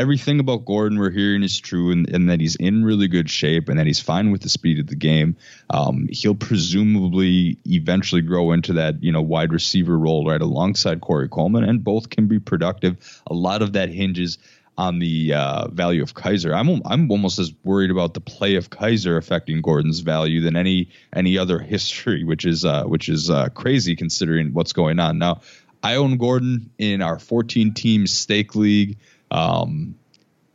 everything 0.00 0.40
about 0.40 0.64
Gordon 0.64 0.98
we're 0.98 1.10
hearing 1.10 1.42
is 1.42 1.60
true 1.60 1.92
and, 1.92 2.08
and 2.08 2.30
that 2.30 2.40
he's 2.40 2.56
in 2.56 2.84
really 2.84 3.06
good 3.06 3.28
shape 3.28 3.68
and 3.68 3.78
that 3.78 3.86
he's 3.86 4.00
fine 4.00 4.30
with 4.30 4.40
the 4.40 4.48
speed 4.48 4.78
of 4.78 4.86
the 4.86 4.96
game, 4.96 5.36
um, 5.68 6.08
he'll 6.10 6.34
presumably 6.34 7.58
eventually 7.66 8.22
grow 8.22 8.52
into 8.52 8.72
that 8.72 9.02
you 9.02 9.12
know 9.12 9.20
wide 9.20 9.52
receiver 9.52 9.96
role 9.98 10.26
right 10.26 10.40
alongside 10.40 11.02
Corey 11.02 11.28
Coleman, 11.28 11.64
and 11.64 11.84
both 11.84 12.08
can 12.08 12.26
be 12.28 12.38
productive. 12.38 12.96
A 13.26 13.34
lot 13.34 13.60
of 13.60 13.74
that 13.74 13.90
hinges 13.90 14.38
on 14.78 14.98
the 14.98 15.34
uh, 15.34 15.68
value 15.68 16.02
of 16.02 16.14
Kizer. 16.14 16.54
I'm 16.56 16.80
I'm 16.86 17.10
almost 17.10 17.38
as 17.38 17.52
worried 17.62 17.90
about 17.90 18.14
the 18.14 18.20
play 18.20 18.54
of 18.54 18.70
Kizer 18.70 19.18
affecting 19.18 19.60
Gordon's 19.60 20.00
value 20.00 20.40
than 20.40 20.56
any 20.56 20.88
any 21.12 21.36
other 21.36 21.58
history, 21.74 22.24
which 22.24 22.46
is 22.46 22.64
uh, 22.64 22.84
which 22.84 23.10
is 23.10 23.28
uh, 23.28 23.50
crazy 23.50 23.96
considering 23.96 24.54
what's 24.54 24.72
going 24.72 24.98
on 24.98 25.18
now. 25.18 25.42
I 25.82 25.94
own 25.96 26.18
Gordon 26.18 26.70
in 26.78 27.00
our 27.00 27.18
14 27.18 27.72
team 27.72 28.06
stake 28.06 28.54
league. 28.54 28.98
Um, 29.30 29.96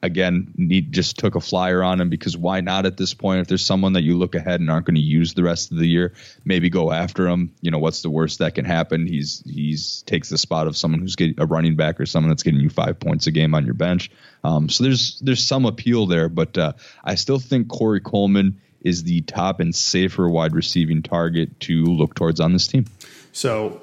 again, 0.05 0.53
need 0.55 0.93
just 0.93 1.17
took 1.17 1.36
a 1.36 1.41
flyer 1.41 1.84
on 1.84 1.99
him 1.99 2.09
because 2.09 2.38
why 2.38 2.61
not 2.61 2.86
at 2.86 2.95
this 2.95 3.13
point? 3.13 3.41
If 3.41 3.47
there's 3.47 3.65
someone 3.65 3.93
that 3.93 4.03
you 4.03 4.17
look 4.17 4.36
ahead 4.36 4.59
and 4.61 4.69
aren't 4.69 4.86
going 4.86 4.95
to 4.95 5.01
use 5.01 5.34
the 5.34 5.43
rest 5.43 5.71
of 5.71 5.78
the 5.78 5.88
year, 5.88 6.13
maybe 6.45 6.69
go 6.69 6.91
after 6.91 7.28
him. 7.28 7.53
You 7.61 7.71
know, 7.71 7.80
what's 7.80 8.03
the 8.03 8.09
worst 8.09 8.39
that 8.39 8.55
can 8.55 8.65
happen? 8.65 9.07
He's 9.07 9.43
he's 9.45 10.03
takes 10.03 10.30
the 10.30 10.38
spot 10.38 10.67
of 10.67 10.78
someone 10.78 11.01
who's 11.01 11.15
getting 11.15 11.39
a 11.39 11.45
running 11.45 11.76
back 11.76 11.99
or 11.99 12.05
someone 12.05 12.30
that's 12.30 12.43
getting 12.43 12.59
you 12.59 12.69
five 12.69 12.99
points 12.99 13.28
a 13.28 13.32
game 13.32 13.55
on 13.55 13.65
your 13.65 13.73
bench. 13.73 14.11
Um, 14.43 14.69
so 14.69 14.84
there's 14.84 15.19
there's 15.19 15.43
some 15.43 15.65
appeal 15.65 16.05
there, 16.05 16.30
but 16.30 16.57
uh, 16.57 16.73
I 17.03 17.15
still 17.15 17.39
think 17.39 17.67
Corey 17.67 18.01
Coleman 18.01 18.61
is 18.82 19.03
the 19.03 19.21
top 19.21 19.59
and 19.59 19.73
safer 19.73 20.30
wide 20.30 20.53
receiving 20.53 21.01
target 21.01 21.59
to 21.61 21.84
look 21.84 22.13
towards 22.13 22.39
on 22.39 22.53
this 22.53 22.67
team. 22.67 22.86
So 23.32 23.82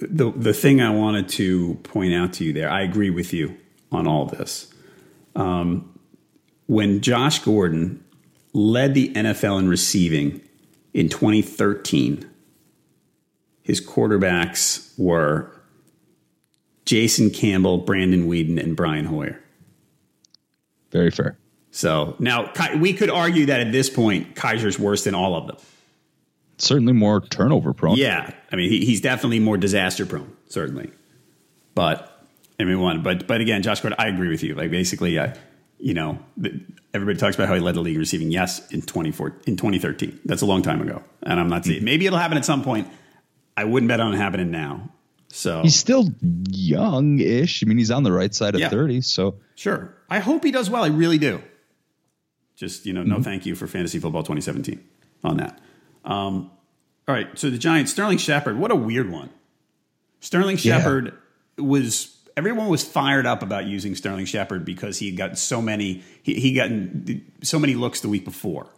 the 0.00 0.32
the 0.32 0.54
thing 0.54 0.80
I 0.80 0.90
wanted 0.90 1.28
to 1.30 1.74
point 1.82 2.14
out 2.14 2.32
to 2.34 2.44
you 2.44 2.54
there, 2.54 2.70
I 2.70 2.82
agree 2.82 3.10
with 3.10 3.34
you 3.34 3.58
on 3.92 4.06
all 4.06 4.26
this. 4.26 4.72
Um, 5.34 5.98
when 6.66 7.00
Josh 7.00 7.38
Gordon 7.40 8.04
led 8.52 8.94
the 8.94 9.12
NFL 9.14 9.58
in 9.60 9.68
receiving 9.68 10.42
in 10.92 11.08
2013, 11.08 12.28
his 13.62 13.80
quarterbacks 13.80 14.98
were 14.98 15.52
Jason 16.84 17.30
Campbell, 17.30 17.78
Brandon 17.78 18.26
Weeden, 18.26 18.62
and 18.62 18.74
Brian 18.76 19.04
Hoyer. 19.04 19.38
Very 20.90 21.10
fair. 21.10 21.38
So 21.70 22.16
now 22.18 22.50
we 22.78 22.94
could 22.94 23.10
argue 23.10 23.46
that 23.46 23.60
at 23.60 23.72
this 23.72 23.90
point, 23.90 24.34
Kizer's 24.34 24.78
worse 24.78 25.04
than 25.04 25.14
all 25.14 25.36
of 25.36 25.46
them. 25.46 25.56
Certainly 26.56 26.94
more 26.94 27.20
turnover 27.20 27.72
prone. 27.72 27.96
Yeah, 27.96 28.32
I 28.50 28.56
mean 28.56 28.70
he, 28.70 28.84
he's 28.84 29.00
definitely 29.00 29.38
more 29.38 29.56
disaster 29.56 30.06
prone, 30.06 30.34
certainly. 30.46 30.90
But 31.74 32.17
I 32.60 32.64
mean, 32.64 32.80
one, 32.80 33.02
but 33.02 33.26
but 33.26 33.40
again, 33.40 33.62
Josh 33.62 33.80
Gordon, 33.80 33.96
I 34.00 34.08
agree 34.08 34.28
with 34.28 34.42
you. 34.42 34.54
Like 34.54 34.70
basically, 34.70 35.18
uh, 35.18 35.34
you 35.78 35.94
know, 35.94 36.18
everybody 36.92 37.16
talks 37.18 37.36
about 37.36 37.48
how 37.48 37.54
he 37.54 37.60
led 37.60 37.76
the 37.76 37.80
league 37.80 37.94
in 37.94 38.00
receiving. 38.00 38.30
Yes, 38.30 38.68
in 38.72 38.82
twenty 38.82 39.12
four 39.12 39.36
in 39.46 39.56
twenty 39.56 39.78
thirteen, 39.78 40.18
that's 40.24 40.42
a 40.42 40.46
long 40.46 40.62
time 40.62 40.80
ago, 40.82 41.02
and 41.22 41.38
I'm 41.38 41.48
not 41.48 41.64
saying 41.64 41.84
maybe 41.84 42.06
it'll 42.06 42.18
happen 42.18 42.36
at 42.36 42.44
some 42.44 42.62
point. 42.64 42.88
I 43.56 43.64
wouldn't 43.64 43.88
bet 43.88 44.00
on 44.00 44.12
it 44.14 44.16
happening 44.18 44.50
now. 44.50 44.90
So 45.30 45.62
He's 45.62 45.76
still 45.76 46.08
young-ish. 46.22 47.62
I 47.62 47.66
mean, 47.66 47.76
he's 47.78 47.90
on 47.90 48.02
the 48.02 48.12
right 48.12 48.34
side 48.34 48.54
of 48.54 48.60
Yeah. 48.60 48.68
30, 48.70 49.00
so 49.02 49.34
Sure. 49.56 49.94
I 50.08 50.20
hope 50.20 50.44
he 50.44 50.50
does 50.50 50.70
well. 50.70 50.84
I 50.84 50.88
really 50.88 51.18
do. 51.18 51.42
Just, 52.56 52.86
you 52.86 52.92
know, 52.92 53.02
no 53.02 53.22
thank 53.22 53.44
you 53.46 53.54
for 53.54 53.66
fantasy 53.66 53.98
football 53.98 54.22
2017 54.22 54.80
on 55.24 55.36
that. 55.36 55.58
Um, 56.04 56.50
all 57.06 57.14
right. 57.14 57.28
So 57.38 57.50
the 57.50 57.58
Giants, 57.58 57.92
Sterling 57.92 58.18
Shepard, 58.18 58.58
what 58.58 58.70
a 58.70 58.76
weird 58.76 59.10
one. 59.10 59.30
Sterling 60.20 60.56
Yeah. 60.60 60.78
Shepard 60.78 61.12
was, 61.58 62.16
everyone 62.38 62.68
was 62.68 62.84
fired 62.84 63.26
up 63.26 63.42
about 63.42 63.66
using 63.66 63.94
Sterling 63.94 64.24
Shepard 64.24 64.64
because 64.64 64.98
he 64.98 65.06
had 65.06 65.16
gotten 65.16 65.36
so 65.36 65.60
many, 65.60 66.02
he, 66.22 66.40
he 66.40 66.54
gotten 66.54 67.26
so 67.42 67.58
many 67.58 67.74
looks 67.74 68.00
the 68.00 68.08
week 68.08 68.24
before. 68.24 68.68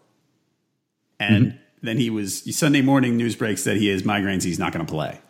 And 1.21 1.59
then 1.83 1.99
he 1.99 2.09
was, 2.09 2.57
Sunday 2.57 2.81
morning 2.81 3.17
news 3.19 3.37
breaks 3.37 3.65
that 3.65 3.77
he 3.77 3.89
has 3.89 4.03
migraines. 4.03 4.43
He's 4.43 4.59
not 4.59 4.73
going 4.73 4.85
to 4.85 4.91
play. 4.91 5.21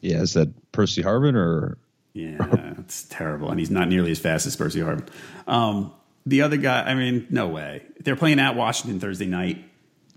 yeah, 0.00 0.22
is 0.22 0.32
that 0.32 0.50
Percy 0.72 1.02
Harvin 1.02 1.34
or 1.34 1.78
Yeah, 2.14 2.74
it's 2.78 3.04
terrible, 3.04 3.50
and 3.50 3.58
he's 3.58 3.70
not 3.70 3.88
nearly 3.88 4.12
as 4.12 4.18
fast 4.18 4.46
as 4.46 4.54
Percy 4.54 4.80
Harvin. 4.80 5.08
Um, 5.46 5.92
the 6.24 6.42
other 6.42 6.56
guy, 6.56 6.82
I 6.82 6.94
mean, 6.94 7.26
no 7.28 7.48
way. 7.48 7.82
They're 8.00 8.16
playing 8.16 8.38
at 8.38 8.54
Washington 8.56 9.00
Thursday 9.00 9.26
night. 9.26 9.64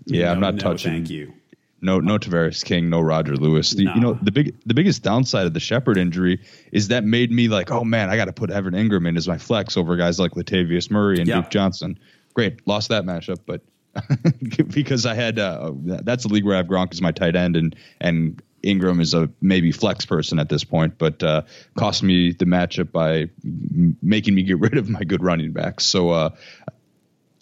Yeah, 0.06 0.30
I'm 0.30 0.40
not 0.40 0.54
no, 0.54 0.60
touching. 0.60 0.92
Thank 0.92 1.10
you. 1.10 1.34
No, 1.80 2.00
no 2.00 2.18
Tavarres 2.18 2.64
King, 2.64 2.90
no 2.90 3.00
Roger 3.00 3.36
Lewis. 3.36 3.70
The, 3.70 3.84
No. 3.84 3.94
You 3.94 4.00
know, 4.00 4.18
the 4.20 4.32
big, 4.32 4.56
the 4.66 4.74
biggest 4.74 5.02
downside 5.02 5.46
of 5.46 5.54
the 5.54 5.60
Shepard 5.60 5.96
injury 5.96 6.40
is 6.72 6.88
that 6.88 7.04
made 7.04 7.30
me 7.30 7.48
like, 7.48 7.70
oh 7.70 7.84
man, 7.84 8.10
I 8.10 8.16
got 8.16 8.24
to 8.24 8.32
put 8.32 8.50
Evan 8.50 8.74
Engram 8.74 9.06
in 9.08 9.16
as 9.16 9.28
my 9.28 9.38
flex 9.38 9.76
over 9.76 9.96
guys 9.96 10.18
like 10.18 10.32
Latavius 10.32 10.90
Murray 10.90 11.18
and 11.18 11.28
Yeah. 11.28 11.36
Duke 11.42 11.50
Johnson. 11.50 11.98
Great, 12.34 12.66
lost 12.66 12.88
that 12.88 13.04
matchup, 13.04 13.38
but 13.46 13.62
because 14.68 15.06
I 15.06 15.14
had 15.14 15.38
uh, 15.38 15.72
that's 15.76 16.24
a 16.24 16.28
league 16.28 16.44
where 16.44 16.54
I 16.54 16.58
have 16.58 16.66
Gronk 16.66 16.92
as 16.92 17.00
my 17.00 17.12
tight 17.12 17.36
end 17.36 17.56
and 17.56 17.74
and 18.00 18.42
Engram 18.64 19.00
is 19.00 19.14
a 19.14 19.30
maybe 19.40 19.70
flex 19.72 20.04
person 20.04 20.38
at 20.40 20.48
this 20.48 20.64
point, 20.64 20.98
but 20.98 21.22
uh, 21.22 21.42
cost 21.76 22.02
me 22.02 22.32
the 22.32 22.44
matchup 22.44 22.90
by 22.92 23.28
m- 23.44 23.96
making 24.02 24.34
me 24.34 24.42
get 24.42 24.58
rid 24.60 24.76
of 24.76 24.88
my 24.88 25.04
good 25.04 25.22
running 25.22 25.52
backs. 25.52 25.84
So 25.84 26.10
uh, 26.10 26.30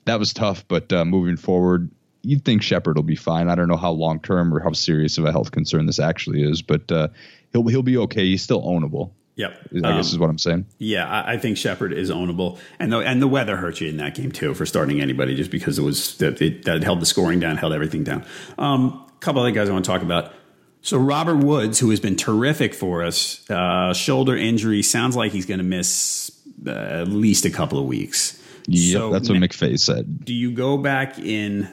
that 0.05 0.18
was 0.18 0.32
tough, 0.34 0.66
but 0.68 0.93
uh, 0.93 1.05
moving 1.05 1.37
forward, 1.37 1.91
you'd 2.27 2.45
think 2.45 2.62
Shepard 2.62 2.97
will 2.97 3.03
be 3.03 3.16
fine. 3.16 3.49
I 3.49 3.55
don't 3.55 3.68
know 3.68 3.77
how 3.77 3.93
long 3.93 4.20
term 4.20 4.53
or 4.53 4.61
how 4.61 4.72
serious 4.72 5.18
of 5.18 5.24
a 5.24 5.33
health 5.33 5.51
concern 5.53 5.87
this 5.87 5.99
actually 5.99 6.43
is, 6.43 6.62
but 6.62 6.91
uh, 6.91 7.09
he'll 7.53 7.66
he'll 7.68 7.83
be 7.83 7.97
okay. 7.99 8.24
He's 8.27 8.43
still 8.43 8.62
ownable. 8.62 9.11
Yep. 9.37 9.53
I 9.53 9.74
guess 9.74 9.85
Um, 9.85 10.01
is 10.01 10.18
what 10.18 10.31
I'm 10.31 10.39
saying. 10.39 10.64
Yeah, 10.79 11.07
I, 11.07 11.35
I 11.35 11.39
think 11.39 11.59
Shepard 11.59 11.93
is 11.93 12.11
ownable, 12.11 12.59
and 12.79 12.91
the 12.93 12.99
and 12.99 13.20
the 13.20 13.29
weather 13.29 13.57
hurt 13.57 13.81
you 13.81 13.89
in 13.89 13.99
that 13.99 14.14
game 14.14 14.33
too 14.33 14.55
for 14.55 14.64
starting 14.66 15.01
anybody, 15.01 15.37
just 15.37 15.51
because 15.51 15.79
it 15.79 15.83
was 15.83 16.16
that 16.18 16.41
it, 16.41 16.64
that 16.64 16.83
held 16.83 17.01
the 17.01 17.07
scoring 17.07 17.39
down, 17.41 17.57
held 17.57 17.72
everything 17.74 18.03
down. 18.03 18.24
Um, 18.59 19.05
a 19.09 19.18
couple 19.20 19.41
other 19.43 19.51
guys 19.51 19.68
I 19.68 19.72
want 19.72 19.85
to 19.85 19.91
talk 19.91 20.03
about. 20.03 20.33
So 20.81 20.97
Robert 20.99 21.39
Woods, 21.39 21.81
who 21.81 21.91
has 21.91 22.01
been 22.01 22.16
terrific 22.16 22.72
for 22.72 23.03
us, 23.03 23.49
uh, 23.51 23.93
shoulder 23.93 24.37
injury 24.37 24.83
sounds 24.83 25.16
like 25.16 25.33
he's 25.33 25.45
going 25.45 25.59
to 25.59 25.64
miss 25.64 26.31
uh, 26.66 26.70
at 26.70 27.09
least 27.09 27.45
a 27.45 27.51
couple 27.51 27.79
of 27.79 27.87
weeks. 27.87 28.41
Yep, 28.68 28.93
So, 28.93 29.11
that's 29.12 29.29
what 29.29 29.39
McVay 29.39 29.79
said. 29.79 30.24
Do 30.24 30.33
you 30.33 30.53
go 30.53 30.79
back 30.79 31.18
in 31.18 31.68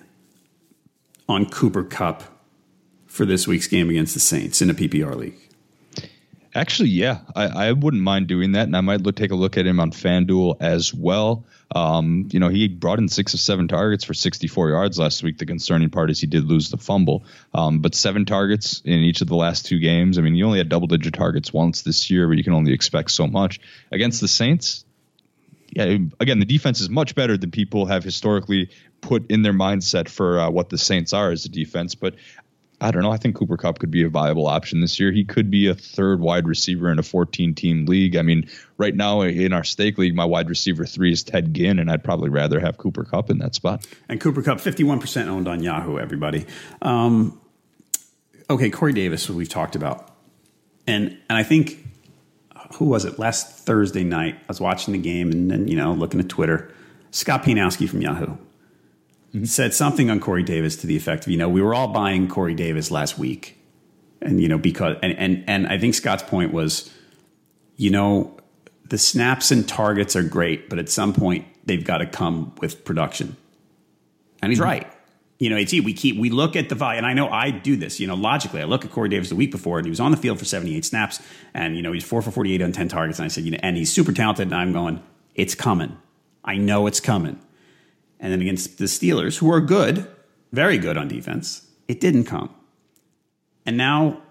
on 1.33 1.49
Cooper 1.49 1.83
Kupp 1.83 2.23
for 3.07 3.25
this 3.25 3.47
week's 3.47 3.67
game 3.67 3.89
against 3.89 4.13
the 4.13 4.19
Saints 4.19 4.61
in 4.61 4.69
a 4.69 4.73
PPR 4.73 5.15
league? 5.15 5.35
Actually, 6.55 6.89
yeah, 6.89 7.21
I, 7.35 7.69
I 7.69 7.71
wouldn't 7.71 8.03
mind 8.03 8.27
doing 8.27 8.51
that, 8.51 8.67
and 8.67 8.77
I 8.77 8.81
might 8.81 9.01
look, 9.01 9.15
take 9.15 9.31
a 9.31 9.35
look 9.35 9.57
at 9.57 9.65
him 9.65 9.79
on 9.79 9.89
FanDuel 9.89 10.57
as 10.61 10.93
well. 10.93 11.45
Um, 11.75 12.29
you 12.31 12.39
know, 12.39 12.49
he 12.49 12.67
brought 12.67 12.99
in 12.99 13.09
six 13.09 13.33
of 13.33 13.39
seven 13.39 13.67
targets 13.67 14.03
for 14.03 14.13
64 14.13 14.69
yards 14.69 14.99
last 14.99 15.23
week. 15.23 15.39
The 15.39 15.47
concerning 15.47 15.89
part 15.89 16.11
is 16.11 16.19
he 16.19 16.27
did 16.27 16.45
lose 16.45 16.69
the 16.69 16.77
fumble, 16.77 17.23
um, 17.55 17.79
but 17.79 17.95
seven 17.95 18.25
targets 18.25 18.83
in 18.85 18.99
each 18.99 19.21
of 19.21 19.27
the 19.27 19.35
last 19.35 19.65
two 19.65 19.79
games. 19.79 20.19
I 20.19 20.21
mean, 20.21 20.35
you 20.35 20.45
only 20.45 20.59
had 20.59 20.69
double-digit 20.69 21.15
targets 21.15 21.51
once 21.51 21.81
this 21.81 22.11
year, 22.11 22.27
but 22.27 22.37
you 22.37 22.43
can 22.43 22.53
only 22.53 22.73
expect 22.73 23.09
so 23.09 23.25
much 23.25 23.59
against 23.91 24.21
the 24.21 24.27
Saints. 24.27 24.85
Again, 25.77 26.39
the 26.39 26.45
defense 26.45 26.81
is 26.81 26.89
much 26.89 27.15
better 27.15 27.37
than 27.37 27.51
people 27.51 27.85
have 27.85 28.03
historically 28.03 28.69
put 29.01 29.29
in 29.29 29.41
their 29.41 29.53
mindset 29.53 30.07
for 30.09 30.39
uh, 30.39 30.49
what 30.49 30.69
the 30.69 30.77
Saints 30.77 31.13
are 31.13 31.31
as 31.31 31.45
a 31.45 31.49
defense. 31.49 31.95
But 31.95 32.15
I 32.83 32.91
don't 32.91 33.01
know. 33.01 33.11
I 33.11 33.17
think 33.17 33.35
Cooper 33.35 33.55
Kupp 33.55 33.79
could 33.79 33.91
be 33.91 34.03
a 34.03 34.09
viable 34.09 34.45
option 34.45 34.81
this 34.81 34.99
year. 34.99 35.11
He 35.11 35.23
could 35.23 35.49
be 35.49 35.67
a 35.67 35.73
third 35.73 36.19
wide 36.19 36.47
receiver 36.47 36.91
in 36.91 36.99
a 36.99 37.03
14 37.03 37.55
team 37.55 37.85
league. 37.85 38.17
I 38.17 38.23
mean, 38.23 38.49
right 38.77 38.93
now 38.93 39.21
in 39.21 39.53
our 39.53 39.63
stake 39.63 39.97
league, 39.97 40.15
my 40.15 40.25
wide 40.25 40.49
receiver 40.49 40.85
three 40.85 41.13
is 41.13 41.23
Ted 41.23 41.53
Ginn, 41.53 41.79
and 41.79 41.89
I'd 41.89 42.03
probably 42.03 42.29
rather 42.29 42.59
have 42.59 42.77
Cooper 42.77 43.05
Kupp 43.05 43.29
in 43.29 43.37
that 43.37 43.55
spot. 43.55 43.87
And 44.09 44.19
Cooper 44.19 44.41
Kupp, 44.41 44.57
51% 44.57 45.27
owned 45.27 45.47
on 45.47 45.63
Yahoo, 45.63 45.97
everybody. 45.97 46.45
Um, 46.81 47.39
okay, 48.49 48.69
Corey 48.69 48.93
Davis, 48.93 49.29
we've 49.29 49.47
talked 49.47 49.77
about. 49.77 50.09
And, 50.85 51.17
and 51.29 51.37
I 51.37 51.43
think, 51.43 51.85
who 52.75 52.85
was 52.85 53.05
it? 53.05 53.19
Last 53.19 53.65
Thursday 53.65 54.03
night, 54.03 54.35
I 54.35 54.45
was 54.47 54.61
watching 54.61 54.93
the 54.93 54.99
game 54.99 55.31
and 55.31 55.49
then, 55.49 55.67
you 55.67 55.75
know, 55.75 55.93
looking 55.93 56.19
at 56.19 56.29
Twitter. 56.29 56.71
Scott 57.11 57.43
Pianowski 57.43 57.87
from 57.87 58.01
Yahoo 58.01 58.37
said 59.43 59.73
something 59.73 60.09
on 60.09 60.19
Corey 60.19 60.43
Davis 60.43 60.75
to 60.77 60.87
the 60.87 60.95
effect 60.95 61.25
of, 61.25 61.31
you 61.31 61.37
know, 61.37 61.49
we 61.49 61.61
were 61.61 61.73
all 61.73 61.87
buying 61.87 62.27
Corey 62.27 62.53
Davis 62.53 62.91
last 62.91 63.17
week. 63.17 63.57
And, 64.21 64.39
you 64.39 64.47
know, 64.47 64.57
because, 64.57 64.97
and, 65.01 65.17
and, 65.17 65.43
and 65.47 65.67
I 65.67 65.77
think 65.77 65.95
Scott's 65.95 66.23
point 66.23 66.53
was, 66.53 66.91
you 67.75 67.89
know, 67.89 68.37
the 68.89 68.97
snaps 68.97 69.51
and 69.51 69.67
targets 69.67 70.15
are 70.15 70.23
great, 70.23 70.69
but 70.69 70.79
at 70.79 70.87
some 70.87 71.13
point 71.13 71.45
they've 71.65 71.83
got 71.83 71.97
to 71.97 72.05
come 72.05 72.53
with 72.61 72.85
production. 72.85 73.35
And 74.41 74.51
he's 74.51 74.59
right. 74.59 74.91
You 75.43 75.49
know, 75.49 75.57
it's 75.57 75.73
we 75.73 75.93
keep 75.93 76.15
we 76.15 76.29
look 76.29 76.55
at 76.55 76.69
the 76.69 76.75
value, 76.75 76.99
and 76.99 77.05
I 77.05 77.11
know 77.11 77.27
I 77.27 77.51
do 77.51 77.75
this. 77.75 77.99
You 77.99 78.07
know, 78.07 78.15
logically, 78.15 78.61
I 78.61 78.63
look 78.63 78.85
at 78.85 78.91
Corey 78.91 79.09
Davis 79.09 79.27
the 79.27 79.35
week 79.35 79.51
before, 79.51 79.77
and 79.77 79.85
he 79.85 79.89
was 79.89 79.99
on 79.99 80.11
the 80.11 80.15
field 80.15 80.39
for 80.39 80.45
seventy 80.45 80.77
eight 80.77 80.85
snaps, 80.85 81.21
and 81.53 81.75
you 81.75 81.81
know 81.81 81.91
he's 81.91 82.05
four 82.05 82.21
for 82.21 82.31
forty 82.31 82.53
eight 82.53 82.61
on 82.61 82.71
ten 82.71 82.87
targets, 82.87 83.19
and 83.19 83.25
I 83.25 83.27
said, 83.27 83.43
you 83.43 83.51
know, 83.51 83.57
and 83.61 83.75
he's 83.75 83.91
super 83.91 84.13
talented, 84.13 84.47
and 84.47 84.55
I'm 84.55 84.71
going, 84.71 85.03
it's 85.35 85.53
coming. 85.53 85.97
I 86.45 86.55
know 86.55 86.87
it's 86.87 87.01
coming. 87.01 87.41
And 88.21 88.31
then 88.31 88.39
against 88.39 88.77
the 88.77 88.85
Steelers, 88.85 89.39
who 89.39 89.51
are 89.51 89.59
good, 89.59 90.07
very 90.53 90.77
good 90.77 90.97
on 90.97 91.09
defense, 91.09 91.67
it 91.89 91.99
didn't 91.99 92.23
come. 92.23 92.55
And 93.65 93.75
now, 93.75 94.21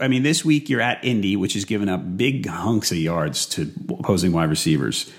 I 0.00 0.06
mean, 0.06 0.22
this 0.22 0.44
week 0.44 0.68
you're 0.68 0.80
at 0.80 1.04
Indy, 1.04 1.34
which 1.34 1.54
has 1.54 1.64
given 1.64 1.88
up 1.88 2.16
big 2.16 2.46
hunks 2.46 2.92
of 2.92 2.98
yards 2.98 3.46
to 3.46 3.72
opposing 3.88 4.30
wide 4.30 4.48
receivers. 4.48 5.12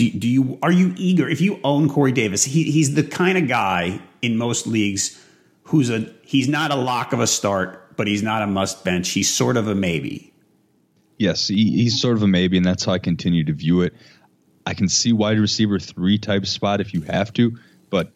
Do, 0.00 0.10
do 0.10 0.28
you 0.28 0.58
are 0.62 0.72
you 0.72 0.94
eager 0.96 1.28
if 1.28 1.42
you 1.42 1.60
own 1.62 1.90
Corey 1.90 2.12
Davis? 2.12 2.42
He, 2.42 2.70
he's 2.70 2.94
the 2.94 3.02
kind 3.02 3.36
of 3.36 3.48
guy 3.48 4.00
in 4.22 4.38
most 4.38 4.66
leagues 4.66 5.22
who's 5.64 5.90
a 5.90 6.10
he's 6.22 6.48
not 6.48 6.70
a 6.70 6.74
lock 6.74 7.12
of 7.12 7.20
a 7.20 7.26
start, 7.26 7.98
but 7.98 8.06
he's 8.06 8.22
not 8.22 8.40
a 8.40 8.46
must 8.46 8.82
bench. 8.82 9.10
He's 9.10 9.28
sort 9.28 9.58
of 9.58 9.68
a 9.68 9.74
maybe. 9.74 10.32
Yes, 11.18 11.48
he, 11.48 11.70
he's 11.82 12.00
sort 12.00 12.16
of 12.16 12.22
a 12.22 12.26
maybe, 12.26 12.56
and 12.56 12.64
that's 12.64 12.86
how 12.86 12.92
I 12.92 12.98
continue 12.98 13.44
to 13.44 13.52
view 13.52 13.82
it. 13.82 13.92
I 14.64 14.72
can 14.72 14.88
see 14.88 15.12
wide 15.12 15.38
receiver 15.38 15.78
three 15.78 16.16
type 16.16 16.46
spot 16.46 16.80
if 16.80 16.94
you 16.94 17.02
have 17.02 17.30
to, 17.34 17.58
but 17.90 18.10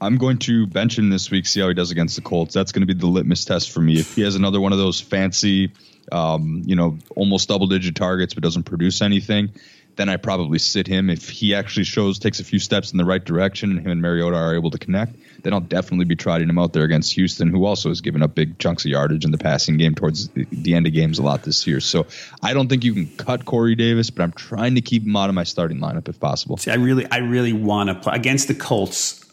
I'm 0.00 0.16
going 0.16 0.38
to 0.38 0.66
bench 0.66 0.98
him 0.98 1.10
this 1.10 1.30
week, 1.30 1.46
see 1.46 1.60
how 1.60 1.68
he 1.68 1.74
does 1.74 1.90
against 1.90 2.16
the 2.16 2.22
Colts. 2.22 2.54
That's 2.54 2.72
going 2.72 2.86
to 2.86 2.92
be 2.92 2.98
the 2.98 3.06
litmus 3.06 3.44
test 3.44 3.70
for 3.70 3.80
me. 3.80 4.00
If 4.00 4.14
he 4.14 4.22
has 4.22 4.34
another 4.34 4.62
one 4.62 4.72
of 4.72 4.78
those 4.78 4.98
fancy, 4.98 5.72
um, 6.10 6.62
you 6.64 6.74
know, 6.74 6.96
almost 7.14 7.50
double 7.50 7.66
digit 7.66 7.96
targets 7.96 8.32
but 8.32 8.42
doesn't 8.42 8.62
produce 8.62 9.02
anything, 9.02 9.52
then 9.96 10.08
I 10.08 10.16
probably 10.16 10.58
sit 10.58 10.86
him. 10.86 11.10
If 11.10 11.28
he 11.28 11.54
actually 11.54 11.84
shows, 11.84 12.18
takes 12.18 12.40
a 12.40 12.44
few 12.44 12.58
steps 12.58 12.92
in 12.92 12.98
the 12.98 13.04
right 13.04 13.22
direction, 13.22 13.70
and 13.70 13.80
him 13.80 13.90
and 13.90 14.02
Mariota 14.02 14.36
are 14.36 14.54
able 14.54 14.70
to 14.70 14.78
connect, 14.78 15.16
then 15.42 15.52
I'll 15.52 15.60
definitely 15.60 16.04
be 16.06 16.16
trotting 16.16 16.48
him 16.48 16.58
out 16.58 16.72
there 16.72 16.84
against 16.84 17.12
Houston, 17.14 17.48
who 17.48 17.64
also 17.64 17.88
has 17.88 18.00
given 18.00 18.22
up 18.22 18.34
big 18.34 18.58
chunks 18.58 18.84
of 18.84 18.90
yardage 18.90 19.24
in 19.24 19.32
the 19.32 19.38
passing 19.38 19.76
game 19.76 19.94
towards 19.94 20.28
the, 20.28 20.46
the 20.50 20.74
end 20.74 20.86
of 20.86 20.92
games 20.92 21.18
a 21.18 21.22
lot 21.22 21.42
this 21.42 21.66
year. 21.66 21.80
So 21.80 22.06
I 22.42 22.54
don't 22.54 22.68
think 22.68 22.84
you 22.84 22.94
can 22.94 23.06
cut 23.16 23.44
Corey 23.44 23.74
Davis, 23.74 24.10
but 24.10 24.22
I'm 24.22 24.32
trying 24.32 24.76
to 24.76 24.80
keep 24.80 25.04
him 25.04 25.16
out 25.16 25.28
of 25.28 25.34
my 25.34 25.44
starting 25.44 25.78
lineup 25.78 26.08
if 26.08 26.18
possible. 26.18 26.56
See, 26.56 26.70
I 26.70 26.76
really, 26.76 27.06
I 27.10 27.18
really 27.18 27.52
want 27.52 27.88
to 27.88 27.94
play 27.94 28.14
against 28.14 28.48
the 28.48 28.54
Colts. 28.54 29.24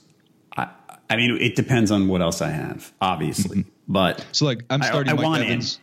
I, 0.57 0.69
I 1.09 1.15
mean, 1.15 1.37
it 1.39 1.55
depends 1.55 1.91
on 1.91 2.07
what 2.07 2.21
else 2.21 2.41
I 2.41 2.49
have, 2.49 2.91
obviously, 2.99 3.59
mm-hmm. 3.59 3.69
but 3.87 4.25
So 4.31 4.45
like 4.45 4.63
I'm 4.69 4.83
starting 4.83 5.11
I 5.11 5.15
Mike 5.15 5.25
want 5.25 5.43
Evans. 5.43 5.79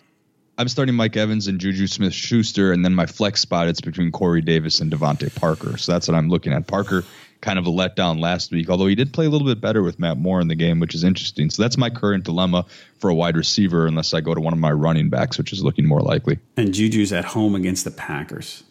I'm 0.59 0.68
starting 0.68 0.94
Mike 0.94 1.16
Evans 1.16 1.48
and 1.48 1.61
Juju 1.61 1.86
Smith 1.86 2.14
Schuster, 2.14 2.72
and 2.72 2.84
then 2.84 2.94
my 2.94 3.07
flex 3.07 3.40
spot 3.40 3.68
it's 3.68 3.80
between 3.80 4.11
Corey 4.11 4.40
Davis 4.40 4.80
and 4.80 4.90
DeVante 4.90 5.34
Parker. 5.34 5.76
So 5.76 5.92
that's 5.92 6.09
what 6.09 6.14
I'm 6.14 6.30
looking 6.30 6.52
at. 6.52 6.66
Parker 6.66 7.04
kind 7.42 7.59
of 7.59 7.66
a 7.66 7.70
letdown 7.70 8.18
last 8.18 8.50
week, 8.50 8.70
although 8.70 8.86
he 8.86 8.94
did 8.94 9.12
play 9.12 9.26
a 9.26 9.28
little 9.30 9.46
bit 9.46 9.61
better 9.61 9.82
with 9.82 9.98
Matt 9.98 10.16
Moore 10.16 10.40
in 10.40 10.48
the 10.48 10.54
game, 10.54 10.80
which 10.80 10.94
is 10.94 11.04
interesting. 11.04 11.50
So 11.50 11.62
that's 11.62 11.76
my 11.76 11.90
current 11.90 12.24
dilemma 12.24 12.64
for 12.98 13.11
a 13.11 13.14
wide 13.14 13.36
receiver, 13.36 13.86
unless 13.86 14.14
I 14.14 14.20
go 14.22 14.34
to 14.34 14.40
one 14.40 14.54
of 14.54 14.59
my 14.59 14.72
running 14.72 15.11
backs, 15.11 15.36
which 15.36 15.52
is 15.52 15.62
looking 15.62 15.86
more 15.86 16.00
likely. 16.00 16.38
and 16.57 16.72
Juju's 16.72 17.12
at 17.12 17.24
home 17.26 17.54
against 17.54 17.84
the 17.84 17.90
Packers. 17.90 18.64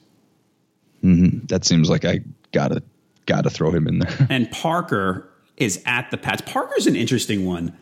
Mm-hmm. 1.04 1.46
That 1.48 1.66
seems 1.66 1.90
like 1.90 2.04
I 2.04 2.22
gotta 2.52 2.82
gotta 3.28 3.50
throw 3.52 3.72
him 3.72 3.88
in 3.88 4.00
there. 4.00 4.28
And 4.30 4.50
Parker 4.50 5.30
is 5.58 5.82
at 5.86 6.10
the 6.10 6.18
Pats. 6.18 6.42
Parker's 6.46 6.88
an 6.88 6.96
interesting 6.96 7.46
one 7.46 7.78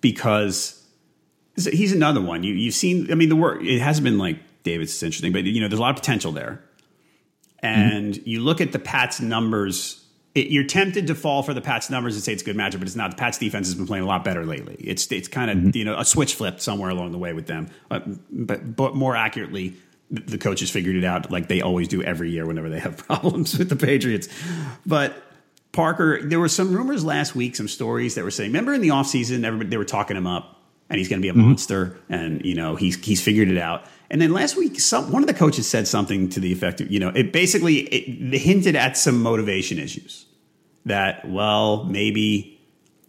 because 0.00 0.77
he's 1.66 1.92
another 1.92 2.20
one. 2.20 2.42
You, 2.42 2.54
you've 2.54 2.74
seen, 2.74 3.10
I 3.10 3.14
mean, 3.14 3.28
the 3.28 3.36
work, 3.36 3.62
it 3.62 3.80
hasn't 3.80 4.04
been 4.04 4.18
like 4.18 4.38
David's 4.62 5.02
interesting, 5.02 5.32
but, 5.32 5.44
you 5.44 5.60
know, 5.60 5.68
there's 5.68 5.78
a 5.78 5.82
lot 5.82 5.90
of 5.90 5.96
potential 5.96 6.32
there. 6.32 6.62
And 7.60 8.14
mm-hmm. 8.14 8.28
you 8.28 8.40
look 8.40 8.60
at 8.60 8.72
the 8.72 8.78
Pats 8.78 9.20
numbers, 9.20 10.04
it, 10.34 10.48
you're 10.48 10.64
tempted 10.64 11.08
to 11.08 11.14
fall 11.14 11.42
for 11.42 11.54
the 11.54 11.60
Pats 11.60 11.90
numbers 11.90 12.14
and 12.14 12.22
say 12.22 12.32
it's 12.32 12.42
a 12.42 12.44
good 12.44 12.56
matchup, 12.56 12.78
but 12.78 12.82
it's 12.82 12.96
not. 12.96 13.10
The 13.10 13.16
Pats 13.16 13.38
defense 13.38 13.66
has 13.66 13.74
been 13.74 13.86
playing 13.86 14.04
a 14.04 14.06
lot 14.06 14.24
better 14.24 14.44
lately. 14.44 14.76
It's, 14.78 15.10
it's 15.10 15.28
kind 15.28 15.50
of, 15.50 15.56
mm-hmm. 15.56 15.70
you 15.76 15.84
know, 15.84 15.98
a 15.98 16.04
switch 16.04 16.34
flipped 16.34 16.62
somewhere 16.62 16.90
along 16.90 17.12
the 17.12 17.18
way 17.18 17.32
with 17.32 17.46
them. 17.46 17.68
But, 17.88 18.04
but, 18.30 18.76
but 18.76 18.94
more 18.94 19.16
accurately, 19.16 19.76
the 20.10 20.20
the 20.20 20.38
coaches 20.38 20.70
figured 20.70 20.96
it 20.96 21.04
out 21.04 21.30
like 21.30 21.48
they 21.48 21.60
always 21.60 21.88
do 21.88 22.02
every 22.02 22.30
year 22.30 22.46
whenever 22.46 22.68
they 22.68 22.80
have 22.80 22.96
problems 23.06 23.58
with 23.58 23.68
the 23.68 23.76
Patriots. 23.76 24.28
But 24.86 25.22
Parker, 25.72 26.20
there 26.22 26.40
were 26.40 26.48
some 26.48 26.72
rumors 26.72 27.04
last 27.04 27.34
week, 27.34 27.56
some 27.56 27.68
stories 27.68 28.14
that 28.14 28.24
were 28.24 28.30
saying, 28.30 28.50
remember 28.50 28.74
in 28.74 28.80
the 28.80 28.88
offseason, 28.88 29.44
everybody 29.44 29.70
they 29.70 29.76
were 29.76 29.84
talking 29.84 30.16
him 30.16 30.26
up 30.26 30.57
and 30.90 30.98
he's 30.98 31.08
going 31.08 31.20
to 31.20 31.22
be 31.22 31.28
a 31.28 31.32
mm-hmm. 31.32 31.48
monster 31.48 31.98
and 32.08 32.44
you 32.44 32.54
know, 32.54 32.76
he's 32.76 32.96
he's 33.04 33.22
figured 33.22 33.48
it 33.48 33.58
out. 33.58 33.84
And 34.10 34.22
then 34.22 34.32
last 34.32 34.56
week, 34.56 34.80
some 34.80 35.12
one 35.12 35.22
of 35.22 35.26
the 35.26 35.34
coaches 35.34 35.68
said 35.68 35.86
something 35.86 36.28
to 36.30 36.40
the 36.40 36.52
effect 36.52 36.80
of, 36.80 36.90
you 36.90 36.98
know, 36.98 37.10
it 37.10 37.32
basically 37.32 37.80
it 37.80 38.40
hinted 38.40 38.74
at 38.74 38.96
some 38.96 39.22
motivation 39.22 39.78
issues 39.78 40.26
that 40.86 41.28
well, 41.28 41.84
maybe 41.84 42.58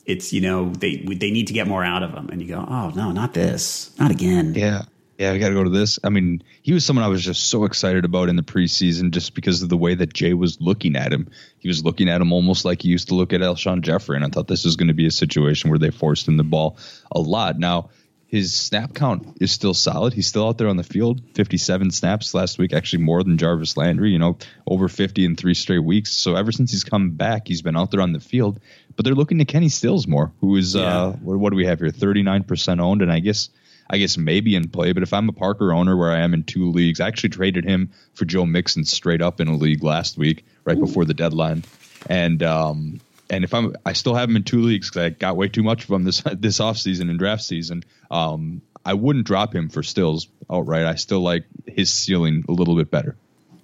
it's 0.06 0.34
you 0.34 0.42
know 0.42 0.72
they 0.72 0.98
they 0.98 1.32
need 1.32 1.48
to 1.48 1.54
get 1.54 1.68
more 1.68 1.84
out 1.84 2.04
of 2.04 2.12
him, 2.12 2.30
and 2.30 2.42
you 2.42 2.48
go, 2.48 2.66
oh 2.68 2.92
no, 2.96 3.12
not 3.12 3.34
this, 3.34 3.98
not 4.00 4.12
again. 4.12 4.54
Yeah. 4.56 4.84
Yeah, 5.20 5.34
we 5.34 5.40
got 5.40 5.50
to 5.50 5.54
go 5.54 5.66
to 5.66 5.70
this. 5.70 6.00
I 6.02 6.08
mean, 6.08 6.44
he 6.62 6.72
was 6.72 6.86
someone 6.86 7.04
I 7.04 7.10
was 7.10 7.22
just 7.22 7.50
so 7.50 7.66
excited 7.66 8.06
about 8.06 8.30
in 8.30 8.38
the 8.38 8.42
preseason 8.42 9.12
just 9.12 9.36
because 9.36 9.62
of 9.62 9.68
the 9.68 9.76
way 9.76 9.94
that 9.94 10.14
Jay 10.14 10.34
was 10.34 10.62
looking 10.62 10.96
at 10.96 11.12
him. 11.12 11.30
He 11.58 11.68
was 11.68 11.84
looking 11.84 12.08
at 12.08 12.22
him 12.22 12.32
almost 12.32 12.64
like 12.64 12.84
he 12.84 12.88
used 12.88 13.10
to 13.10 13.16
look 13.16 13.34
at 13.34 13.42
Alshon 13.42 13.82
Jeffery, 13.82 14.16
and 14.16 14.24
I 14.24 14.30
thought 14.30 14.48
this 14.48 14.64
was 14.64 14.78
going 14.78 14.88
to 14.88 14.94
be 14.94 15.08
a 15.08 15.12
situation 15.12 15.70
where 15.70 15.78
they 15.78 15.90
forced 15.90 16.26
him 16.26 16.38
the 16.38 16.46
ball 16.46 16.78
a 17.12 17.20
lot. 17.20 17.60
Now, 17.60 17.90
his 18.28 18.54
snap 18.54 18.94
count 18.94 19.40
is 19.42 19.52
still 19.52 19.74
solid. 19.74 20.14
He's 20.14 20.28
still 20.28 20.48
out 20.48 20.58
there 20.58 20.70
on 20.70 20.78
the 20.78 20.84
field, 20.84 21.20
57 21.34 21.92
snaps 21.92 22.34
last 22.34 22.58
week, 22.58 22.72
actually 22.72 23.04
more 23.04 23.22
than 23.22 23.38
Jarvis 23.38 23.76
Landry, 23.76 24.12
you 24.12 24.20
know, 24.20 24.38
over 24.66 24.88
50 24.88 25.26
in 25.26 25.36
three 25.36 25.54
straight 25.54 25.84
weeks. 25.84 26.12
So 26.14 26.36
ever 26.36 26.54
since 26.54 26.72
he's 26.72 26.86
come 26.86 27.12
back, 27.12 27.50
he's 27.50 27.62
been 27.62 27.76
out 27.76 27.92
there 27.92 28.00
on 28.00 28.14
the 28.14 28.22
field. 28.22 28.62
But 28.96 29.04
they're 29.04 29.16
looking 29.16 29.40
to 29.40 29.46
Kenny 29.46 29.68
Stills 29.68 30.08
more, 30.08 30.32
who 30.40 30.56
is, 30.56 30.78
uh, 30.78 31.12
what, 31.22 31.40
what 31.40 31.50
do 31.50 31.58
we 31.58 31.66
have 31.66 31.80
here? 31.80 31.90
39% 31.90 32.80
owned. 32.80 33.02
And 33.02 33.12
I 33.12 33.20
guess 33.20 33.50
I 33.90 33.98
guess 33.98 34.18
maybe 34.18 34.56
in 34.56 34.70
play. 34.70 34.94
But 34.94 35.04
if 35.04 35.14
I'm 35.14 35.30
a 35.30 35.34
Parker 35.34 35.74
owner 35.74 35.98
where 35.98 36.12
I 36.12 36.20
am 36.20 36.34
in 36.34 36.44
two 36.44 36.72
leagues, 36.72 37.00
I 37.00 37.08
actually 37.08 37.30
traded 37.30 37.66
him 37.66 37.92
for 38.14 38.26
Joe 38.26 38.46
Mixon 38.46 38.86
straight 38.86 39.22
up 39.22 39.42
in 39.42 39.48
a 39.48 39.56
league 39.56 39.84
last 39.84 40.18
week, 40.18 40.46
right 40.64 40.80
before 40.80 41.06
the 41.06 41.14
deadline. 41.14 41.64
And 42.08 42.44
um, 42.44 43.00
and 43.30 43.44
if 43.44 43.54
I'm, 43.54 43.76
I 43.86 43.94
still 43.94 44.16
have 44.16 44.30
him 44.30 44.36
in 44.36 44.44
two 44.44 44.62
leagues 44.62 44.90
because 44.90 45.06
I 45.06 45.10
got 45.10 45.38
way 45.38 45.48
too 45.48 45.64
much 45.64 45.84
of 45.84 45.90
him 45.92 46.04
this 46.04 46.22
this 46.34 46.60
off 46.60 46.78
season 46.78 47.10
and 47.10 47.20
draft 47.20 47.44
season. 47.44 47.84
Um, 48.12 48.62
I 48.86 48.94
wouldn't 48.94 49.26
drop 49.26 49.54
him 49.54 49.70
for 49.70 49.84
Stills 49.84 50.28
outright. 50.50 50.86
I 50.86 50.96
still 50.96 51.20
like 51.20 51.46
his 51.68 51.92
ceiling 51.92 52.46
a 52.48 52.52
little 52.52 52.76
bit 52.76 52.90
better. 52.90 53.16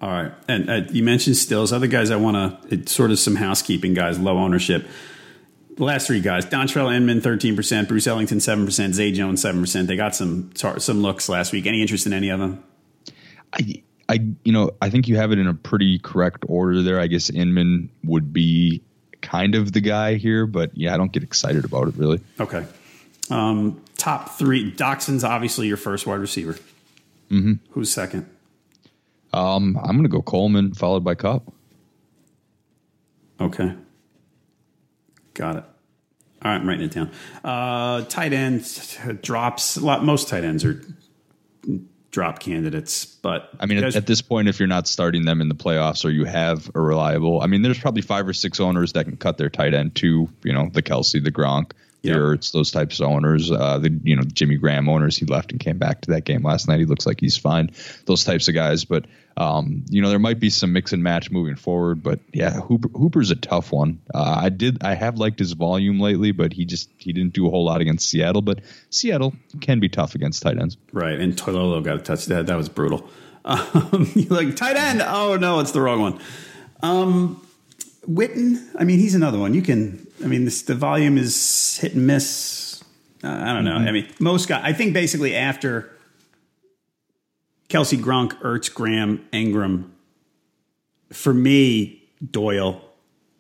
All 0.02 0.10
right, 0.10 0.34
and 0.48 0.70
uh, 0.70 0.82
you 0.92 1.04
mentioned 1.04 1.38
Stills. 1.38 1.72
Other 1.72 1.88
guys 1.88 2.12
I 2.12 2.18
want 2.18 2.70
to 2.70 2.88
sort 2.88 3.12
of 3.12 3.20
some 3.20 3.36
housekeeping 3.36 3.94
guys, 3.94 4.20
low 4.20 4.38
ownership. 4.38 4.88
The 5.76 5.84
last 5.84 6.08
three 6.08 6.22
guys: 6.22 6.46
Dontrell 6.46 6.96
Inman, 6.96 7.22
thirteen 7.22 7.56
percent; 7.56 7.90
Bruce 7.90 8.08
Ellington, 8.08 8.40
seven 8.40 8.66
percent; 8.66 8.96
Zay 8.96 9.12
Jones, 9.12 9.42
seven 9.42 9.62
percent. 9.62 9.88
They 9.88 9.98
got 9.98 10.16
some 10.16 10.52
some 10.56 11.02
looks 11.02 11.28
last 11.28 11.52
week. 11.52 11.66
Any 11.66 11.82
interest 11.82 12.06
in 12.06 12.14
any 12.14 12.30
of 12.30 12.40
them? 12.40 12.64
I, 13.52 13.84
I 14.08 14.14
you 14.44 14.54
know 14.54 14.72
I 14.82 14.90
think 14.90 15.08
you 15.08 15.18
have 15.18 15.32
it 15.32 15.40
in 15.40 15.48
a 15.48 15.54
pretty 15.54 16.00
correct 16.00 16.46
order 16.48 16.82
there. 16.82 17.00
I 17.00 17.08
guess 17.08 17.30
Inman 17.30 17.90
would 18.04 18.32
be 18.32 18.84
kind 19.22 19.56
of 19.56 19.74
the 19.74 19.82
guy 19.82 20.16
here, 20.16 20.46
but 20.46 20.72
yeah, 20.78 20.94
I 20.94 20.98
don't 20.98 21.12
get 21.12 21.24
excited 21.24 21.66
about 21.66 21.90
it 21.90 21.96
really. 21.98 22.22
Okay. 22.40 22.66
Um, 23.30 23.82
top 23.98 24.38
three. 24.38 24.72
Doctson's 24.72 25.24
obviously 25.24 25.68
your 25.68 25.78
first 25.78 26.06
wide 26.06 26.20
receiver. 26.20 26.54
Mm-hmm. 27.32 27.54
Who's 27.72 27.92
second? 27.92 28.30
Um, 29.34 29.78
I'm 29.84 29.98
gonna 29.98 30.08
go 30.08 30.22
Coleman 30.22 30.74
followed 30.74 31.04
by 31.04 31.16
Kupp. 31.16 31.52
Okay. 33.42 33.74
Got 35.36 35.58
it. 35.58 35.64
All 36.44 36.52
right, 36.52 36.60
I'm 36.60 36.68
writing 36.68 36.86
it 36.86 36.92
down. 36.92 37.12
Uh, 37.44 38.04
tight 38.06 38.34
ends 38.34 38.98
drops. 39.22 39.78
A 39.78 39.86
lot, 39.86 40.04
most 40.04 40.28
tight 40.28 40.44
ends 40.44 40.66
are 40.66 40.82
drop 42.12 42.40
candidates, 42.40 43.06
but 43.06 43.50
I 43.60 43.66
mean, 43.66 43.84
at, 43.84 43.96
at, 43.96 44.08
this 44.08 44.22
point, 44.22 44.48
if 44.48 44.60
you're 44.60 44.68
not 44.68 44.88
starting 44.88 45.26
them 45.26 45.42
in 45.42 45.50
the 45.50 45.56
playoffs 45.56 46.06
or 46.06 46.10
you 46.10 46.24
have 46.26 46.72
a 46.74 46.80
reliable, 46.80 47.42
I 47.42 47.48
mean, 47.48 47.62
there's 47.62 47.80
probably 47.80 48.02
five 48.02 48.28
or 48.28 48.34
six 48.34 48.60
owners 48.60 48.94
that 48.94 49.04
can 49.04 49.18
cut 49.18 49.38
their 49.38 49.50
tight 49.50 49.74
end 49.74 49.96
to, 49.96 50.30
you 50.44 50.54
know, 50.54 50.70
the 50.72 50.82
Kelce, 50.82 51.22
the 51.22 51.32
Gronk, 51.32 51.72
Ertz, 52.14 52.52
those 52.52 52.72
types 52.72 53.00
of 53.00 53.08
owners. 53.08 53.52
Uh, 53.52 53.80
the 53.80 54.00
you 54.04 54.16
know 54.16 54.24
Jimmy 54.24 54.58
Graham 54.58 54.90
owners. 54.90 55.18
He 55.18 55.26
left 55.26 55.52
and 55.52 55.60
came 55.60 55.78
back 55.78 56.02
to 56.02 56.12
that 56.12 56.26
game 56.26 56.44
last 56.44 56.68
night. 56.68 56.80
He 56.80 56.86
looks 56.86 57.06
like 57.06 57.20
he's 57.20 57.38
fine. 57.38 57.72
Those 58.06 58.24
types 58.24 58.48
of 58.48 58.54
guys, 58.54 58.86
but 58.86 59.06
um, 59.38 59.84
you 59.90 60.02
know 60.02 60.10
there 60.10 60.20
might 60.20 60.40
be 60.40 60.50
some 60.50 60.74
mix 60.74 60.94
and 60.94 61.04
match 61.04 61.32
moving 61.32 61.56
forward. 61.56 62.04
But 62.04 62.20
yeah, 62.34 62.52
Hooper, 62.52 62.90
Hooper's 62.90 63.32
a 63.32 63.36
tough 63.36 63.72
one. 63.72 64.02
Uh, 64.14 64.40
I 64.44 64.50
did 64.50 64.84
I 64.84 64.94
have 64.96 65.18
liked 65.18 65.40
his 65.40 65.54
volume 65.54 66.00
lately, 66.00 66.32
but 66.32 66.54
he 66.54 66.66
just 66.66 66.90
he 66.98 67.14
didn't 67.14 67.34
do 67.34 67.48
a 67.48 67.50
whole 67.50 67.66
lot 67.66 67.82
against 67.82 68.10
Seattle. 68.10 68.42
But 68.42 68.62
Seattle 68.90 69.34
can 69.62 69.80
be 69.80 69.90
tough 69.90 70.16
against 70.16 70.42
tight 70.42 70.58
ends. 70.58 70.78
Right, 70.94 71.20
and 71.20 71.36
Toilolo 71.36 71.84
got 71.84 71.98
a 71.98 72.02
touch. 72.02 72.26
That 72.26 72.48
that 72.48 72.56
was 72.56 72.70
brutal. 72.70 73.08
Um, 73.48 74.12
like 74.32 74.56
tight 74.56 74.76
end. 74.76 75.04
Oh 75.06 75.38
no, 75.38 75.60
it's 75.60 75.70
the 75.70 75.80
wrong 75.80 76.02
one. 76.02 76.20
Um, 76.82 77.46
Witten. 78.10 78.68
I 78.76 78.84
mean, 78.84 78.98
he's 78.98 79.14
another 79.14 79.38
one. 79.38 79.54
You 79.54 79.62
can 79.62 80.05
I 80.24 80.28
mean, 80.28 80.46
this, 80.46 80.62
the 80.62 80.76
volume 80.76 81.18
is 81.18 81.78
hit 81.78 81.94
and 81.94 82.08
miss. 82.08 82.84
Uh, 83.24 83.30
I 83.30 83.54
don't 83.54 83.66
know. 83.66 83.78
Mm-hmm. 83.78 83.88
I 83.88 83.92
mean, 83.92 84.08
most 84.20 84.48
guys. 84.48 84.62
I 84.64 84.74
think 84.74 84.94
basically 84.94 85.36
after 85.36 85.92
Kelce 87.70 87.98
Gronk, 87.98 88.34
Ertz, 88.42 88.74
Graham, 88.74 89.26
Engram, 89.34 89.90
for 91.12 91.34
me, 91.34 92.04
Doyle, 92.32 92.82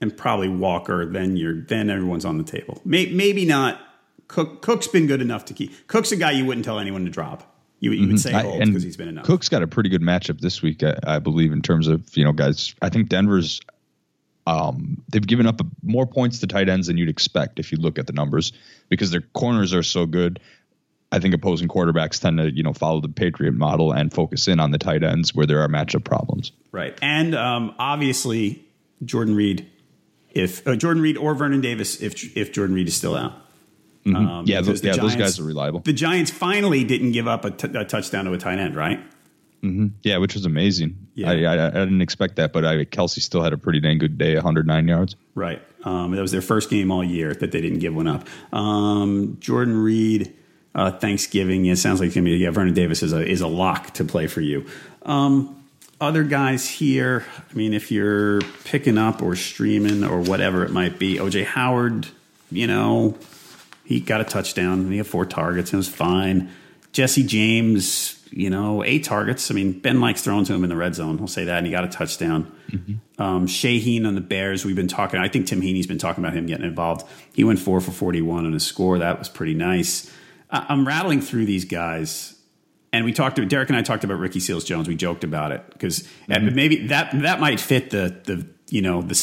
and 0.01 0.15
probably 0.15 0.49
Walker. 0.49 1.05
Then 1.05 1.37
you're 1.37 1.61
then 1.61 1.89
everyone's 1.89 2.25
on 2.25 2.37
the 2.37 2.43
table. 2.43 2.81
Maybe, 2.85 3.13
maybe 3.13 3.45
not. 3.45 3.79
Cook 4.27 4.61
Cook's 4.61 4.87
been 4.87 5.07
good 5.07 5.21
enough 5.21 5.45
to 5.45 5.53
keep. 5.53 5.87
Cook's 5.87 6.11
a 6.11 6.15
guy 6.15 6.31
you 6.31 6.45
wouldn't 6.45 6.65
tell 6.65 6.79
anyone 6.79 7.05
to 7.05 7.11
drop. 7.11 7.51
You, 7.79 7.91
you 7.91 8.07
would 8.07 8.15
mm-hmm. 8.15 8.57
say 8.57 8.65
because 8.65 8.83
he's 8.83 8.97
been 8.97 9.09
enough. 9.09 9.25
Cook's 9.25 9.49
got 9.49 9.61
a 9.61 9.67
pretty 9.67 9.89
good 9.89 10.01
matchup 10.01 10.39
this 10.39 10.61
week, 10.61 10.81
I, 10.81 10.97
I, 11.03 11.19
believe, 11.19 11.51
in 11.51 11.61
terms 11.61 11.87
of 11.87 12.15
you 12.17 12.23
know 12.23 12.31
guys. 12.31 12.73
I 12.81 12.89
think 12.89 13.09
Denver's 13.09 13.61
um, 14.45 15.03
they've 15.09 15.25
given 15.25 15.47
up 15.47 15.61
more 15.81 16.05
points 16.05 16.39
to 16.39 16.47
tight 16.47 16.69
ends 16.69 16.87
than 16.87 16.97
you'd 16.97 17.09
expect 17.09 17.59
if 17.59 17.71
you 17.71 17.77
look 17.77 17.97
at 17.97 18.07
the 18.07 18.13
numbers 18.13 18.53
because 18.89 19.11
their 19.11 19.21
corners 19.21 19.73
are 19.73 19.83
so 19.83 20.05
good. 20.05 20.39
I 21.11 21.19
think 21.19 21.33
opposing 21.33 21.67
quarterbacks 21.67 22.19
tend 22.19 22.37
to, 22.39 22.53
you 22.53 22.63
know, 22.63 22.73
follow 22.73 22.99
the 22.99 23.09
Patriot 23.09 23.53
model 23.53 23.91
and 23.91 24.11
focus 24.11 24.47
in 24.47 24.59
on 24.59 24.71
the 24.71 24.77
tight 24.77 25.03
ends 25.03 25.33
where 25.33 25.45
there 25.45 25.61
are 25.61 25.67
matchup 25.67 26.03
problems. 26.03 26.51
Right, 26.71 26.97
and 27.01 27.33
um, 27.35 27.73
obviously 27.79 28.65
Jordan 29.03 29.35
Reed, 29.35 29.69
if 30.31 30.67
uh, 30.67 30.75
Jordan 30.75 31.01
Reed 31.01 31.17
or 31.17 31.33
Vernon 31.33 31.61
Davis, 31.61 32.01
if 32.01 32.35
if 32.35 32.51
Jordan 32.51 32.75
Reed 32.75 32.87
is 32.87 32.95
still 32.95 33.15
out. 33.15 33.33
Mm-hmm. 34.05 34.15
Um, 34.15 34.45
yeah, 34.45 34.61
those, 34.61 34.83
yeah, 34.83 34.93
Giants, 34.93 35.15
those 35.15 35.19
guys 35.19 35.39
are 35.39 35.43
reliable. 35.43 35.79
The 35.79 35.93
Giants 35.93 36.29
finally 36.29 36.83
didn't 36.83 37.13
give 37.13 37.27
up 37.27 37.43
a, 37.43 37.49
t- 37.49 37.75
a 37.75 37.85
touchdown 37.85 38.25
to 38.25 38.33
a 38.33 38.37
tight 38.37 38.59
end, 38.59 38.75
right? 38.75 38.99
Mm-hmm. 39.65 39.87
Yeah, 40.03 40.17
which 40.17 40.35
was 40.35 40.45
amazing. 40.45 41.07
Yeah. 41.15 41.31
I, 41.31 41.33
I, 41.33 41.67
I, 41.67 41.69
didn't 41.71 42.01
expect 42.01 42.35
that, 42.35 42.53
but 42.53 42.65
I, 42.65 42.85
Kelce 42.85 43.19
still 43.21 43.41
had 43.41 43.51
a 43.51 43.57
pretty 43.57 43.79
dang 43.79 43.97
good 43.97 44.17
day, 44.17 44.35
109 44.35 44.87
yards. 44.87 45.15
Right. 45.33 45.61
Um, 45.83 46.11
that 46.11 46.21
was 46.21 46.31
their 46.31 46.41
first 46.41 46.69
game 46.69 46.91
all 46.91 47.03
year 47.03 47.33
that 47.33 47.51
they 47.51 47.61
didn't 47.61 47.79
give 47.79 47.95
one 47.95 48.07
up. 48.07 48.27
Um, 48.53 49.37
Jordan 49.39 49.75
Reed, 49.77 50.35
uh, 50.75 50.91
Thanksgiving. 50.91 51.65
Yeah, 51.65 51.73
it 51.73 51.77
sounds 51.77 51.99
like 51.99 52.07
it's 52.07 52.15
gonna 52.15 52.25
be. 52.25 52.31
Yeah, 52.37 52.51
Vernon 52.51 52.73
Davis 52.73 53.01
is 53.01 53.13
a 53.13 53.25
is 53.25 53.41
a 53.41 53.47
lock 53.47 53.91
to 53.95 54.03
play 54.05 54.27
for 54.27 54.41
you. 54.41 54.65
Um, 55.03 55.63
other 56.01 56.23
guys 56.23 56.67
here. 56.67 57.25
I 57.49 57.53
mean, 57.53 57.73
if 57.73 57.91
you're 57.91 58.41
picking 58.65 58.97
up 58.97 59.21
or 59.21 59.35
streaming 59.35 60.03
or 60.03 60.21
whatever 60.21 60.63
it 60.65 60.71
might 60.71 60.99
be, 60.99 61.17
OJ 61.17 61.45
Howard. 61.45 62.07
You 62.51 62.67
know, 62.67 63.17
he 63.83 63.99
got 63.99 64.21
a 64.21 64.23
touchdown. 64.23 64.91
He 64.91 64.97
had 64.97 65.07
four 65.07 65.25
targets. 65.25 65.71
and 65.71 65.77
It 65.77 65.87
was 65.87 65.89
fine. 65.89 66.51
Jesse 66.91 67.23
James 67.23 68.24
you 68.35 68.49
know, 68.49 68.83
eight 68.83 69.05
targets. 69.05 69.49
I 69.49 69.53
mean, 69.53 69.79
Ben 69.79 70.01
likes 70.01 70.21
throwing 70.21 70.43
to 70.43 70.53
him 70.53 70.63
in 70.63 70.69
the 70.69 70.75
red 70.75 70.93
zone. 70.93 71.17
We'll 71.17 71.27
say 71.27 71.45
that. 71.45 71.57
And 71.57 71.65
he 71.65 71.71
got 71.71 71.85
a 71.85 71.87
touchdown. 71.87 72.51
Mm-hmm. 72.69 73.21
Um, 73.21 73.47
Shaheen 73.47 74.05
on 74.05 74.13
the 74.13 74.21
Bears, 74.21 74.65
we've 74.65 74.75
been 74.75 74.89
talking. 74.89 75.21
I 75.21 75.29
think 75.29 75.47
Tim 75.47 75.61
Heaney's 75.61 75.87
been 75.87 75.97
talking 75.97 76.21
about 76.21 76.35
him 76.35 76.45
getting 76.45 76.65
involved. 76.65 77.07
He 77.33 77.45
went 77.45 77.59
four 77.59 77.79
for 77.79 77.91
41 77.91 78.45
on 78.45 78.53
a 78.53 78.59
score. 78.59 78.99
That 78.99 79.17
was 79.19 79.29
pretty 79.29 79.53
nice. 79.53 80.11
I'm 80.51 80.85
rattling 80.85 81.21
through 81.21 81.45
these 81.45 81.63
guys. 81.63 82.35
And 82.91 83.05
we 83.05 83.13
talked 83.13 83.37
to 83.37 83.45
Derek 83.45 83.69
and 83.69 83.77
I 83.77 83.81
talked 83.81 84.03
about 84.03 84.19
Ricky 84.19 84.41
Seals 84.41 84.65
Jones. 84.65 84.89
We 84.89 84.95
joked 84.95 85.23
about 85.23 85.53
it 85.53 85.63
because 85.71 86.05
mm-hmm. 86.27 86.53
maybe 86.53 86.87
that 86.87 87.11
that 87.21 87.39
might 87.39 87.59
fit 87.59 87.89
the 87.89 88.21
the 88.23 88.47
you 88.69 88.81
know 88.81 89.01
the 89.01 89.15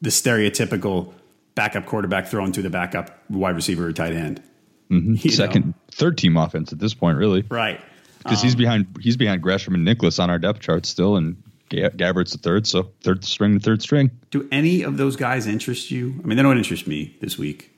the 0.00 0.10
stereotypical 0.10 1.12
backup 1.54 1.86
quarterback 1.86 2.26
throwing 2.26 2.50
to 2.52 2.62
the 2.62 2.70
backup 2.70 3.18
wide 3.30 3.54
receiver 3.54 3.86
or 3.86 3.92
tight 3.92 4.14
end. 4.14 4.42
Mm-hmm. 4.90 5.28
Second, 5.28 5.66
know? 5.66 5.74
third 5.92 6.18
team 6.18 6.36
offense 6.36 6.72
at 6.72 6.80
this 6.80 6.94
point, 6.94 7.18
really. 7.18 7.42
Right 7.48 7.80
because 8.24 8.40
um, 8.40 8.44
he's 8.44 8.54
behind 8.56 8.86
he's 9.00 9.16
behind 9.16 9.42
Gresham 9.42 9.74
and 9.74 9.86
Niklas 9.86 10.18
on 10.18 10.30
our 10.30 10.38
depth 10.38 10.60
chart 10.60 10.86
still, 10.86 11.16
and 11.16 11.40
Gabbert's 11.70 12.32
the 12.32 12.38
third, 12.38 12.66
so 12.66 12.90
third 13.02 13.24
string, 13.24 13.54
the 13.54 13.60
third 13.60 13.82
string. 13.82 14.10
Do 14.30 14.48
any 14.50 14.82
of 14.82 14.96
those 14.96 15.16
guys 15.16 15.46
interest 15.46 15.90
you? 15.90 16.20
I 16.22 16.26
mean, 16.26 16.36
they 16.36 16.42
don't 16.42 16.56
interest 16.58 16.86
me 16.86 17.16
this 17.20 17.38
week. 17.38 17.70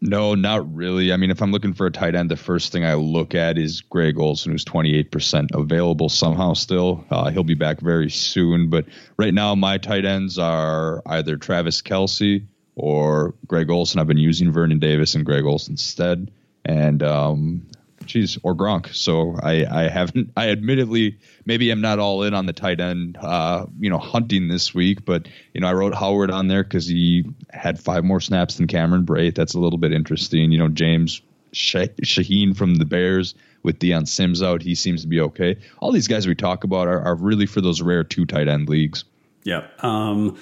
No, 0.00 0.34
not 0.34 0.74
really. 0.74 1.12
I 1.12 1.16
mean, 1.16 1.30
if 1.30 1.40
I'm 1.40 1.50
looking 1.50 1.72
for 1.72 1.86
a 1.86 1.90
tight 1.90 2.14
end, 2.14 2.30
the 2.30 2.36
first 2.36 2.72
thing 2.72 2.84
I 2.84 2.94
look 2.94 3.34
at 3.34 3.56
is 3.56 3.80
Greg 3.80 4.18
Olsen, 4.18 4.52
who's 4.52 4.64
28% 4.64 5.54
available 5.54 6.10
somehow 6.10 6.52
still. 6.52 7.06
Uh, 7.10 7.30
he'll 7.30 7.42
be 7.42 7.54
back 7.54 7.80
very 7.80 8.10
soon. 8.10 8.68
But 8.68 8.84
right 9.16 9.32
now, 9.32 9.54
my 9.54 9.78
tight 9.78 10.04
ends 10.04 10.38
are 10.38 11.02
either 11.06 11.36
Travis 11.36 11.80
Kelce 11.80 12.44
or 12.74 13.34
Greg 13.46 13.70
Olsen. 13.70 13.98
I've 13.98 14.06
been 14.06 14.18
using 14.18 14.52
Vernon 14.52 14.78
Davis 14.78 15.14
and 15.14 15.24
Greg 15.24 15.44
Olson 15.44 15.72
instead. 15.72 16.30
And 16.66 17.02
um, 17.02 17.66
Jeez, 18.06 18.38
or 18.42 18.54
Gronk. 18.54 18.94
So 18.94 19.36
I, 19.42 19.64
I 19.70 19.88
haven't. 19.88 20.32
I 20.36 20.50
admittedly 20.50 21.18
maybe 21.44 21.70
I'm 21.70 21.80
not 21.80 21.98
all 21.98 22.22
in 22.22 22.34
on 22.34 22.46
the 22.46 22.52
tight 22.52 22.80
end, 22.80 23.16
uh, 23.20 23.66
you 23.78 23.90
know, 23.90 23.98
hunting 23.98 24.48
this 24.48 24.74
week. 24.74 25.04
But 25.04 25.28
you 25.52 25.60
know, 25.60 25.68
I 25.68 25.72
wrote 25.72 25.94
Howard 25.94 26.30
on 26.30 26.48
there 26.48 26.62
because 26.62 26.86
he 26.86 27.24
had 27.50 27.80
five 27.80 28.04
more 28.04 28.20
snaps 28.20 28.56
than 28.56 28.66
Cameron 28.66 29.04
Brate. 29.04 29.34
That's 29.34 29.54
a 29.54 29.60
little 29.60 29.78
bit 29.78 29.92
interesting. 29.92 30.52
You 30.52 30.58
know, 30.58 30.68
James 30.68 31.20
Shaheen 31.52 32.56
from 32.56 32.76
the 32.76 32.84
Bears 32.84 33.34
with 33.62 33.78
Dion 33.78 34.06
Sims 34.06 34.42
out, 34.42 34.62
he 34.62 34.74
seems 34.74 35.02
to 35.02 35.08
be 35.08 35.20
okay. 35.20 35.56
All 35.78 35.92
these 35.92 36.08
guys 36.08 36.26
we 36.26 36.34
talk 36.34 36.64
about 36.64 36.88
are, 36.88 37.00
are 37.00 37.14
really 37.14 37.46
for 37.46 37.60
those 37.60 37.80
rare 37.80 38.04
two 38.04 38.26
tight 38.26 38.48
end 38.48 38.68
leagues. 38.68 39.04
Yeah. 39.44 39.66
Um, 39.80 40.38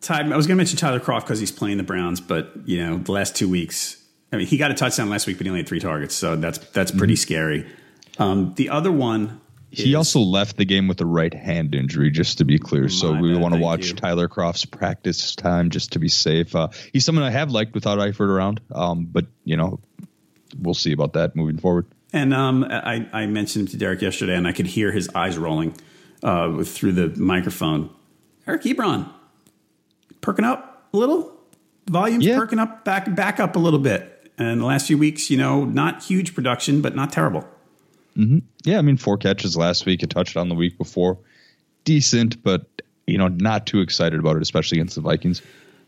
Ty, 0.00 0.22
I 0.22 0.36
was 0.36 0.46
going 0.46 0.56
to 0.56 0.60
mention 0.60 0.78
Tyler 0.78 1.00
Kroft 1.00 1.22
because 1.22 1.38
he's 1.38 1.52
playing 1.52 1.76
the 1.76 1.84
Browns, 1.84 2.20
but 2.20 2.52
you 2.64 2.84
know, 2.84 2.98
the 2.98 3.12
last 3.12 3.36
two 3.36 3.48
weeks 3.48 4.01
I 4.32 4.36
mean, 4.36 4.46
he 4.46 4.56
got 4.56 4.70
a 4.70 4.74
touchdown 4.74 5.10
last 5.10 5.26
week, 5.26 5.36
but 5.36 5.44
he 5.44 5.50
only 5.50 5.60
had 5.60 5.68
three 5.68 5.80
targets, 5.80 6.14
so 6.14 6.36
that's 6.36 6.58
that's 6.58 6.90
pretty 6.90 7.14
mm-hmm. 7.14 7.20
scary. 7.20 7.66
Um, 8.18 8.54
the 8.56 8.70
other 8.70 8.92
one. 8.92 9.40
He 9.74 9.94
also 9.94 10.20
left 10.20 10.58
the 10.58 10.66
game 10.66 10.86
with 10.86 11.00
a 11.00 11.06
right 11.06 11.32
hand 11.32 11.74
injury, 11.74 12.10
just 12.10 12.36
to 12.38 12.44
be 12.44 12.58
clear. 12.58 12.90
So 12.90 13.14
we 13.14 13.34
want 13.34 13.54
to 13.54 13.60
watch 13.60 13.88
you. 13.88 13.94
Tyler 13.94 14.28
Kroft's 14.28 14.66
practice 14.66 15.34
time 15.34 15.70
just 15.70 15.92
to 15.92 15.98
be 15.98 16.08
safe. 16.08 16.54
Uh, 16.54 16.68
he's 16.92 17.06
someone 17.06 17.24
I 17.24 17.30
have 17.30 17.50
liked 17.50 17.72
without 17.72 17.98
Eifert 17.98 18.28
around, 18.28 18.60
um, 18.74 19.06
but 19.06 19.24
you 19.44 19.56
know, 19.56 19.80
we'll 20.60 20.74
see 20.74 20.92
about 20.92 21.14
that 21.14 21.34
moving 21.36 21.56
forward. 21.56 21.86
And 22.12 22.34
um, 22.34 22.64
I, 22.64 23.08
I, 23.14 23.26
mentioned 23.26 23.68
him 23.68 23.70
to 23.72 23.78
Derek 23.78 24.02
yesterday, 24.02 24.36
and 24.36 24.46
I 24.46 24.52
could 24.52 24.66
hear 24.66 24.92
his 24.92 25.08
eyes 25.14 25.38
rolling 25.38 25.74
uh, 26.22 26.62
through 26.64 26.92
the 26.92 27.08
microphone. 27.18 27.88
Eric 28.46 28.64
Ebron, 28.64 29.10
perking 30.20 30.44
up 30.44 30.88
a 30.92 30.98
little, 30.98 31.32
volume's 31.88 32.26
yeah. 32.26 32.36
perking 32.36 32.58
up, 32.58 32.84
back 32.84 33.14
back 33.14 33.40
up 33.40 33.56
a 33.56 33.58
little 33.58 33.78
bit. 33.78 34.11
And 34.38 34.60
the 34.60 34.64
last 34.64 34.86
few 34.86 34.98
weeks, 34.98 35.30
you 35.30 35.36
know, 35.36 35.64
not 35.64 36.02
huge 36.02 36.34
production, 36.34 36.80
but 36.80 36.94
not 36.94 37.12
terrible. 37.12 37.46
Mm-hmm. 38.16 38.38
Yeah, 38.64 38.78
I 38.78 38.82
mean, 38.82 38.96
four 38.96 39.16
catches 39.16 39.56
last 39.56 39.86
week, 39.86 40.02
a 40.02 40.06
touchdown 40.06 40.48
the 40.48 40.54
week 40.54 40.78
before. 40.78 41.18
Decent, 41.84 42.42
but, 42.42 42.66
you 43.06 43.18
know, 43.18 43.28
not 43.28 43.66
too 43.66 43.80
excited 43.80 44.18
about 44.18 44.36
it, 44.36 44.42
especially 44.42 44.78
against 44.78 44.94
the 44.94 45.00
Vikings. 45.00 45.42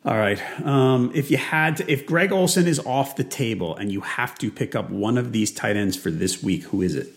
All 0.04 0.16
right. 0.16 0.40
Um, 0.64 1.12
if 1.14 1.30
you 1.30 1.38
had 1.38 1.78
to, 1.78 1.90
if 1.90 2.04
Greg 2.04 2.30
Olsen 2.30 2.66
is 2.66 2.78
off 2.80 3.16
the 3.16 3.24
table 3.24 3.74
and 3.74 3.90
you 3.90 4.02
have 4.02 4.36
to 4.38 4.50
pick 4.50 4.74
up 4.74 4.90
one 4.90 5.16
of 5.16 5.32
these 5.32 5.50
tight 5.50 5.76
ends 5.76 5.96
for 5.96 6.10
this 6.10 6.42
week, 6.42 6.64
who 6.64 6.82
is 6.82 6.94
it? 6.94 7.08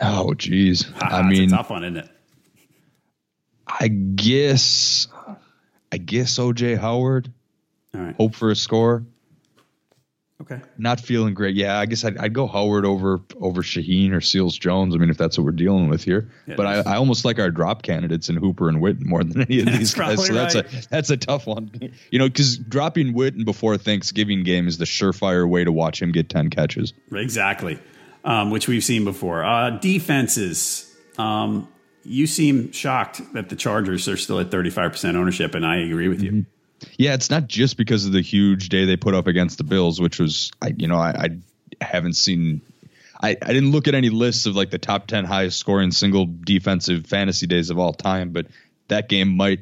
Oh, 0.00 0.34
geez. 0.34 0.86
I 1.00 1.22
mean, 1.22 1.48
tough 1.48 1.70
one, 1.70 1.82
isn't 1.82 1.96
it? 1.96 2.10
I 3.66 3.88
guess, 3.88 5.08
I 5.90 5.98
guess 5.98 6.38
OJ 6.38 6.78
Howard. 6.78 7.32
All 7.94 8.00
right. 8.00 8.14
Hope 8.16 8.36
for 8.36 8.50
a 8.50 8.56
score. 8.56 9.04
Okay. 10.38 10.60
Not 10.76 11.00
feeling 11.00 11.32
great. 11.32 11.56
Yeah, 11.56 11.78
I 11.78 11.86
guess 11.86 12.04
I'd, 12.04 12.18
I'd 12.18 12.34
go 12.34 12.46
Howard 12.46 12.84
over 12.84 13.20
over 13.40 13.62
Shaheen 13.62 14.12
or 14.12 14.20
Seals 14.20 14.58
Jones. 14.58 14.94
I 14.94 14.98
mean, 14.98 15.08
if 15.08 15.16
that's 15.16 15.38
what 15.38 15.44
we're 15.44 15.52
dealing 15.52 15.88
with 15.88 16.04
here. 16.04 16.28
Yeah, 16.46 16.56
but 16.56 16.66
I, 16.66 16.92
I 16.92 16.96
almost 16.96 17.24
like 17.24 17.38
our 17.38 17.50
drop 17.50 17.82
candidates 17.82 18.28
in 18.28 18.36
Hooper 18.36 18.68
and 18.68 18.82
Witten 18.82 19.06
more 19.06 19.24
than 19.24 19.42
any 19.42 19.60
of 19.60 19.66
these 19.78 19.94
guys. 19.94 20.26
So 20.26 20.34
that's 20.34 20.54
a 20.54 20.64
that's 20.90 21.08
a 21.08 21.16
tough 21.16 21.46
one. 21.46 21.70
You 22.10 22.18
know, 22.18 22.28
because 22.28 22.58
dropping 22.58 23.14
Witten 23.14 23.46
before 23.46 23.78
Thanksgiving 23.78 24.44
game 24.44 24.68
is 24.68 24.76
the 24.76 24.84
surefire 24.84 25.48
way 25.48 25.64
to 25.64 25.72
watch 25.72 26.02
him 26.02 26.12
get 26.12 26.28
ten 26.28 26.50
catches. 26.50 26.92
Exactly, 27.12 27.78
um, 28.22 28.50
which 28.50 28.68
we've 28.68 28.84
seen 28.84 29.04
before. 29.04 29.42
Uh, 29.42 29.70
defenses. 29.70 30.94
Um, 31.16 31.68
you 32.02 32.26
seem 32.26 32.70
shocked 32.72 33.20
that 33.32 33.48
the 33.48 33.56
Chargers 33.56 34.06
are 34.06 34.16
still 34.16 34.38
at 34.38 34.50
35% 34.50 35.16
ownership, 35.16 35.54
and 35.54 35.66
I 35.66 35.78
agree 35.78 36.06
with 36.08 36.22
you. 36.22 36.46
Yeah, 36.98 37.14
it's 37.14 37.30
not 37.30 37.46
just 37.46 37.76
because 37.76 38.06
of 38.06 38.12
the 38.12 38.20
huge 38.20 38.68
day 38.68 38.84
they 38.84 38.96
put 38.96 39.14
up 39.14 39.26
against 39.26 39.58
the 39.58 39.64
Bills, 39.64 40.00
which 40.00 40.18
was, 40.18 40.50
I, 40.60 40.74
you 40.76 40.88
know, 40.88 40.96
I, 40.96 41.10
I 41.80 41.84
haven't 41.84 42.14
seen. 42.14 42.60
I, 43.20 43.30
I 43.30 43.52
didn't 43.52 43.72
look 43.72 43.88
at 43.88 43.94
any 43.94 44.10
lists 44.10 44.46
of 44.46 44.56
like 44.56 44.70
the 44.70 44.78
top 44.78 45.06
10 45.06 45.24
highest 45.24 45.58
scoring 45.58 45.90
single 45.90 46.26
defensive 46.26 47.06
fantasy 47.06 47.46
days 47.46 47.70
of 47.70 47.78
all 47.78 47.94
time, 47.94 48.30
but 48.30 48.46
that 48.88 49.08
game 49.08 49.36
might 49.36 49.60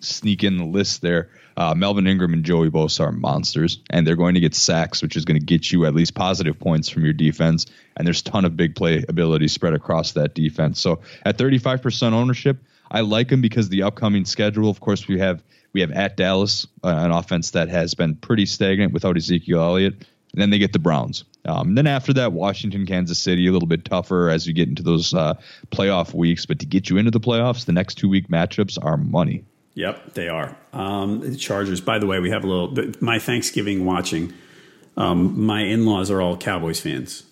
sneak 0.00 0.44
in 0.44 0.58
the 0.58 0.64
list 0.64 1.00
there. 1.00 1.30
Uh, 1.56 1.74
Melvin 1.74 2.06
Ingram 2.06 2.32
and 2.32 2.44
Joey 2.44 2.70
Bosa 2.70 3.00
are 3.00 3.12
monsters, 3.12 3.80
and 3.90 4.06
they're 4.06 4.16
going 4.16 4.34
to 4.34 4.40
get 4.40 4.54
sacks, 4.54 5.02
which 5.02 5.16
is 5.16 5.24
going 5.24 5.38
to 5.38 5.44
get 5.44 5.70
you 5.70 5.84
at 5.84 5.94
least 5.94 6.14
positive 6.14 6.58
points 6.58 6.88
from 6.88 7.04
your 7.04 7.12
defense. 7.12 7.66
And 7.96 8.06
there's 8.06 8.20
a 8.20 8.24
ton 8.24 8.44
of 8.44 8.56
big 8.56 8.74
play 8.74 9.04
ability 9.08 9.48
spread 9.48 9.74
across 9.74 10.12
that 10.12 10.34
defense. 10.34 10.80
So 10.80 11.00
at 11.24 11.36
35% 11.36 12.12
ownership, 12.12 12.58
I 12.90 13.00
like 13.00 13.28
them 13.28 13.42
because 13.42 13.68
the 13.68 13.82
upcoming 13.82 14.24
schedule. 14.24 14.70
Of 14.70 14.80
course, 14.80 15.06
we 15.08 15.18
have 15.18 15.42
we 15.72 15.80
have 15.80 15.90
at 15.92 16.16
Dallas, 16.16 16.66
uh, 16.84 16.88
an 16.88 17.10
offense 17.10 17.50
that 17.52 17.68
has 17.68 17.94
been 17.94 18.16
pretty 18.16 18.46
stagnant 18.46 18.92
without 18.92 19.16
Ezekiel 19.16 19.60
Elliott. 19.60 19.94
And 20.32 20.40
then 20.40 20.50
they 20.50 20.58
get 20.58 20.72
the 20.72 20.78
Browns. 20.78 21.24
Um, 21.44 21.68
and 21.68 21.78
then 21.78 21.86
after 21.86 22.12
that, 22.14 22.32
Washington, 22.32 22.86
Kansas 22.86 23.18
City, 23.18 23.46
a 23.46 23.52
little 23.52 23.68
bit 23.68 23.84
tougher 23.84 24.30
as 24.30 24.46
you 24.46 24.54
get 24.54 24.68
into 24.68 24.82
those 24.82 25.12
uh, 25.12 25.34
playoff 25.70 26.14
weeks. 26.14 26.46
But 26.46 26.58
to 26.60 26.66
get 26.66 26.88
you 26.88 26.96
into 26.96 27.10
the 27.10 27.20
playoffs, 27.20 27.66
the 27.66 27.72
next 27.72 27.96
two 27.96 28.08
week 28.08 28.28
matchups 28.28 28.78
are 28.82 28.96
money. 28.96 29.44
Yep, 29.74 30.14
they 30.14 30.28
are. 30.28 30.56
Um, 30.72 31.20
the 31.20 31.36
Chargers, 31.36 31.80
by 31.80 31.98
the 31.98 32.06
way, 32.06 32.20
we 32.20 32.30
have 32.30 32.44
a 32.44 32.46
little, 32.46 32.92
my 33.00 33.18
Thanksgiving 33.18 33.84
watching, 33.84 34.32
um, 34.96 35.44
my 35.44 35.62
in 35.62 35.86
laws 35.86 36.10
are 36.10 36.20
all 36.20 36.36
Cowboys 36.36 36.80
fans. 36.80 37.24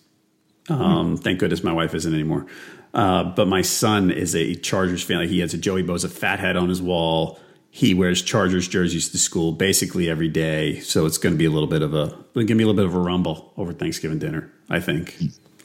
Um, 0.69 1.17
Thank 1.17 1.41
goodness 1.41 1.63
my 1.63 1.73
wife 1.73 1.95
isn't 1.95 2.13
anymore. 2.13 2.47
Uh, 2.93 3.25
but 3.25 3.47
my 3.47 3.63
son 3.63 4.11
is 4.11 4.35
a 4.35 4.55
Chargers 4.55 5.03
fan. 5.03 5.19
Like 5.19 5.29
he 5.29 5.41
has 5.41 5.55
a 5.55 5.59
Joey 5.59 5.83
Bosa 5.83 6.11
fat 6.11 6.41
head 6.41 6.57
on 6.57 6.69
his 6.69 6.83
wall. 6.83 7.39
He 7.73 7.95
wears 7.95 8.21
Chargers 8.21 8.67
jerseys 8.67 9.09
to 9.11 9.19
school 9.19 9.53
basically 9.53 10.11
every 10.11 10.29
day. 10.29 10.81
So 10.81 11.07
it's 11.07 11.19
going 11.19 11.35
to 11.35 11.39
be 11.39 11.45
a 11.45 11.51
little 11.51 11.69
bit 11.69 11.83
of 11.83 11.95
a, 11.95 12.09
going 12.35 12.47
to 12.49 12.55
be 12.55 12.63
a 12.65 12.67
little 12.67 12.75
bit 12.75 12.87
of 12.87 12.95
a 12.95 12.99
rumble 12.99 13.53
over 13.57 13.73
Thanksgiving 13.73 14.19
dinner, 14.19 14.51
I 14.69 14.81
think. 14.81 15.17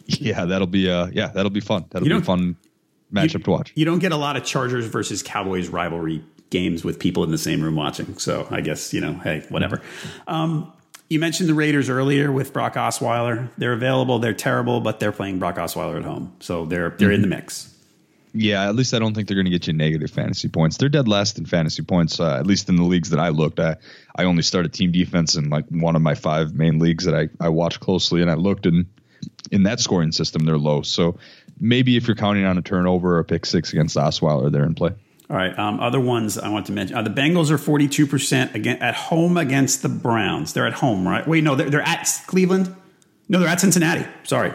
Yeah, 0.07 0.45
that'll 0.45 0.67
be 0.67 0.89
uh, 0.89 1.07
yeah, 1.07 1.27
that'll 1.27 1.49
be 1.49 1.61
fun. 1.61 1.85
That'll 1.89 2.07
You 2.07 2.13
be 2.15 2.21
a 2.21 2.23
fun 2.23 2.57
matchup 3.11 3.43
to 3.45 3.51
watch. 3.51 3.71
You 3.75 3.85
don't 3.85 3.99
get 3.99 4.11
a 4.11 4.17
lot 4.17 4.37
of 4.37 4.43
Chargers 4.43 4.85
versus 4.85 5.23
Cowboys 5.23 5.69
rivalry 5.69 6.23
games 6.51 6.83
with 6.83 6.99
people 6.99 7.23
in 7.23 7.31
the 7.31 7.39
same 7.39 7.61
room 7.61 7.75
watching. 7.75 8.17
So 8.17 8.47
I 8.51 8.61
guess, 8.61 8.93
you 8.93 9.01
know, 9.01 9.13
hey, 9.13 9.43
whatever. 9.49 9.81
Um, 10.27 10.71
you 11.09 11.19
mentioned 11.19 11.49
the 11.49 11.53
Raiders 11.53 11.89
earlier 11.89 12.31
with 12.31 12.53
Brock 12.53 12.75
Osweiler. 12.75 13.49
They're 13.57 13.73
available. 13.73 14.19
They're 14.19 14.33
terrible, 14.33 14.79
but 14.79 14.99
they're 14.99 15.11
playing 15.11 15.39
Brock 15.39 15.55
Osweiler 15.55 15.97
at 15.97 16.03
home. 16.03 16.35
So 16.39 16.65
they're 16.65 16.91
they're 16.91 17.11
in 17.11 17.21
the 17.21 17.27
mix. 17.27 17.74
Yeah, 18.37 18.67
at 18.67 18.75
least 18.75 18.93
I 18.93 18.99
don't 18.99 19.13
think 19.13 19.29
they're 19.29 19.35
going 19.35 19.45
to 19.45 19.51
get 19.51 19.65
you 19.65 19.71
negative 19.71 20.11
fantasy 20.11 20.49
points. 20.49 20.75
They're 20.75 20.89
dead 20.89 21.07
last 21.07 21.37
in 21.37 21.45
fantasy 21.45 21.83
points, 21.83 22.19
uh, 22.19 22.35
at 22.35 22.45
least 22.45 22.67
in 22.67 22.75
the 22.75 22.83
leagues 22.83 23.11
that 23.11 23.19
I 23.19 23.29
looked 23.29 23.59
at. 23.59 23.79
I 24.13 24.25
only 24.25 24.43
started 24.43 24.73
team 24.73 24.91
defense 24.91 25.35
in 25.35 25.49
like 25.49 25.65
one 25.69 25.95
of 25.95 26.01
my 26.01 26.15
five 26.15 26.53
main 26.53 26.77
leagues 26.77 27.05
that 27.05 27.15
I, 27.15 27.29
I 27.39 27.47
watch 27.47 27.79
closely, 27.79 28.21
and 28.21 28.29
I 28.29 28.33
looked 28.33 28.65
and 28.65 28.87
in 29.51 29.63
that 29.63 29.79
scoring 29.79 30.11
system 30.11 30.43
they're 30.43 30.57
low. 30.57 30.81
So 30.81 31.17
maybe 31.61 31.95
if 31.95 32.07
you're 32.07 32.15
counting 32.15 32.43
on 32.43 32.57
a 32.57 32.61
turnover 32.61 33.15
or 33.15 33.19
a 33.19 33.23
pick 33.23 33.45
six 33.45 33.71
against 33.71 33.95
Osweiler, 33.95 34.51
they're 34.51 34.65
in 34.65 34.75
play. 34.75 34.91
All 35.29 35.37
right. 35.37 35.57
Um, 35.57 35.79
other 35.79 35.99
ones 35.99 36.37
I 36.37 36.49
want 36.49 36.65
to 36.67 36.71
mention. 36.71 36.97
Uh, 36.97 37.01
the 37.03 37.09
Bengals 37.09 37.49
are 37.49 37.57
42% 37.57 38.53
again, 38.53 38.77
at 38.77 38.95
home 38.95 39.37
against 39.37 39.81
the 39.81 39.89
Browns. 39.89 40.53
They're 40.53 40.67
at 40.67 40.73
home, 40.73 41.07
right? 41.07 41.27
Wait, 41.27 41.43
no, 41.43 41.55
they're, 41.55 41.69
they're 41.69 41.81
at 41.81 42.07
Cleveland. 42.27 42.75
No, 43.27 43.39
they're 43.39 43.49
at 43.49 43.59
Cincinnati. 43.59 44.05
Sorry. 44.23 44.53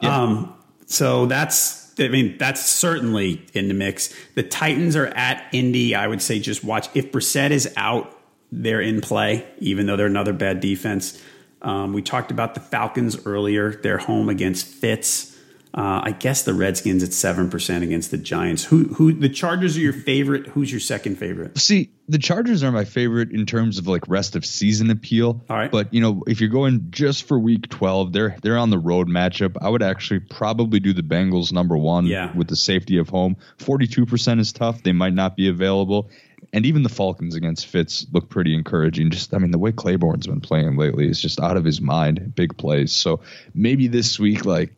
Um, 0.00 0.52
so 0.84 1.24
that's, 1.24 1.83
I 1.98 2.08
mean, 2.08 2.36
that's 2.38 2.64
certainly 2.64 3.46
in 3.52 3.68
the 3.68 3.74
mix. 3.74 4.14
The 4.34 4.42
Titans 4.42 4.96
are 4.96 5.06
at 5.06 5.46
Indy. 5.52 5.94
I 5.94 6.06
would 6.06 6.22
say 6.22 6.40
just 6.40 6.64
watch. 6.64 6.88
If 6.94 7.12
Brissett 7.12 7.50
is 7.50 7.72
out, 7.76 8.18
they're 8.50 8.80
in 8.80 9.00
play, 9.00 9.46
even 9.58 9.86
though 9.86 9.96
they're 9.96 10.06
another 10.06 10.32
bad 10.32 10.60
defense. 10.60 11.22
Um, 11.62 11.92
we 11.92 12.02
talked 12.02 12.30
about 12.30 12.54
the 12.54 12.60
Falcons 12.60 13.26
earlier. 13.26 13.72
They're 13.72 13.98
home 13.98 14.28
against 14.28 14.66
Fitz. 14.66 15.33
Uh, 15.76 16.02
I 16.04 16.12
guess 16.12 16.44
the 16.44 16.54
Redskins 16.54 17.02
at 17.02 17.12
seven 17.12 17.50
percent 17.50 17.82
against 17.82 18.12
the 18.12 18.16
Giants. 18.16 18.62
Who 18.64 18.84
who 18.94 19.12
the 19.12 19.28
Chargers 19.28 19.76
are 19.76 19.80
your 19.80 19.92
favorite? 19.92 20.46
Who's 20.46 20.70
your 20.70 20.78
second 20.78 21.16
favorite? 21.16 21.58
See, 21.58 21.90
the 22.08 22.18
Chargers 22.18 22.62
are 22.62 22.70
my 22.70 22.84
favorite 22.84 23.32
in 23.32 23.44
terms 23.44 23.78
of 23.78 23.88
like 23.88 24.06
rest 24.06 24.36
of 24.36 24.46
season 24.46 24.90
appeal. 24.90 25.44
All 25.50 25.56
right. 25.56 25.72
But 25.72 25.92
you 25.92 26.00
know, 26.00 26.22
if 26.28 26.40
you're 26.40 26.48
going 26.50 26.86
just 26.90 27.26
for 27.26 27.36
week 27.40 27.68
12, 27.70 28.12
they're 28.12 28.36
they're 28.40 28.56
on 28.56 28.70
the 28.70 28.78
road 28.78 29.08
matchup. 29.08 29.56
I 29.60 29.68
would 29.68 29.82
actually 29.82 30.20
probably 30.20 30.78
do 30.78 30.92
the 30.92 31.02
Bengals 31.02 31.52
number 31.52 31.76
1 31.76 32.06
Yeah. 32.06 32.32
with 32.36 32.46
the 32.46 32.56
safety 32.56 32.98
of 32.98 33.08
home. 33.08 33.36
42% 33.58 34.38
is 34.38 34.52
tough. 34.52 34.82
They 34.84 34.92
might 34.92 35.14
not 35.14 35.34
be 35.36 35.48
available. 35.48 36.08
And 36.52 36.66
even 36.66 36.84
the 36.84 36.88
Falcons 36.88 37.34
against 37.34 37.66
Fitz 37.66 38.06
look 38.12 38.28
pretty 38.28 38.54
encouraging. 38.54 39.10
Just 39.10 39.34
I 39.34 39.38
mean, 39.38 39.50
the 39.50 39.58
way 39.58 39.72
Clayborn's 39.72 40.28
been 40.28 40.40
playing 40.40 40.76
lately 40.76 41.08
is 41.08 41.20
just 41.20 41.40
out 41.40 41.56
of 41.56 41.64
his 41.64 41.80
mind. 41.80 42.32
Big 42.36 42.56
plays. 42.56 42.92
So 42.92 43.22
maybe 43.54 43.88
this 43.88 44.20
week 44.20 44.44
like 44.44 44.72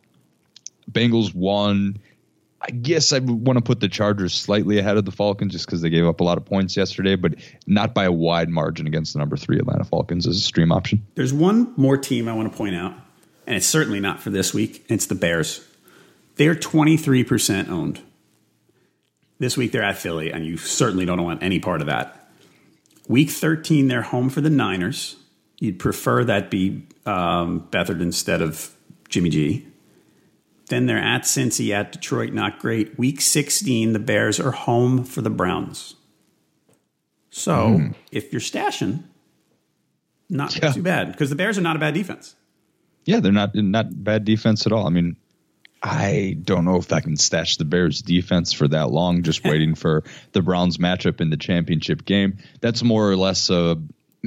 Bengals 0.91 1.33
won. 1.33 1.97
I 2.59 2.71
guess 2.71 3.13
I 3.13 3.19
want 3.19 3.57
to 3.57 3.63
put 3.63 3.79
the 3.79 3.87
Chargers 3.87 4.33
slightly 4.33 4.79
ahead 4.79 4.97
of 4.97 5.05
the 5.05 5.11
Falcons 5.11 5.51
just 5.51 5.67
because 5.67 5.81
they 5.81 5.89
gave 5.89 6.05
up 6.05 6.19
a 6.19 6.23
lot 6.23 6.37
of 6.37 6.45
points 6.45 6.75
yesterday, 6.75 7.15
but 7.15 7.35
not 7.67 7.93
by 7.93 8.05
a 8.05 8.11
wide 8.11 8.49
margin 8.49 8.87
against 8.87 9.13
the 9.13 9.19
number 9.19 9.37
three 9.37 9.57
Atlanta 9.59 9.83
Falcons 9.83 10.25
as 10.27 10.37
a 10.37 10.41
stream 10.41 10.71
option. 10.71 11.05
There's 11.15 11.33
one 11.33 11.73
more 11.77 11.97
team 11.97 12.27
I 12.27 12.33
want 12.33 12.51
to 12.51 12.57
point 12.57 12.75
out, 12.75 12.93
and 13.45 13.55
it's 13.55 13.67
certainly 13.67 13.99
not 13.99 14.21
for 14.21 14.31
this 14.31 14.53
week. 14.53 14.85
It's 14.89 15.05
the 15.05 15.15
Bears. 15.15 15.65
They're 16.35 16.55
23% 16.55 17.69
owned. 17.69 18.01
This 19.39 19.55
week 19.55 19.71
they're 19.71 19.83
at 19.83 19.97
Philly, 19.97 20.31
and 20.31 20.45
you 20.45 20.57
certainly 20.57 21.05
don't 21.05 21.23
want 21.23 21.43
any 21.43 21.59
part 21.59 21.81
of 21.81 21.87
that. 21.87 22.31
Week 23.07 23.29
13, 23.29 23.87
they're 23.87 24.01
home 24.01 24.29
for 24.29 24.41
the 24.41 24.49
Niners. 24.49 25.15
You'd 25.59 25.79
prefer 25.79 26.23
that 26.25 26.51
be 26.51 26.87
um, 27.05 27.67
Beathard 27.71 28.01
instead 28.01 28.41
of 28.41 28.75
Jimmy 29.09 29.29
G. 29.29 29.67
Then 30.69 30.85
they're 30.85 30.97
at 30.97 31.23
Cincy, 31.23 31.71
at 31.73 31.91
Detroit, 31.93 32.33
not 32.33 32.59
great. 32.59 32.97
Week 32.99 33.21
16, 33.21 33.93
the 33.93 33.99
Bears 33.99 34.39
are 34.39 34.51
home 34.51 35.03
for 35.03 35.21
the 35.21 35.29
Browns. 35.29 35.95
So 37.29 37.77
hmm. 37.77 37.91
if 38.11 38.31
you're 38.31 38.41
stashing, 38.41 39.03
not 40.29 40.55
Yeah. 40.55 40.71
too 40.71 40.81
bad 40.81 41.11
because 41.11 41.29
the 41.29 41.35
Bears 41.35 41.57
are 41.57 41.61
not 41.61 41.75
a 41.75 41.79
bad 41.79 41.93
defense. 41.93 42.35
Yeah, 43.05 43.21
they're 43.21 43.31
not 43.31 43.55
not 43.55 44.03
bad 44.03 44.25
defense 44.25 44.65
at 44.65 44.73
all. 44.73 44.85
I 44.85 44.89
mean, 44.89 45.15
I 45.81 46.35
don't 46.43 46.65
know 46.65 46.77
if 46.77 46.91
I 46.91 46.99
can 46.99 47.15
stash 47.15 47.55
the 47.55 47.63
Bears 47.63 48.01
defense 48.01 48.51
for 48.51 48.67
that 48.67 48.89
long, 48.91 49.23
just 49.23 49.43
waiting 49.45 49.75
for 49.75 50.03
the 50.33 50.41
Browns 50.41 50.77
matchup 50.77 51.21
in 51.21 51.29
the 51.29 51.37
championship 51.37 52.03
game. 52.03 52.39
That's 52.59 52.83
more 52.83 53.09
or 53.09 53.15
less 53.15 53.49
a 53.49 53.77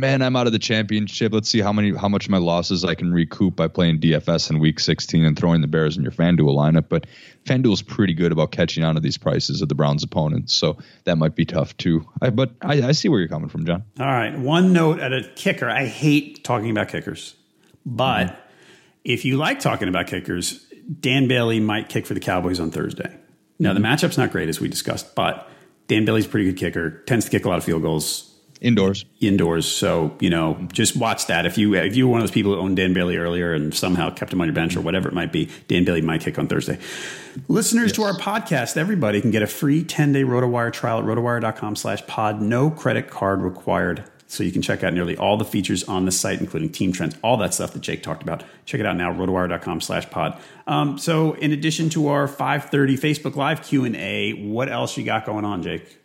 man, 0.01 0.22
I'm 0.22 0.34
out 0.34 0.46
of 0.46 0.53
the 0.53 0.59
championship. 0.59 1.32
Let's 1.32 1.48
see 1.48 1.61
how 1.61 1.72
many 1.72 1.94
how 1.94 2.09
much 2.09 2.24
of 2.24 2.30
my 2.30 2.38
losses 2.38 2.84
I 2.84 2.94
can 2.94 3.12
recoup 3.12 3.55
by 3.55 3.68
playing 3.68 4.01
DFS 4.01 4.51
in 4.51 4.59
week 4.59 4.80
16 4.80 5.24
and 5.24 5.38
throwing 5.38 5.61
the 5.61 5.66
Bears 5.68 5.96
in 5.96 6.03
your 6.03 6.12
FanDuel 6.12 6.57
lineup. 6.57 6.88
But 6.88 7.07
FanDuel's 7.44 7.82
pretty 7.82 8.14
good 8.14 8.32
about 8.32 8.51
catching 8.51 8.82
on 8.82 8.94
to 8.94 9.01
these 9.01 9.18
prices 9.18 9.62
of 9.62 9.68
the 9.68 9.74
Browns 9.74 10.03
opponents, 10.03 10.55
so 10.55 10.78
that 11.05 11.16
might 11.16 11.36
be 11.36 11.44
tough 11.44 11.76
too. 11.76 12.07
I, 12.20 12.30
but 12.30 12.53
I, 12.62 12.88
I 12.88 12.92
see 12.92 13.09
where 13.09 13.20
you're 13.20 13.28
coming 13.28 13.51
from, 13.51 13.66
John. 13.66 13.84
All 14.01 14.07
right. 14.07 14.36
One 14.36 14.72
note 14.72 14.98
at 14.98 15.12
a 15.12 15.30
kicker. 15.36 15.68
I 15.68 15.84
hate 15.84 16.42
talking 16.42 16.70
about 16.70 16.88
kickers, 16.88 17.36
but 17.84 18.26
mm-hmm. 18.26 18.40
if 19.05 19.24
you 19.24 19.36
like 19.36 19.61
talking 19.61 19.88
about 19.88 20.07
kickers, 20.07 20.66
Dan 20.98 21.28
Bailey 21.28 21.61
might 21.61 21.88
kick 21.88 22.07
for 22.07 22.14
the 22.14 22.20
Cowboys 22.20 22.59
on 22.59 22.70
Thursday. 22.70 23.14
Now, 23.59 23.74
the 23.74 23.80
mm-hmm. 23.80 23.92
matchup's 23.92 24.16
not 24.16 24.32
great, 24.32 24.48
as 24.48 24.61
we 24.61 24.68
discussed, 24.68 25.14
but 25.14 25.48
Dan 25.86 26.07
Bailey's 26.07 26.24
a 26.24 26.28
pretty 26.30 26.46
good 26.46 26.59
kicker, 26.59 27.03
tends 27.03 27.26
to 27.26 27.30
kick 27.30 27.44
a 27.44 27.48
lot 27.48 27.59
of 27.59 27.64
field 27.64 27.82
goals 27.82 28.30
Indoors. 28.61 29.06
indoors. 29.20 29.66
So, 29.66 30.14
you 30.20 30.28
know, 30.28 30.58
just 30.72 30.94
watch 30.94 31.26
that. 31.28 31.46
If 31.46 31.56
you 31.56 31.74
if 31.74 31.96
you 31.96 32.06
were 32.06 32.12
one 32.12 32.20
of 32.20 32.28
those 32.28 32.34
people 32.34 32.54
who 32.54 32.61
owned 32.61 32.76
Dan 32.76 32.92
Bailey 32.92 33.16
earlier 33.16 33.54
and 33.54 33.74
somehow 33.74 34.11
kept 34.11 34.32
him 34.34 34.40
on 34.42 34.48
your 34.48 34.54
bench 34.54 34.76
or 34.76 34.82
whatever 34.82 35.08
it 35.08 35.14
might 35.14 35.32
be, 35.32 35.48
Dan 35.66 35.84
Bailey 35.84 36.02
might 36.02 36.20
kick 36.20 36.38
on 36.38 36.46
Thursday. 36.46 36.78
Listeners 37.48 37.92
to 37.92 38.02
our 38.02 38.12
podcast, 38.12 38.76
everybody 38.76 39.20
can 39.22 39.30
get 39.30 39.42
a 39.42 39.46
free 39.46 39.82
10-day 39.82 40.24
RotoWire 40.24 40.72
trial 40.72 40.98
at 40.98 41.04
rotowire.com 41.04 41.76
slash 41.76 42.06
pod. 42.06 42.42
No 42.42 42.70
credit 42.70 43.08
card 43.08 43.40
required. 43.40 44.04
So 44.26 44.44
you 44.44 44.52
can 44.52 44.62
check 44.62 44.84
out 44.84 44.92
nearly 44.92 45.16
all 45.16 45.36
the 45.38 45.44
features 45.44 45.82
on 45.84 46.04
the 46.04 46.12
site, 46.12 46.38
including 46.38 46.70
team 46.70 46.92
trends, 46.92 47.16
all 47.22 47.36
that 47.38 47.52
stuff 47.52 47.72
that 47.72 47.80
Jake 47.80 48.02
talked 48.02 48.22
about. 48.22 48.44
Check 48.64 48.78
it 48.78 48.86
out 48.86 48.96
now, 48.96 49.12
rotowire.com 49.12 49.80
slash 49.80 50.08
pod. 50.11 50.38
Um, 50.68 50.98
so 50.98 51.32
in 51.32 51.50
addition 51.50 51.88
to 51.90 52.08
our 52.08 52.28
530 52.28 52.96
Facebook 52.96 53.34
Live 53.34 53.62
Q&A, 53.62 54.34
what 54.34 54.68
else 54.68 54.96
you 54.96 55.04
got 55.04 55.26
going 55.26 55.44
on, 55.44 55.64
Jake? 55.64 55.98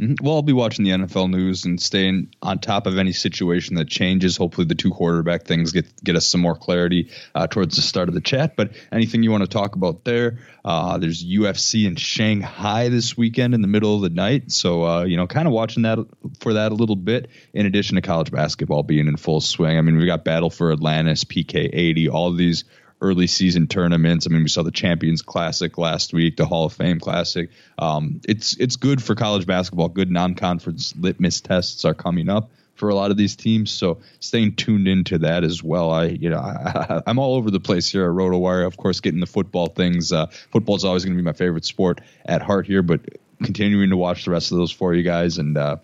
Mm-hmm. 0.00 0.24
Well, 0.24 0.36
I'll 0.36 0.42
be 0.42 0.54
watching 0.54 0.86
the 0.86 0.92
NFL 0.92 1.28
news 1.28 1.66
and 1.66 1.80
staying 1.80 2.34
on 2.40 2.58
top 2.58 2.86
of 2.86 2.96
any 2.96 3.12
situation 3.12 3.76
that 3.76 3.88
changes. 3.88 4.34
Hopefully, 4.34 4.66
the 4.66 4.74
two 4.74 4.90
quarterback 4.90 5.44
things 5.44 5.72
get 5.72 6.02
get 6.02 6.16
us 6.16 6.26
some 6.26 6.40
more 6.40 6.56
clarity 6.56 7.10
uh, 7.34 7.46
towards 7.46 7.76
the 7.76 7.82
start 7.82 8.08
of 8.08 8.14
the 8.14 8.22
chat. 8.22 8.56
But 8.56 8.72
anything 8.90 9.22
you 9.22 9.30
want 9.30 9.42
to 9.42 9.48
talk 9.48 9.76
about 9.76 10.04
there? 10.04 10.38
Uh, 10.64 10.96
there's 10.96 11.22
UFC 11.22 11.86
in 11.86 11.96
Shanghai 11.96 12.88
this 12.88 13.14
weekend 13.14 13.52
in 13.52 13.60
the 13.60 13.68
middle 13.68 13.94
of 13.94 14.00
the 14.00 14.08
night, 14.08 14.50
so 14.50 14.86
uh, 14.86 15.04
you 15.04 15.18
know, 15.18 15.26
kind 15.26 15.46
of 15.46 15.52
watching 15.52 15.82
that 15.82 15.98
for 16.40 16.54
that 16.54 16.72
a 16.72 16.74
little 16.74 16.96
bit. 16.96 17.28
In 17.52 17.66
addition 17.66 17.96
to 17.96 18.02
college 18.02 18.30
basketball 18.30 18.82
being 18.82 19.06
in 19.06 19.16
full 19.18 19.42
swing, 19.42 19.76
I 19.76 19.82
mean, 19.82 19.98
we 19.98 20.06
got 20.06 20.24
Battle 20.24 20.48
for 20.48 20.72
Atlantis, 20.72 21.24
PK 21.24 21.68
80, 21.70 22.08
all 22.08 22.32
these 22.32 22.64
early 23.00 23.26
season 23.26 23.66
tournaments. 23.66 24.26
I 24.26 24.32
mean, 24.32 24.42
we 24.42 24.48
saw 24.48 24.62
the 24.62 24.70
Champions 24.70 25.22
Classic 25.22 25.76
last 25.78 26.12
week, 26.12 26.36
the 26.36 26.46
Hall 26.46 26.66
of 26.66 26.72
Fame 26.72 27.00
Classic. 27.00 27.50
Um, 27.78 28.20
it's 28.28 28.56
it's 28.56 28.76
good 28.76 29.02
for 29.02 29.14
college 29.14 29.46
basketball. 29.46 29.88
Good 29.88 30.10
non-conference 30.10 30.94
litmus 30.96 31.40
tests 31.40 31.84
are 31.84 31.94
coming 31.94 32.28
up 32.28 32.50
for 32.74 32.88
a 32.88 32.94
lot 32.94 33.10
of 33.10 33.16
these 33.16 33.36
teams, 33.36 33.70
so 33.70 34.00
staying 34.20 34.56
tuned 34.56 34.88
into 34.88 35.18
that 35.18 35.44
as 35.44 35.62
well. 35.62 35.90
I 35.90 36.06
you 36.06 36.30
know 36.30 36.38
I, 36.40 37.02
am 37.06 37.18
all 37.18 37.34
over 37.34 37.50
the 37.50 37.60
place 37.60 37.90
here 37.90 38.04
at 38.04 38.10
RotoWire. 38.10 38.66
Of 38.66 38.76
course, 38.76 39.00
getting 39.00 39.20
the 39.20 39.26
football 39.26 39.66
things. 39.66 40.12
Uh, 40.12 40.26
football 40.50 40.76
is 40.76 40.84
always 40.84 41.04
going 41.04 41.16
to 41.16 41.22
be 41.22 41.24
my 41.24 41.32
favorite 41.32 41.64
sport 41.64 42.00
at 42.24 42.42
heart 42.42 42.66
here, 42.66 42.82
but 42.82 43.00
continuing 43.42 43.90
to 43.90 43.96
watch 43.96 44.24
the 44.24 44.30
rest 44.30 44.52
of 44.52 44.58
those 44.58 44.70
for 44.70 44.94
you 44.94 45.02
guys 45.02 45.38
and 45.38 45.56
uh, 45.56 45.76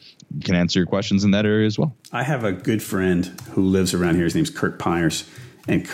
can 0.44 0.54
answer 0.54 0.78
your 0.78 0.86
questions 0.86 1.24
in 1.24 1.30
that 1.30 1.46
area 1.46 1.66
as 1.66 1.78
well. 1.78 1.96
I 2.12 2.22
have 2.22 2.44
a 2.44 2.52
good 2.52 2.82
friend 2.82 3.24
who 3.52 3.62
lives 3.62 3.94
around 3.94 4.16
here. 4.16 4.24
His 4.24 4.34
name's 4.34 4.50
Kurt 4.50 4.78
Pyers 4.78 5.28
and 5.66 5.86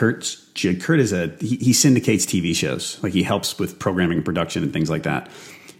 Kurt 0.55 0.81
Kurt 0.81 1.01
is 1.01 1.13
a 1.13 1.29
he, 1.41 1.57
he, 1.57 1.73
syndicates 1.73 2.27
TV 2.27 2.55
shows. 2.55 3.03
Like 3.03 3.13
he 3.13 3.23
helps 3.23 3.59
with 3.59 3.79
programming 3.79 4.19
and 4.19 4.25
production 4.25 4.63
and 4.63 4.73
things 4.73 4.91
like 4.91 5.05
that. 5.05 5.31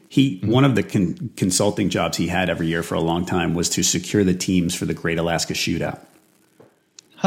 He 0.09 0.39
mm-hmm. 0.39 0.51
one 0.51 0.65
of 0.65 0.75
the 0.75 0.83
con- 0.83 1.31
consulting 1.37 1.89
jobs 1.89 2.17
he 2.17 2.29
had 2.29 2.51
every 2.51 2.67
year 2.67 2.83
for 2.83 2.95
a 2.95 3.01
long 3.01 3.25
time 3.25 3.55
was 3.55 3.69
to 3.71 3.83
secure 3.83 4.25
the 4.25 4.35
teams 4.35 4.75
for 4.75 4.85
the 4.85 4.95
Great 4.95 5.19
Alaska 5.19 5.55
Shootout. 5.55 6.01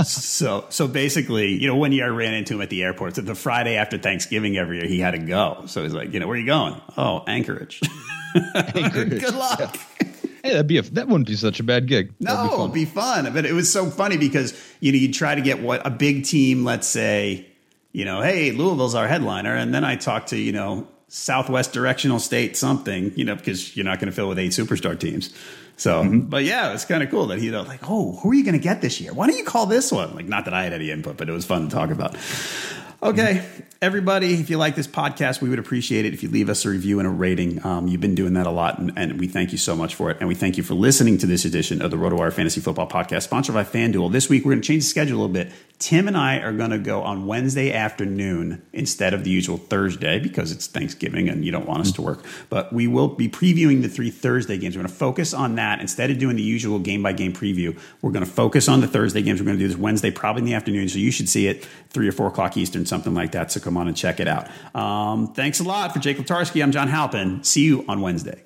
so 0.03 0.65
so 0.69 0.87
basically, 0.87 1.53
you 1.53 1.67
know, 1.67 1.75
one 1.75 1.91
year 1.91 2.05
I 2.05 2.09
ran 2.09 2.33
into 2.33 2.55
him 2.55 2.61
at 2.61 2.69
the 2.69 2.83
airport. 2.83 3.15
So 3.15 3.21
the 3.21 3.35
Friday 3.35 3.75
after 3.77 3.97
Thanksgiving 3.97 4.57
every 4.57 4.79
year, 4.79 4.87
he 4.87 4.99
had 4.99 5.11
to 5.11 5.19
go. 5.19 5.63
So 5.67 5.83
he's 5.83 5.93
like, 5.93 6.13
you 6.13 6.19
know, 6.19 6.27
where 6.27 6.35
are 6.35 6.39
you 6.39 6.45
going? 6.45 6.81
Oh, 6.97 7.23
Anchorage. 7.27 7.81
Anchorage. 8.55 9.09
Good 9.21 9.35
luck. 9.35 9.59
Yeah. 9.59 10.05
Hey, 10.45 10.51
that'd 10.51 10.67
be 10.67 10.77
a, 10.77 10.83
that 10.83 11.07
wouldn't 11.07 11.27
be 11.27 11.35
such 11.35 11.59
a 11.59 11.63
bad 11.63 11.87
gig. 11.87 12.13
No, 12.19 12.47
be 12.47 12.53
it'd 12.53 12.73
be 12.73 12.85
fun. 12.85 13.33
But 13.33 13.47
it 13.47 13.53
was 13.53 13.71
so 13.71 13.89
funny 13.89 14.15
because 14.15 14.53
you 14.79 14.91
know 14.91 14.97
you 14.99 15.11
try 15.11 15.33
to 15.33 15.41
get 15.41 15.59
what 15.59 15.85
a 15.87 15.89
big 15.89 16.23
team, 16.23 16.63
let's 16.63 16.85
say, 16.85 17.47
you 17.93 18.05
know, 18.05 18.21
hey, 18.21 18.51
Louisville's 18.51 18.93
our 18.93 19.07
headliner, 19.07 19.55
and 19.55 19.73
then 19.73 19.83
I 19.83 19.95
talk 19.95 20.27
to 20.27 20.37
you 20.37 20.51
know 20.51 20.87
Southwest 21.07 21.73
Directional 21.73 22.19
State 22.19 22.55
something, 22.55 23.11
you 23.15 23.25
know, 23.25 23.33
because 23.33 23.75
you're 23.75 23.85
not 23.85 23.99
going 23.99 24.05
to 24.05 24.11
fill 24.11 24.29
with 24.29 24.37
eight 24.37 24.51
superstar 24.51 24.99
teams. 24.99 25.33
So, 25.77 26.03
mm-hmm. 26.03 26.19
but 26.27 26.43
yeah, 26.43 26.73
it's 26.73 26.85
kind 26.85 27.01
of 27.01 27.09
cool 27.09 27.25
that 27.27 27.39
he 27.39 27.49
know, 27.49 27.63
like, 27.63 27.79
oh, 27.89 28.17
who 28.17 28.29
are 28.29 28.33
you 28.35 28.43
going 28.43 28.53
to 28.53 28.63
get 28.63 28.81
this 28.81 29.01
year? 29.01 29.13
Why 29.13 29.25
don't 29.25 29.37
you 29.37 29.45
call 29.45 29.65
this 29.65 29.91
one? 29.91 30.13
Like, 30.13 30.27
not 30.27 30.45
that 30.45 30.53
I 30.53 30.61
had 30.63 30.73
any 30.73 30.91
input, 30.91 31.17
but 31.17 31.27
it 31.27 31.31
was 31.31 31.43
fun 31.43 31.69
to 31.69 31.75
talk 31.75 31.89
about. 31.89 32.15
Okay, 33.01 33.43
everybody, 33.85 34.33
if 34.33 34.49
you 34.49 34.57
like 34.57 34.75
this 34.75 34.87
podcast, 34.87 35.41
we 35.41 35.49
would 35.49 35.59
appreciate 35.59 36.05
it 36.05 36.13
if 36.15 36.23
you 36.23 36.29
leave 36.29 36.49
us 36.49 36.65
a 36.65 36.69
review 36.69 36.97
and 36.97 37.07
a 37.07 37.11
rating. 37.11 37.63
Um, 37.63 37.87
you've 37.87 38.01
been 38.01 38.15
doing 38.15 38.33
that 38.33 38.47
a 38.47 38.49
lot, 38.49 38.79
and, 38.79 38.91
and, 38.95 39.19
we 39.19 39.27
thank 39.27 39.51
you 39.51 39.59
so 39.59 39.75
much 39.75 39.93
for 39.93 40.09
it. 40.09 40.17
And 40.19 40.27
we 40.27 40.33
thank 40.33 40.57
you 40.57 40.63
for 40.63 40.73
listening 40.73 41.19
to 41.19 41.27
this 41.27 41.45
edition 41.45 41.83
of 41.83 41.91
the 41.91 41.97
RotoWire 41.97 42.33
Fantasy 42.33 42.61
Football 42.61 42.89
Podcast, 42.89 43.21
sponsored 43.21 43.53
by 43.53 43.63
FanDuel. 43.63 44.11
This 44.11 44.27
week, 44.27 44.43
we're 44.43 44.53
going 44.53 44.63
to 44.63 44.67
change 44.67 44.81
the 44.81 44.89
schedule 44.89 45.19
a 45.19 45.21
little 45.21 45.33
bit. 45.33 45.51
Tim 45.77 46.07
and 46.07 46.15
I 46.15 46.37
are 46.37 46.53
going 46.53 46.69
to 46.69 46.77
go 46.77 47.03
on 47.03 47.27
Wednesday 47.27 47.73
afternoon 47.73 48.65
instead 48.71 49.13
of 49.13 49.25
the 49.25 49.29
usual 49.29 49.57
Thursday 49.57 50.19
because 50.19 50.51
it's 50.51 50.67
Thanksgiving 50.67 51.27
and 51.27 51.43
you 51.43 51.51
don't 51.51 51.67
want 51.67 51.81
us 51.81 51.91
to 51.93 52.01
work. 52.01 52.23
But 52.49 52.71
we 52.71 52.87
will 52.87 53.09
be 53.09 53.27
previewing 53.27 53.81
the 53.81 53.89
three 53.89 54.09
Thursday 54.09 54.57
games. 54.57 54.75
We're 54.75 54.83
going 54.83 54.91
to 54.91 54.97
focus 54.97 55.33
on 55.33 55.55
that 55.55 55.81
instead 55.81 56.11
of 56.11 56.17
doing 56.17 56.37
the 56.37 56.43
usual 56.43 56.79
game 56.79 57.03
by 57.03 57.11
game 57.11 57.33
preview. 57.33 57.77
We're 58.01 58.11
going 58.11 58.25
to 58.25 58.31
focus 58.31 58.69
on 58.69 58.79
the 58.79 58.87
Thursday 58.87 59.21
games. 59.21 59.41
We're 59.41 59.47
going 59.47 59.57
to 59.57 59.63
do 59.63 59.67
this 59.67 59.77
Wednesday, 59.77 60.11
probably 60.11 60.41
in 60.41 60.45
the 60.45 60.53
afternoon. 60.53 60.87
So 60.87 60.97
you 60.97 61.11
should 61.11 61.27
see 61.27 61.47
it 61.47 61.67
three 61.89 62.07
or 62.07 62.13
four 62.13 62.27
o'clock 62.27 62.55
Eastern, 62.55 62.85
something 62.85 63.13
like 63.13 63.33
that. 63.33 63.51
So 63.51 63.59
come 63.59 63.74
on 63.77 63.87
and 63.87 63.95
check 63.95 64.19
it 64.19 64.27
out. 64.27 64.47
Um, 64.75 65.33
thanks 65.33 65.59
a 65.59 65.63
lot 65.63 65.93
for 65.93 65.99
Jake 65.99 66.17
Latarski. 66.17 66.61
I'm 66.61 66.71
John 66.71 66.87
Halpin. 66.87 67.43
See 67.43 67.63
you 67.63 67.85
on 67.87 68.01
Wednesday. 68.01 68.43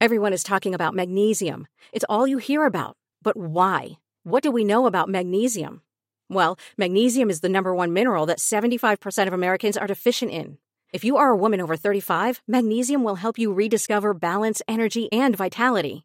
Everyone 0.00 0.32
is 0.32 0.44
talking 0.44 0.74
about 0.74 0.94
magnesium. 0.94 1.66
It's 1.92 2.04
all 2.08 2.26
you 2.26 2.38
hear 2.38 2.64
about. 2.66 2.96
But 3.22 3.36
why? 3.36 3.98
What 4.22 4.42
do 4.42 4.50
we 4.50 4.64
know 4.64 4.86
about 4.86 5.08
magnesium? 5.08 5.82
Well, 6.30 6.58
magnesium 6.76 7.30
is 7.30 7.40
the 7.40 7.48
number 7.48 7.74
one 7.74 7.92
mineral 7.92 8.26
that 8.26 8.38
75% 8.38 9.26
of 9.26 9.32
Americans 9.32 9.76
are 9.76 9.86
deficient 9.86 10.30
in. 10.30 10.58
If 10.92 11.04
you 11.04 11.16
are 11.16 11.30
a 11.30 11.36
woman 11.36 11.60
over 11.60 11.76
35, 11.76 12.42
magnesium 12.46 13.02
will 13.02 13.16
help 13.16 13.38
you 13.38 13.52
rediscover 13.52 14.14
balance, 14.14 14.62
energy, 14.68 15.12
and 15.12 15.36
vitality. 15.36 16.04